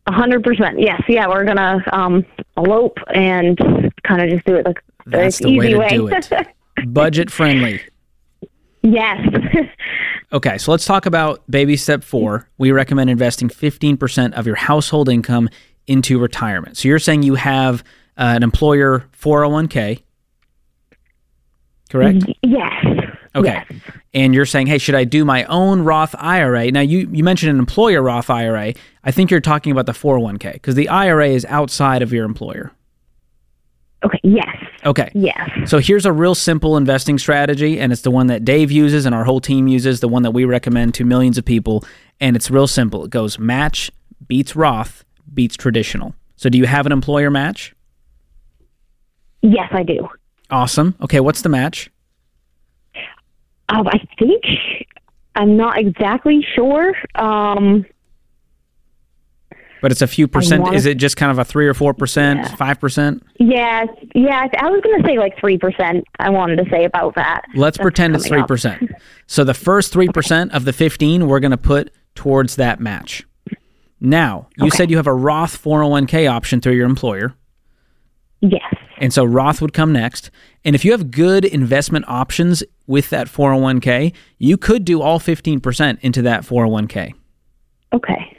A 0.08 0.12
hundred 0.12 0.44
percent. 0.44 0.78
Yes. 0.80 1.02
Yeah. 1.08 1.28
We're 1.30 1.46
gonna 1.46 1.82
um, 1.94 2.26
elope 2.58 2.98
and 3.14 3.58
kind 4.06 4.22
of 4.22 4.30
just 4.30 4.46
do 4.46 4.56
it 4.56 4.66
like 4.66 4.84
the 5.06 5.12
That's 5.12 5.38
the 5.38 5.48
easy 5.48 5.60
way 5.60 5.70
to 5.72 5.78
way. 5.78 5.90
do 5.90 6.08
it. 6.10 6.30
Budget 6.88 7.32
friendly. 7.32 7.80
Yes. 8.84 9.20
Okay, 10.34 10.58
so 10.58 10.72
let's 10.72 10.86
talk 10.86 11.06
about 11.06 11.44
baby 11.50 11.78
step 11.78 12.04
four. 12.04 12.50
We 12.58 12.72
recommend 12.72 13.12
investing 13.12 13.50
15% 13.50 14.34
of 14.34 14.48
your 14.48 14.56
household 14.56 15.08
income 15.08 15.48
into 15.86 16.18
retirement. 16.18 16.76
So 16.76 16.88
you're 16.88 16.98
saying 16.98 17.22
you 17.22 17.36
have 17.36 17.84
uh, 18.18 18.34
an 18.36 18.42
employer 18.42 19.06
401k, 19.22 20.02
correct? 21.92 22.26
yes. 22.42 22.86
Okay. 23.36 23.64
Yes. 23.70 23.82
And 24.16 24.34
you're 24.34 24.48
saying, 24.48 24.68
hey, 24.68 24.80
should 24.80 24.96
I 24.96 25.04
do 25.04 25.24
my 25.24 25.44
own 25.46 25.82
Roth 25.82 26.16
IRA? 26.18 26.72
Now, 26.72 26.82
you, 26.82 27.08
you 27.12 27.24
mentioned 27.24 27.52
an 27.52 27.60
employer 27.60 28.02
Roth 28.02 28.32
IRA. 28.32 28.74
I 29.04 29.12
think 29.12 29.30
you're 29.30 29.40
talking 29.40 29.72
about 29.72 29.86
the 29.86 29.92
401k 29.92 30.54
because 30.54 30.74
the 30.74 30.90
IRA 30.90 31.30
is 31.30 31.46
outside 31.46 32.02
of 32.02 32.12
your 32.12 32.26
employer. 32.26 32.72
Okay. 34.04 34.20
Yes. 34.24 34.56
Okay. 34.86 35.10
Yes. 35.14 35.50
So 35.66 35.80
here's 35.80 36.06
a 36.06 36.12
real 36.12 36.36
simple 36.36 36.76
investing 36.78 37.18
strategy, 37.18 37.80
and 37.80 37.94
it's 37.94 38.02
the 38.02 38.12
one 38.12 38.28
that 38.28 38.44
Dave 38.44 38.72
uses 38.72 39.06
and 39.06 39.16
our 39.16 39.24
whole 39.24 39.40
team 39.40 39.68
uses, 39.68 40.02
the 40.02 40.08
one 40.08 40.24
that 40.24 40.32
we 40.32 40.46
recommend 40.46 40.94
to 40.96 41.06
millions 41.06 41.38
of 41.38 41.46
people. 41.46 41.84
And 42.20 42.36
it's 42.36 42.52
real 42.52 42.68
simple. 42.68 43.06
It 43.06 43.10
goes 43.10 43.40
match 43.40 43.92
beats 44.28 44.56
Roth 44.56 45.04
beats 45.34 45.56
traditional. 45.56 46.16
So 46.36 46.50
do 46.50 46.58
you 46.58 46.66
have 46.66 46.86
an 46.86 46.92
employer 46.92 47.32
match? 47.32 47.74
Yes, 49.42 49.70
I 49.72 49.84
do. 49.84 50.08
Awesome. 50.50 50.96
Okay, 51.02 51.20
what's 51.20 51.42
the 51.42 51.50
match? 51.50 51.90
Um, 53.70 53.88
I 53.88 54.00
think 54.20 54.44
I'm 55.36 55.58
not 55.58 55.78
exactly 55.78 56.46
sure. 56.56 56.94
Um, 57.16 57.86
But 59.84 59.92
it's 59.92 60.02
a 60.02 60.08
few 60.08 60.30
percent. 60.30 60.74
Is 60.74 60.86
it 60.86 60.96
just 60.96 61.18
kind 61.18 61.30
of 61.30 61.40
a 61.40 61.44
three 61.44 61.68
or 61.68 61.74
four 61.74 61.94
percent, 61.94 62.48
five 62.58 62.80
percent? 62.80 63.22
yes. 63.38 63.90
Yeah. 64.16 64.48
I 64.58 64.70
was 64.70 64.80
gonna 64.82 65.06
say 65.06 65.20
like 65.20 65.38
three 65.38 65.58
percent. 65.58 66.06
I 66.20 66.30
wanted 66.30 66.56
to 66.64 66.70
say 66.72 66.86
about 66.86 67.16
that. 67.16 67.42
Let's 67.54 67.78
That's 67.78 67.84
pretend 67.84 68.16
it's 68.16 68.26
three 68.26 68.44
percent. 68.44 68.90
So 69.28 69.44
the 69.44 69.54
first 69.54 69.92
three 69.92 70.08
percent 70.08 70.54
of 70.54 70.64
the 70.64 70.72
fifteen, 70.72 71.28
we're 71.28 71.42
going 71.42 71.52
to 71.52 71.58
put 71.58 71.92
towards 72.16 72.56
that 72.56 72.80
match. 72.80 73.26
Now, 74.00 74.48
you 74.58 74.68
Okay. 74.68 74.78
said 74.78 74.90
you 74.92 74.96
have 74.98 75.08
a 75.08 75.14
Roth 75.14 75.62
401k 75.62 76.30
option 76.32 76.62
through 76.62 76.74
your 76.76 76.86
employer. 76.86 77.34
Yes. 78.42 78.74
And 79.00 79.12
so 79.14 79.26
Roth 79.26 79.62
would 79.62 79.74
come 79.74 79.92
next. 79.92 80.30
And 80.64 80.76
if 80.76 80.86
you 80.86 80.92
have 80.92 81.12
good 81.12 81.44
investment 81.46 82.06
options 82.08 82.64
with 82.88 83.10
that 83.10 83.28
401k, 83.28 84.14
you 84.38 84.56
could 84.58 84.86
do 84.86 85.02
all 85.02 85.20
15% 85.20 86.00
into 86.02 86.22
that 86.22 86.44
401k. 86.44 87.14
Okay. 87.94 88.33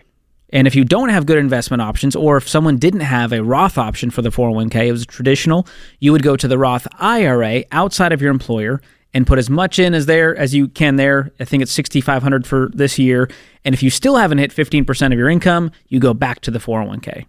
And 0.54 0.66
if 0.66 0.74
you 0.74 0.84
don't 0.84 1.10
have 1.10 1.26
good 1.26 1.36
investment 1.36 1.82
options, 1.82 2.14
or 2.14 2.36
if 2.36 2.48
someone 2.48 2.78
didn't 2.78 3.00
have 3.00 3.32
a 3.32 3.42
Roth 3.42 3.76
option 3.76 4.10
for 4.10 4.22
the 4.22 4.30
401k, 4.30 4.86
it 4.86 4.92
was 4.92 5.04
traditional, 5.04 5.66
you 5.98 6.12
would 6.12 6.22
go 6.22 6.36
to 6.36 6.48
the 6.48 6.56
Roth 6.56 6.86
IRA 7.00 7.64
outside 7.72 8.12
of 8.12 8.22
your 8.22 8.30
employer 8.30 8.80
and 9.12 9.26
put 9.26 9.38
as 9.38 9.50
much 9.50 9.78
in 9.78 9.94
as 9.94 10.06
there 10.06 10.34
as 10.36 10.54
you 10.54 10.68
can 10.68 10.94
there. 10.96 11.32
I 11.40 11.44
think 11.44 11.62
it's 11.62 11.72
6500 11.72 12.46
for 12.46 12.70
this 12.72 12.98
year. 12.98 13.28
And 13.64 13.74
if 13.74 13.82
you 13.82 13.90
still 13.90 14.16
haven't 14.16 14.38
hit 14.38 14.52
15% 14.52 15.12
of 15.12 15.18
your 15.18 15.28
income, 15.28 15.72
you 15.88 15.98
go 15.98 16.14
back 16.14 16.40
to 16.42 16.50
the 16.52 16.60
401k. 16.60 17.26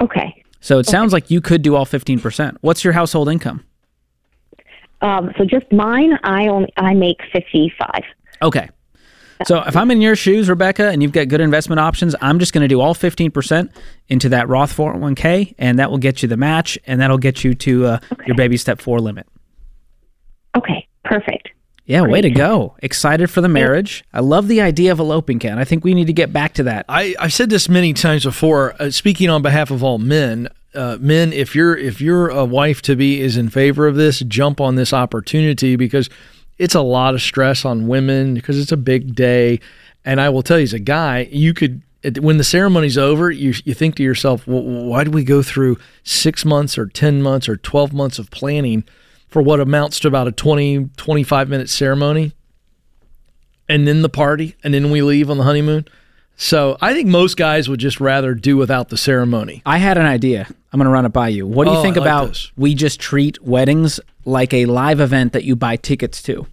Okay. 0.00 0.44
So 0.60 0.78
it 0.78 0.86
sounds 0.86 1.12
like 1.12 1.30
you 1.30 1.40
could 1.40 1.62
do 1.62 1.74
all 1.74 1.84
15%. 1.84 2.56
What's 2.60 2.84
your 2.84 2.92
household 2.92 3.28
income? 3.28 3.64
Um, 5.00 5.32
so 5.36 5.44
just 5.44 5.70
mine, 5.72 6.18
I 6.22 6.48
only 6.48 6.72
I 6.76 6.94
make 6.94 7.18
fifty 7.30 7.70
five. 7.78 8.02
Okay. 8.40 8.70
So 9.44 9.62
if 9.62 9.76
I'm 9.76 9.90
in 9.90 10.00
your 10.00 10.16
shoes, 10.16 10.48
Rebecca, 10.48 10.88
and 10.88 11.02
you've 11.02 11.12
got 11.12 11.28
good 11.28 11.40
investment 11.40 11.80
options, 11.80 12.14
I'm 12.20 12.38
just 12.38 12.52
going 12.52 12.62
to 12.62 12.68
do 12.68 12.80
all 12.80 12.94
15% 12.94 13.70
into 14.08 14.28
that 14.30 14.48
Roth 14.48 14.74
401k, 14.76 15.54
and 15.58 15.78
that 15.78 15.90
will 15.90 15.98
get 15.98 16.22
you 16.22 16.28
the 16.28 16.36
match, 16.36 16.78
and 16.86 17.00
that'll 17.00 17.18
get 17.18 17.44
you 17.44 17.54
to 17.54 17.86
uh, 17.86 17.98
your 18.26 18.36
baby 18.36 18.56
step 18.56 18.80
four 18.80 19.00
limit. 19.00 19.26
Okay. 20.56 20.86
Perfect. 21.06 21.50
Yeah, 21.84 22.02
way 22.02 22.20
to 22.20 22.30
go. 22.30 22.74
Excited 22.82 23.30
for 23.30 23.40
the 23.40 23.48
marriage. 23.48 24.04
I 24.12 24.18
love 24.18 24.48
the 24.48 24.60
idea 24.60 24.90
of 24.90 24.98
eloping, 24.98 25.38
Ken. 25.38 25.56
I 25.56 25.64
think 25.64 25.84
we 25.84 25.94
need 25.94 26.08
to 26.08 26.12
get 26.12 26.32
back 26.32 26.54
to 26.54 26.64
that. 26.64 26.84
I, 26.88 27.14
I've 27.20 27.32
said 27.32 27.48
this 27.48 27.68
many 27.68 27.92
times 27.92 28.24
before. 28.24 28.74
Uh, 28.80 28.90
speaking 28.90 29.30
on 29.30 29.40
behalf 29.40 29.70
of 29.70 29.84
all 29.84 29.98
men, 29.98 30.48
uh, 30.74 30.98
men, 31.00 31.32
if 31.32 31.54
you're 31.54 31.76
if 31.76 32.00
your 32.00 32.28
a 32.28 32.44
wife 32.44 32.82
to 32.82 32.96
be 32.96 33.20
is 33.20 33.36
in 33.36 33.50
favor 33.50 33.86
of 33.86 33.94
this, 33.94 34.18
jump 34.18 34.60
on 34.60 34.74
this 34.74 34.92
opportunity 34.92 35.76
because 35.76 36.10
it's 36.58 36.74
a 36.74 36.80
lot 36.80 37.14
of 37.14 37.20
stress 37.22 37.64
on 37.64 37.86
women 37.88 38.34
because 38.34 38.58
it's 38.58 38.72
a 38.72 38.76
big 38.76 39.14
day. 39.14 39.60
And 40.04 40.20
I 40.20 40.28
will 40.28 40.42
tell 40.42 40.58
you, 40.58 40.64
as 40.64 40.72
a 40.72 40.78
guy, 40.78 41.28
you 41.30 41.52
could 41.54 41.82
when 42.20 42.36
the 42.36 42.44
ceremony's 42.44 42.96
over, 42.96 43.30
you 43.30 43.54
you 43.64 43.74
think 43.74 43.96
to 43.96 44.02
yourself, 44.02 44.46
well, 44.46 44.62
why 44.62 45.02
did 45.04 45.12
we 45.14 45.24
go 45.24 45.42
through 45.42 45.78
six 46.04 46.44
months 46.44 46.78
or 46.78 46.86
ten 46.86 47.20
months 47.22 47.48
or 47.48 47.56
twelve 47.56 47.92
months 47.92 48.18
of 48.18 48.30
planning 48.30 48.84
for 49.28 49.42
what 49.42 49.58
amounts 49.60 49.98
to 50.00 50.08
about 50.08 50.28
a 50.28 50.32
20, 50.32 50.90
25 50.96 51.48
minute 51.48 51.68
ceremony? 51.68 52.32
and 53.68 53.86
then 53.88 54.02
the 54.02 54.08
party, 54.08 54.54
and 54.62 54.72
then 54.72 54.92
we 54.92 55.02
leave 55.02 55.28
on 55.28 55.38
the 55.38 55.42
honeymoon. 55.42 55.84
So 56.36 56.76
I 56.80 56.92
think 56.94 57.08
most 57.08 57.36
guys 57.36 57.68
would 57.68 57.80
just 57.80 57.98
rather 58.00 58.32
do 58.32 58.56
without 58.56 58.90
the 58.90 58.96
ceremony. 58.96 59.60
I 59.66 59.78
had 59.78 59.98
an 59.98 60.06
idea. 60.06 60.46
I'm 60.72 60.78
going 60.78 60.84
to 60.84 60.90
run 60.92 61.04
it 61.04 61.08
by 61.12 61.28
you. 61.30 61.46
What 61.48 61.64
do 61.64 61.72
you 61.72 61.78
Oh, 61.78 61.82
think 61.82 61.96
like 61.96 62.04
about 62.04 62.28
this. 62.28 62.52
we 62.56 62.74
just 62.74 63.00
treat 63.00 63.42
weddings 63.42 63.98
like 64.26 64.52
a 64.52 64.66
live 64.66 65.00
event 65.00 65.32
that 65.32 65.44
you 65.44 65.56
buy 65.56 65.76
tickets 65.76 66.20
to? 66.24 66.46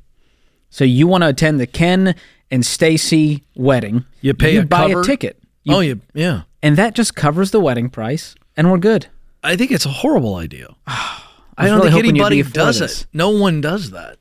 So 0.70 0.86
you 0.86 1.06
want 1.08 1.24
to 1.24 1.28
attend 1.28 1.60
the 1.60 1.68
Ken 1.68 2.16
and 2.50 2.66
Stacy 2.66 3.44
wedding. 3.56 4.06
You 4.22 4.34
pay 4.34 4.56
a 4.58 4.66
buy 4.66 4.88
cover? 4.88 5.02
a 5.02 5.04
ticket. 5.04 5.38
Oh, 5.68 5.80
you- 5.82 6.02
oh, 6.04 6.08
yeah, 6.14 6.24
yeah. 6.26 6.42
and 6.62 6.78
that 6.78 6.96
just 6.96 7.16
covers 7.16 7.52
the 7.52 7.60
wedding 7.60 7.90
price, 7.90 8.36
and 8.56 8.72
we're 8.72 8.78
good. 8.78 9.08
I 9.44 9.56
think 9.58 9.72
it's 9.72 9.86
a 9.86 9.90
horrible 9.90 10.36
idea. 10.36 10.68
I 10.88 11.20
I 11.58 11.68
don't 11.68 11.80
really 11.80 11.91
think 11.91 12.06
anybody 12.08 12.41
does 12.43 12.80
this. 12.80 13.02
it. 13.02 13.08
No 13.14 13.30
one 13.30 13.62
does 13.62 13.91
that. 13.91 14.18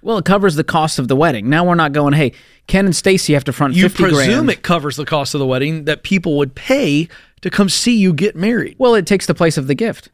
Well, 0.00 0.18
it 0.18 0.24
covers 0.24 0.54
the 0.54 0.62
cost 0.62 1.00
of 1.00 1.08
the 1.08 1.16
wedding. 1.16 1.48
Now 1.50 1.64
we're 1.64 1.74
not 1.74 1.92
going, 1.92 2.12
hey, 2.14 2.32
Ken 2.68 2.84
and 2.86 2.94
Stacy 2.94 3.32
have 3.34 3.42
to 3.44 3.52
front 3.52 3.74
You 3.74 3.88
50 3.88 4.02
presume 4.04 4.26
grand. 4.46 4.50
it 4.50 4.62
covers 4.62 4.94
the 4.96 5.04
cost 5.04 5.34
of 5.34 5.40
the 5.40 5.46
wedding 5.46 5.84
that 5.86 6.04
people 6.04 6.36
would 6.36 6.54
pay 6.54 7.08
to 7.40 7.50
come 7.50 7.68
see 7.68 7.96
you 7.96 8.12
get 8.12 8.36
married. 8.36 8.76
Well, 8.78 8.94
it 8.94 9.06
takes 9.06 9.26
the 9.26 9.34
place 9.34 9.58
of 9.58 9.66
the 9.66 9.74
gift. 9.74 10.08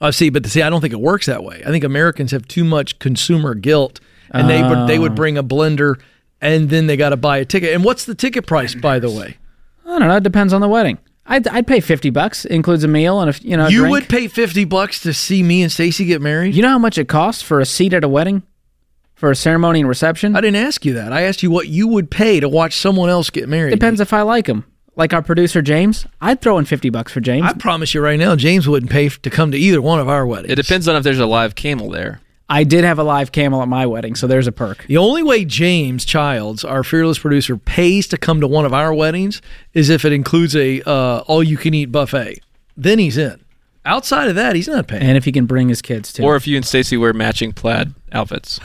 I 0.00 0.10
see, 0.10 0.30
but 0.30 0.46
see, 0.46 0.62
I 0.62 0.70
don't 0.70 0.80
think 0.80 0.94
it 0.94 1.00
works 1.00 1.26
that 1.26 1.44
way. 1.44 1.62
I 1.64 1.70
think 1.70 1.84
Americans 1.84 2.30
have 2.30 2.48
too 2.48 2.64
much 2.64 2.98
consumer 2.98 3.54
guilt, 3.54 4.00
and 4.30 4.48
they 4.48 4.62
would 4.62 4.88
they 4.88 4.98
would 4.98 5.12
ah. 5.12 5.16
bring 5.16 5.36
a 5.36 5.44
blender, 5.44 6.00
and 6.40 6.70
then 6.70 6.86
they 6.86 6.96
got 6.96 7.10
to 7.10 7.16
buy 7.16 7.38
a 7.38 7.44
ticket. 7.44 7.74
And 7.74 7.84
what's 7.84 8.06
the 8.06 8.14
ticket 8.14 8.46
price, 8.46 8.74
by 8.74 8.98
the 8.98 9.10
way? 9.10 9.36
I 9.84 9.98
don't 9.98 10.08
know. 10.08 10.16
It 10.16 10.22
depends 10.22 10.52
on 10.52 10.60
the 10.60 10.68
wedding. 10.68 10.98
I'd, 11.26 11.46
I'd 11.46 11.66
pay 11.66 11.80
50 11.80 12.10
bucks, 12.10 12.44
includes 12.44 12.82
a 12.82 12.88
meal 12.88 13.20
and 13.20 13.30
a, 13.30 13.42
you 13.42 13.56
know, 13.56 13.66
a 13.66 13.70
you 13.70 13.80
drink. 13.80 13.92
would 13.92 14.08
pay 14.08 14.26
fifty 14.26 14.64
bucks 14.64 15.00
to 15.02 15.12
see 15.12 15.42
me 15.42 15.62
and 15.62 15.70
Stacy 15.70 16.04
get 16.06 16.20
married. 16.20 16.54
You 16.54 16.62
know 16.62 16.70
how 16.70 16.78
much 16.78 16.98
it 16.98 17.08
costs 17.08 17.42
for 17.42 17.60
a 17.60 17.66
seat 17.66 17.92
at 17.92 18.02
a 18.02 18.08
wedding? 18.08 18.42
For 19.14 19.30
a 19.30 19.36
ceremony 19.36 19.80
and 19.80 19.88
reception? 19.88 20.34
I 20.34 20.40
didn't 20.40 20.56
ask 20.56 20.84
you 20.86 20.94
that. 20.94 21.12
I 21.12 21.22
asked 21.22 21.42
you 21.42 21.50
what 21.50 21.68
you 21.68 21.86
would 21.88 22.10
pay 22.10 22.40
to 22.40 22.48
watch 22.48 22.76
someone 22.76 23.10
else 23.10 23.28
get 23.28 23.50
married. 23.50 23.70
Depends 23.70 24.00
if 24.00 24.14
I 24.14 24.22
like 24.22 24.46
him. 24.46 24.64
Like 24.96 25.12
our 25.14 25.22
producer 25.22 25.62
James, 25.62 26.06
I'd 26.20 26.40
throw 26.40 26.58
in 26.58 26.64
50 26.64 26.90
bucks 26.90 27.12
for 27.12 27.20
James. 27.20 27.46
I 27.46 27.52
promise 27.54 27.94
you 27.94 28.00
right 28.00 28.18
now, 28.18 28.36
James 28.36 28.68
wouldn't 28.68 28.90
pay 28.90 29.08
to 29.08 29.30
come 29.30 29.50
to 29.52 29.58
either 29.58 29.80
one 29.80 30.00
of 30.00 30.08
our 30.08 30.26
weddings. 30.26 30.52
It 30.52 30.56
depends 30.56 30.88
on 30.88 30.96
if 30.96 31.04
there's 31.04 31.18
a 31.18 31.26
live 31.26 31.54
camel 31.54 31.90
there. 31.90 32.20
I 32.48 32.64
did 32.64 32.82
have 32.82 32.98
a 32.98 33.04
live 33.04 33.30
camel 33.30 33.62
at 33.62 33.68
my 33.68 33.86
wedding, 33.86 34.16
so 34.16 34.26
there's 34.26 34.48
a 34.48 34.52
perk. 34.52 34.84
The 34.88 34.96
only 34.96 35.22
way 35.22 35.44
James 35.44 36.04
Childs, 36.04 36.64
our 36.64 36.82
fearless 36.82 37.20
producer, 37.20 37.56
pays 37.56 38.08
to 38.08 38.16
come 38.16 38.40
to 38.40 38.48
one 38.48 38.64
of 38.64 38.74
our 38.74 38.92
weddings 38.92 39.40
is 39.72 39.88
if 39.88 40.04
it 40.04 40.12
includes 40.12 40.56
a 40.56 40.82
uh, 40.82 41.20
all-you-can-eat 41.28 41.92
buffet. 41.92 42.40
Then 42.76 42.98
he's 42.98 43.16
in. 43.16 43.40
Outside 43.84 44.28
of 44.28 44.34
that, 44.34 44.56
he's 44.56 44.66
not 44.66 44.88
paying. 44.88 45.02
And 45.02 45.16
if 45.16 45.24
he 45.24 45.32
can 45.32 45.46
bring 45.46 45.68
his 45.68 45.80
kids 45.80 46.12
too. 46.12 46.24
Or 46.24 46.34
if 46.34 46.48
you 46.48 46.56
and 46.56 46.66
Stacy 46.66 46.96
wear 46.96 47.12
matching 47.12 47.52
plaid 47.52 47.94
outfits. 48.10 48.58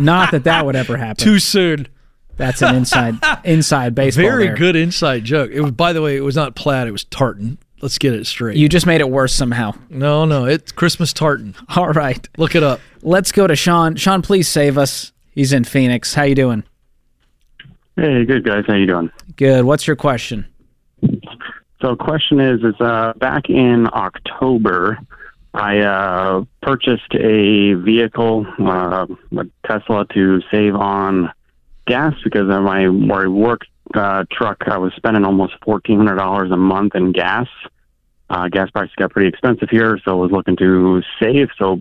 Not 0.00 0.30
that 0.30 0.44
that 0.44 0.64
would 0.64 0.74
ever 0.74 0.96
happen. 0.96 1.22
Too 1.22 1.38
soon. 1.38 1.88
That's 2.36 2.62
an 2.62 2.74
inside 2.74 3.16
inside 3.44 3.94
baseball. 3.94 4.24
Very 4.24 4.46
there. 4.46 4.56
good 4.56 4.76
inside 4.76 5.24
joke. 5.24 5.50
It 5.52 5.60
was, 5.60 5.72
by 5.72 5.92
the 5.92 6.02
way, 6.02 6.16
it 6.16 6.20
was 6.20 6.36
not 6.36 6.54
plaid. 6.54 6.86
It 6.88 6.92
was 6.92 7.04
tartan. 7.04 7.58
Let's 7.82 7.98
get 7.98 8.14
it 8.14 8.26
straight. 8.26 8.56
You 8.56 8.68
just 8.68 8.86
made 8.86 9.00
it 9.00 9.10
worse 9.10 9.34
somehow. 9.34 9.72
no, 9.90 10.24
no, 10.24 10.46
it's 10.46 10.72
Christmas 10.72 11.12
tartan. 11.12 11.54
All 11.76 11.92
right. 11.92 12.26
Look 12.38 12.54
it 12.54 12.62
up. 12.62 12.80
Let's 13.02 13.32
go 13.32 13.46
to 13.46 13.54
Sean. 13.56 13.96
Sean, 13.96 14.22
please 14.22 14.48
save 14.48 14.78
us. 14.78 15.12
He's 15.32 15.52
in 15.52 15.64
Phoenix. 15.64 16.14
How 16.14 16.22
you 16.22 16.34
doing? 16.34 16.64
Hey, 17.96 18.24
good 18.24 18.44
guys. 18.44 18.64
How 18.66 18.74
you 18.74 18.86
doing? 18.86 19.10
Good. 19.36 19.64
What's 19.64 19.86
your 19.86 19.96
question? 19.96 20.46
So, 21.82 21.94
question 21.96 22.40
is, 22.40 22.62
is 22.62 22.74
uh, 22.80 23.12
back 23.16 23.50
in 23.50 23.86
October, 23.92 24.98
I 25.52 25.78
uh, 25.80 26.44
purchased 26.62 27.14
a 27.14 27.74
vehicle, 27.74 28.46
uh, 28.58 29.06
a 29.36 29.44
Tesla, 29.66 30.06
to 30.14 30.40
save 30.50 30.74
on 30.74 31.30
gas 31.86 32.14
because 32.22 32.48
of 32.50 32.62
my 32.62 32.86
my 32.86 33.26
work 33.26 33.62
uh, 33.94 34.24
truck. 34.30 34.64
I 34.66 34.78
was 34.78 34.92
spending 34.96 35.24
almost 35.24 35.54
fourteen 35.64 35.98
hundred 35.98 36.16
dollars 36.16 36.50
a 36.50 36.56
month 36.56 36.94
in 36.94 37.12
gas. 37.12 37.48
Uh, 38.28 38.48
gas 38.48 38.70
prices 38.70 38.94
got 38.96 39.12
pretty 39.12 39.28
expensive 39.28 39.70
here, 39.70 39.98
so 40.04 40.10
I 40.10 40.14
was 40.14 40.32
looking 40.32 40.56
to 40.56 41.00
save. 41.20 41.48
So, 41.58 41.80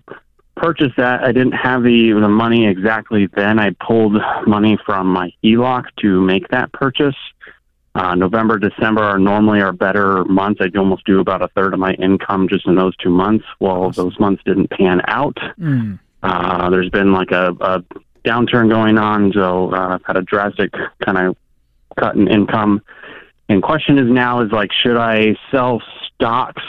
purchased 0.56 0.96
that. 0.98 1.24
I 1.24 1.32
didn't 1.32 1.54
have 1.54 1.84
the 1.84 2.12
the 2.12 2.30
money 2.30 2.68
exactly 2.68 3.28
then. 3.36 3.60
I 3.60 3.72
pulled 3.86 4.18
money 4.46 4.78
from 4.86 5.08
my 5.08 5.32
HELOC 5.44 5.86
to 6.02 6.22
make 6.22 6.48
that 6.50 6.72
purchase. 6.72 7.16
Uh, 7.96 8.14
November, 8.14 8.60
December 8.60 9.04
are 9.04 9.18
normally 9.18 9.62
our 9.62 9.72
better 9.72 10.26
months. 10.26 10.60
I 10.62 10.70
almost 10.78 11.06
do 11.06 11.22
about 11.22 11.42
a 11.42 11.48
third 11.50 11.74
of 11.74 11.80
my 11.80 11.94
income 11.94 12.50
just 12.50 12.68
in 12.68 12.76
those 12.76 12.96
two 12.98 13.10
months. 13.10 13.46
Well, 13.62 13.90
those 13.92 14.20
months 14.20 14.44
didn't 14.46 14.70
pan 14.70 15.02
out. 15.08 15.38
Mm. 15.58 15.98
Uh, 16.22 16.70
there's 16.72 16.90
been 16.90 17.14
like 17.14 17.32
a, 17.32 17.56
a 17.62 17.84
downturn 18.26 18.70
going 18.70 18.98
on, 18.98 19.32
so 19.34 19.74
uh, 19.74 19.96
I've 19.96 20.06
had 20.06 20.18
a 20.18 20.22
drastic 20.22 20.72
kind 21.04 21.18
of 21.18 21.38
cut 21.98 22.16
in 22.16 22.28
income. 22.28 22.82
And 23.48 23.62
question 23.62 24.00
is 24.00 24.10
now 24.10 24.42
is 24.42 24.52
like, 24.52 24.72
should 24.74 24.98
I 24.98 25.36
sell 25.52 25.82
stocks 26.14 26.64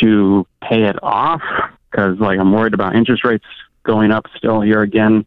to 0.00 0.46
pay 0.62 0.84
it 0.84 0.96
off? 1.02 1.42
Because 1.90 2.18
like 2.18 2.38
I'm 2.38 2.52
worried 2.52 2.74
about 2.74 2.94
interest 2.94 3.24
rates 3.24 3.44
going 3.82 4.12
up 4.12 4.26
still 4.36 4.60
here 4.60 4.82
again. 4.82 5.26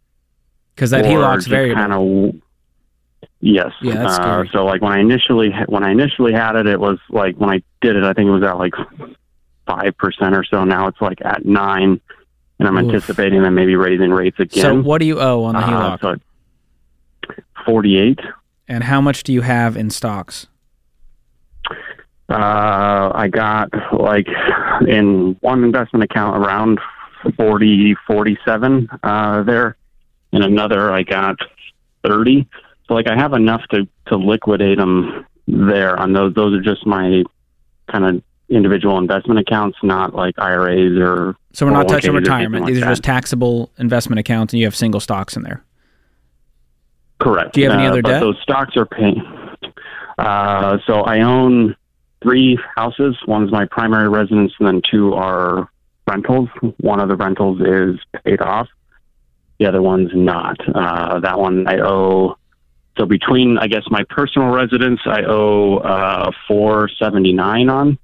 Because 0.74 0.92
that 0.92 1.06
HELOC's 1.06 1.48
variable. 1.48 1.82
Kind 1.82 1.94
of, 1.94 3.30
yes. 3.42 3.72
Yeah, 3.82 4.08
uh, 4.08 4.44
so 4.52 4.64
like 4.64 4.82
when 4.82 4.94
I 4.94 5.00
initially 5.00 5.52
when 5.68 5.84
I 5.84 5.92
initially 5.92 6.34
had 6.34 6.56
it, 6.56 6.68
it 6.68 6.80
was 6.80 7.00
like 7.10 7.36
when 7.36 7.50
I 7.50 7.62
did 7.82 7.96
it, 7.96 8.04
I 8.04 8.14
think 8.14 8.28
it 8.28 8.32
was 8.32 8.44
at 8.44 8.58
like 8.58 8.74
five 9.66 9.98
percent 9.98 10.36
or 10.36 10.44
so. 10.44 10.64
Now 10.64 10.88
it's 10.88 11.02
like 11.02 11.20
at 11.26 11.46
nine, 11.46 12.00
and 12.60 12.68
I'm 12.68 12.78
Oof. 12.78 12.86
anticipating 12.94 13.42
them 13.44 13.56
maybe 13.56 13.76
raising 13.76 14.12
rates 14.12 14.40
again. 14.40 14.62
so 14.62 14.82
what 14.82 15.00
do 15.00 15.06
you 15.06 15.20
owe 15.20 15.44
on 15.44 15.54
the 15.56 15.60
Uh, 15.62 15.98
HELOC? 15.98 16.02
so 17.28 17.36
forty-eight. 17.66 18.20
and 18.68 18.84
how 18.86 19.02
much 19.02 19.24
do 19.24 19.34
you 19.34 19.42
have 19.42 19.76
in 19.78 19.90
stocks? 19.90 20.48
Uh, 22.30 23.12
I 23.16 23.30
got 23.32 23.70
like 23.98 24.28
in 24.88 25.38
one 25.40 25.64
investment 25.64 26.04
account 26.04 26.44
around 26.46 26.80
40, 27.38 27.96
47 28.06 28.90
uh, 29.04 29.44
there. 29.44 29.78
In 30.34 30.42
another, 30.42 30.92
I 30.92 31.04
got 31.04 31.38
30. 32.06 32.46
So 32.88 32.94
like 32.96 33.08
I 33.08 33.16
have 33.16 33.32
enough 33.34 33.62
to, 33.72 33.88
to 34.08 34.18
liquidate 34.18 34.78
them 34.78 35.26
there 35.48 35.98
on 35.98 36.12
those. 36.12 36.34
Those 36.34 36.54
are 36.56 36.62
just 36.62 36.86
my 36.86 37.24
kind 37.90 38.04
of 38.06 38.22
individual 38.50 38.98
investment 38.98 39.40
accounts, 39.40 39.78
not 39.84 40.16
like 40.16 40.36
IRAs 40.38 40.98
or. 40.98 41.36
So 41.54 41.66
we're 41.66 41.74
not 41.74 41.88
touching 41.88 42.12
or 42.12 42.18
anything 42.18 42.34
retirement. 42.34 42.66
like 42.66 42.74
These 42.74 42.84
are 42.84 42.90
just 42.90 43.04
taxable 43.04 43.72
investment 43.78 44.20
accounts, 44.20 44.54
and 44.54 44.60
you 44.60 44.66
have 44.66 44.76
single 44.76 45.00
stocks 45.00 45.36
in 45.36 45.44
there. 45.44 45.64
Correct. 47.20 47.54
Do 47.54 47.62
you 47.62 47.70
have 47.70 47.78
any 47.80 47.88
Uh, 47.88 47.92
other 47.92 48.02
debt? 48.02 48.22
Those 48.22 48.38
stocks 48.42 48.78
are 48.78 48.86
paying. 48.86 49.22
Uh, 50.18 50.78
so 50.86 51.02
I 51.02 51.22
own 51.22 51.76
three 52.22 52.58
houses. 52.76 53.16
One's 53.28 53.52
my 53.52 53.66
primary 53.66 54.08
residence, 54.10 54.54
and 54.60 54.68
then 54.68 54.82
two 54.90 55.14
are 55.14 55.68
rentals. 56.08 56.50
One 56.80 57.00
of 57.00 57.10
the 57.10 57.16
rentals 57.16 57.60
is 57.62 58.00
paid 58.24 58.42
off. 58.42 58.68
The 59.60 59.66
other 59.66 59.82
one's 59.82 60.12
not. 60.14 60.58
Uh, 60.74 61.20
that 61.20 61.40
one 61.40 61.68
I 61.68 61.80
owe. 61.80 62.38
So 62.98 63.06
between, 63.06 63.58
I 63.58 63.68
guess, 63.68 63.84
my 63.90 64.04
personal 64.10 64.50
residence, 64.50 65.00
I 65.06 65.24
owe 65.24 65.78
uh, 65.78 66.32
four 66.48 66.90
seventy 67.00 67.34
nine 67.34 67.70
on, 67.70 67.98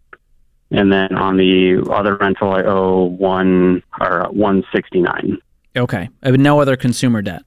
and 0.73 0.91
then 0.91 1.15
on 1.15 1.37
the 1.37 1.85
other 1.91 2.15
rental, 2.17 2.51
I 2.51 2.63
owe 2.63 3.05
one 3.05 3.81
or 4.01 4.27
one 4.31 4.63
sixty 4.73 4.99
nine. 5.01 5.37
Okay. 5.77 6.09
Uh, 6.21 6.31
No 6.31 6.59
other 6.59 6.75
consumer 6.75 7.21
debt. 7.21 7.43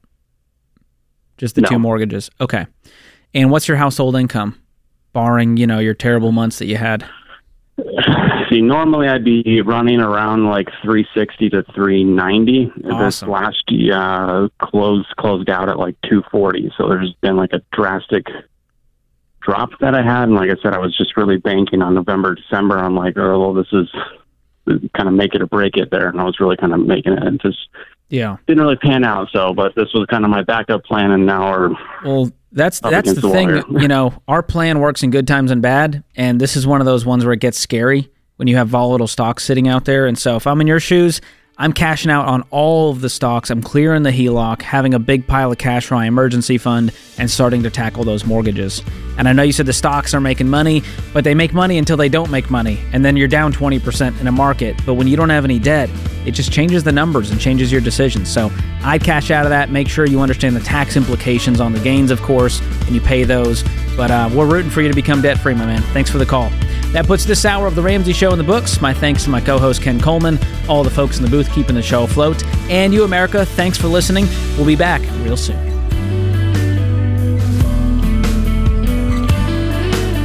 Just 1.36 1.54
the 1.54 1.60
No. 1.60 1.68
two 1.68 1.78
mortgages. 1.78 2.30
Okay. 2.40 2.66
And 3.34 3.50
what's 3.50 3.68
your 3.68 3.76
household 3.76 4.16
income, 4.16 4.56
barring 5.12 5.56
you 5.58 5.66
know 5.66 5.78
your 5.78 5.94
terrible 5.94 6.32
months 6.32 6.58
that 6.60 6.66
you 6.66 6.76
had? 6.76 7.04
See, 8.48 8.62
normally 8.62 9.08
I'd 9.08 9.24
be 9.24 9.60
running 9.60 10.00
around 10.00 10.46
like 10.46 10.68
360 10.82 11.50
to 11.50 11.62
390. 11.74 12.70
Awesome. 12.84 12.98
This 13.04 13.22
last 13.24 13.64
uh, 13.92 14.48
closed 14.64 15.08
closed 15.18 15.50
out 15.50 15.68
at 15.68 15.78
like 15.78 15.96
240. 16.02 16.72
So 16.78 16.88
there's 16.88 17.12
been 17.20 17.36
like 17.36 17.52
a 17.52 17.60
drastic 17.72 18.26
drop 19.46 19.70
that 19.80 19.94
I 19.94 20.02
had, 20.02 20.24
and 20.24 20.34
like 20.34 20.50
I 20.50 20.60
said, 20.62 20.74
I 20.74 20.78
was 20.78 20.96
just 20.96 21.16
really 21.16 21.36
banking 21.38 21.80
on 21.80 21.94
November, 21.94 22.34
December. 22.34 22.76
I'm 22.78 22.96
like, 22.96 23.16
oh, 23.16 23.38
well, 23.40 23.54
this 23.54 23.68
is 23.72 23.88
kind 24.96 25.08
of 25.08 25.14
make 25.14 25.34
it 25.34 25.40
or 25.40 25.46
break 25.46 25.76
it 25.76 25.90
there, 25.90 26.08
and 26.08 26.20
I 26.20 26.24
was 26.24 26.40
really 26.40 26.56
kind 26.56 26.74
of 26.74 26.80
making 26.80 27.12
it. 27.12 27.22
And 27.22 27.40
just 27.40 27.68
Yeah. 28.08 28.36
didn't 28.48 28.62
really 28.62 28.76
pan 28.76 29.04
out. 29.04 29.28
So, 29.32 29.54
but 29.54 29.74
this 29.76 29.88
was 29.94 30.06
kind 30.10 30.24
of 30.24 30.30
my 30.30 30.42
backup 30.42 30.84
plan, 30.84 31.12
and 31.12 31.24
now 31.24 31.50
we're 31.50 31.70
Well, 32.04 32.30
that's 32.52 32.80
that's 32.80 33.14
the 33.14 33.20
the 33.20 33.30
thing. 33.30 33.62
you 33.80 33.86
know, 33.88 34.12
our 34.26 34.42
plan 34.42 34.80
works 34.80 35.02
in 35.02 35.10
good 35.10 35.26
times 35.28 35.50
and 35.52 35.62
bad, 35.62 36.02
and 36.16 36.40
this 36.40 36.56
is 36.56 36.66
one 36.66 36.80
of 36.80 36.86
those 36.86 37.06
ones 37.06 37.24
where 37.24 37.32
it 37.34 37.40
gets 37.40 37.58
scary 37.58 38.10
when 38.36 38.48
you 38.48 38.56
have 38.56 38.68
volatile 38.68 39.06
stocks 39.06 39.44
sitting 39.44 39.68
out 39.68 39.84
there. 39.84 40.06
And 40.06 40.18
so, 40.18 40.36
if 40.36 40.46
I'm 40.46 40.60
in 40.60 40.66
your 40.66 40.80
shoes, 40.80 41.20
I'm 41.58 41.72
cashing 41.72 42.10
out 42.10 42.26
on 42.26 42.42
all 42.50 42.90
of 42.90 43.00
the 43.00 43.08
stocks. 43.08 43.48
I'm 43.48 43.62
clearing 43.62 44.02
the 44.02 44.10
HELOC, 44.10 44.60
having 44.60 44.92
a 44.92 44.98
big 44.98 45.26
pile 45.26 45.50
of 45.50 45.56
cash 45.56 45.86
for 45.86 45.94
my 45.94 46.04
emergency 46.06 46.58
fund, 46.58 46.92
and 47.16 47.30
starting 47.30 47.62
to 47.62 47.70
tackle 47.70 48.04
those 48.04 48.26
mortgages. 48.26 48.82
And 49.16 49.26
I 49.26 49.32
know 49.32 49.42
you 49.42 49.52
said 49.52 49.64
the 49.64 49.72
stocks 49.72 50.12
are 50.12 50.20
making 50.20 50.50
money, 50.50 50.82
but 51.14 51.24
they 51.24 51.34
make 51.34 51.54
money 51.54 51.78
until 51.78 51.96
they 51.96 52.10
don't 52.10 52.30
make 52.30 52.50
money, 52.50 52.78
and 52.92 53.02
then 53.02 53.16
you're 53.16 53.26
down 53.26 53.54
20% 53.54 54.20
in 54.20 54.26
a 54.26 54.32
market. 54.32 54.76
But 54.84 54.94
when 54.94 55.06
you 55.06 55.16
don't 55.16 55.30
have 55.30 55.46
any 55.46 55.58
debt, 55.58 55.88
it 56.26 56.32
just 56.32 56.52
changes 56.52 56.84
the 56.84 56.92
numbers 56.92 57.30
and 57.30 57.40
changes 57.40 57.72
your 57.72 57.80
decisions. 57.80 58.30
So 58.30 58.50
I'd 58.82 59.02
cash 59.02 59.30
out 59.30 59.46
of 59.46 59.50
that. 59.50 59.70
Make 59.70 59.88
sure 59.88 60.04
you 60.04 60.20
understand 60.20 60.56
the 60.56 60.60
tax 60.60 60.94
implications 60.94 61.58
on 61.58 61.72
the 61.72 61.80
gains, 61.80 62.10
of 62.10 62.20
course, 62.20 62.60
and 62.60 62.90
you 62.90 63.00
pay 63.00 63.24
those. 63.24 63.64
But 63.96 64.10
uh, 64.10 64.28
we're 64.32 64.46
rooting 64.46 64.70
for 64.70 64.82
you 64.82 64.88
to 64.88 64.94
become 64.94 65.22
debt 65.22 65.38
free, 65.38 65.54
my 65.54 65.64
man. 65.64 65.82
Thanks 65.92 66.10
for 66.10 66.18
the 66.18 66.26
call. 66.26 66.50
That 66.92 67.06
puts 67.06 67.24
this 67.24 67.44
hour 67.44 67.66
of 67.66 67.74
The 67.74 67.82
Ramsey 67.82 68.12
Show 68.12 68.32
in 68.32 68.38
the 68.38 68.44
books. 68.44 68.80
My 68.80 68.92
thanks 68.92 69.24
to 69.24 69.30
my 69.30 69.40
co 69.40 69.58
host, 69.58 69.82
Ken 69.82 70.00
Coleman, 70.00 70.38
all 70.68 70.84
the 70.84 70.90
folks 70.90 71.16
in 71.16 71.24
the 71.24 71.30
booth 71.30 71.52
keeping 71.52 71.74
the 71.74 71.82
show 71.82 72.04
afloat, 72.04 72.44
and 72.70 72.92
you, 72.92 73.04
America, 73.04 73.44
thanks 73.44 73.78
for 73.78 73.88
listening. 73.88 74.26
We'll 74.56 74.66
be 74.66 74.76
back 74.76 75.00
real 75.22 75.36
soon. 75.36 75.66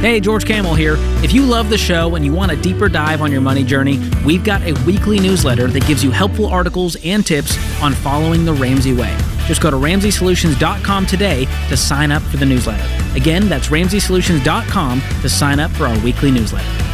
Hey, 0.02 0.18
George 0.18 0.44
Kamel 0.44 0.74
here. 0.74 0.96
If 1.22 1.32
you 1.32 1.42
love 1.42 1.70
the 1.70 1.78
show 1.78 2.16
and 2.16 2.24
you 2.24 2.32
want 2.32 2.50
a 2.50 2.56
deeper 2.56 2.88
dive 2.88 3.22
on 3.22 3.30
your 3.30 3.40
money 3.40 3.62
journey, 3.62 4.00
we've 4.26 4.42
got 4.42 4.60
a 4.62 4.72
weekly 4.84 5.20
newsletter 5.20 5.68
that 5.68 5.86
gives 5.86 6.02
you 6.02 6.10
helpful 6.10 6.46
articles 6.46 6.96
and 7.04 7.24
tips 7.24 7.56
on 7.80 7.92
following 7.92 8.44
the 8.44 8.52
Ramsey 8.52 8.94
way. 8.94 9.16
Just 9.52 9.60
go 9.60 9.70
to 9.70 9.76
RamseySolutions.com 9.76 11.04
today 11.04 11.44
to 11.68 11.76
sign 11.76 12.10
up 12.10 12.22
for 12.22 12.38
the 12.38 12.46
newsletter. 12.46 12.88
Again, 13.14 13.50
that's 13.50 13.68
RamseySolutions.com 13.68 15.02
to 15.20 15.28
sign 15.28 15.60
up 15.60 15.70
for 15.72 15.84
our 15.84 15.98
weekly 16.02 16.30
newsletter. 16.30 16.91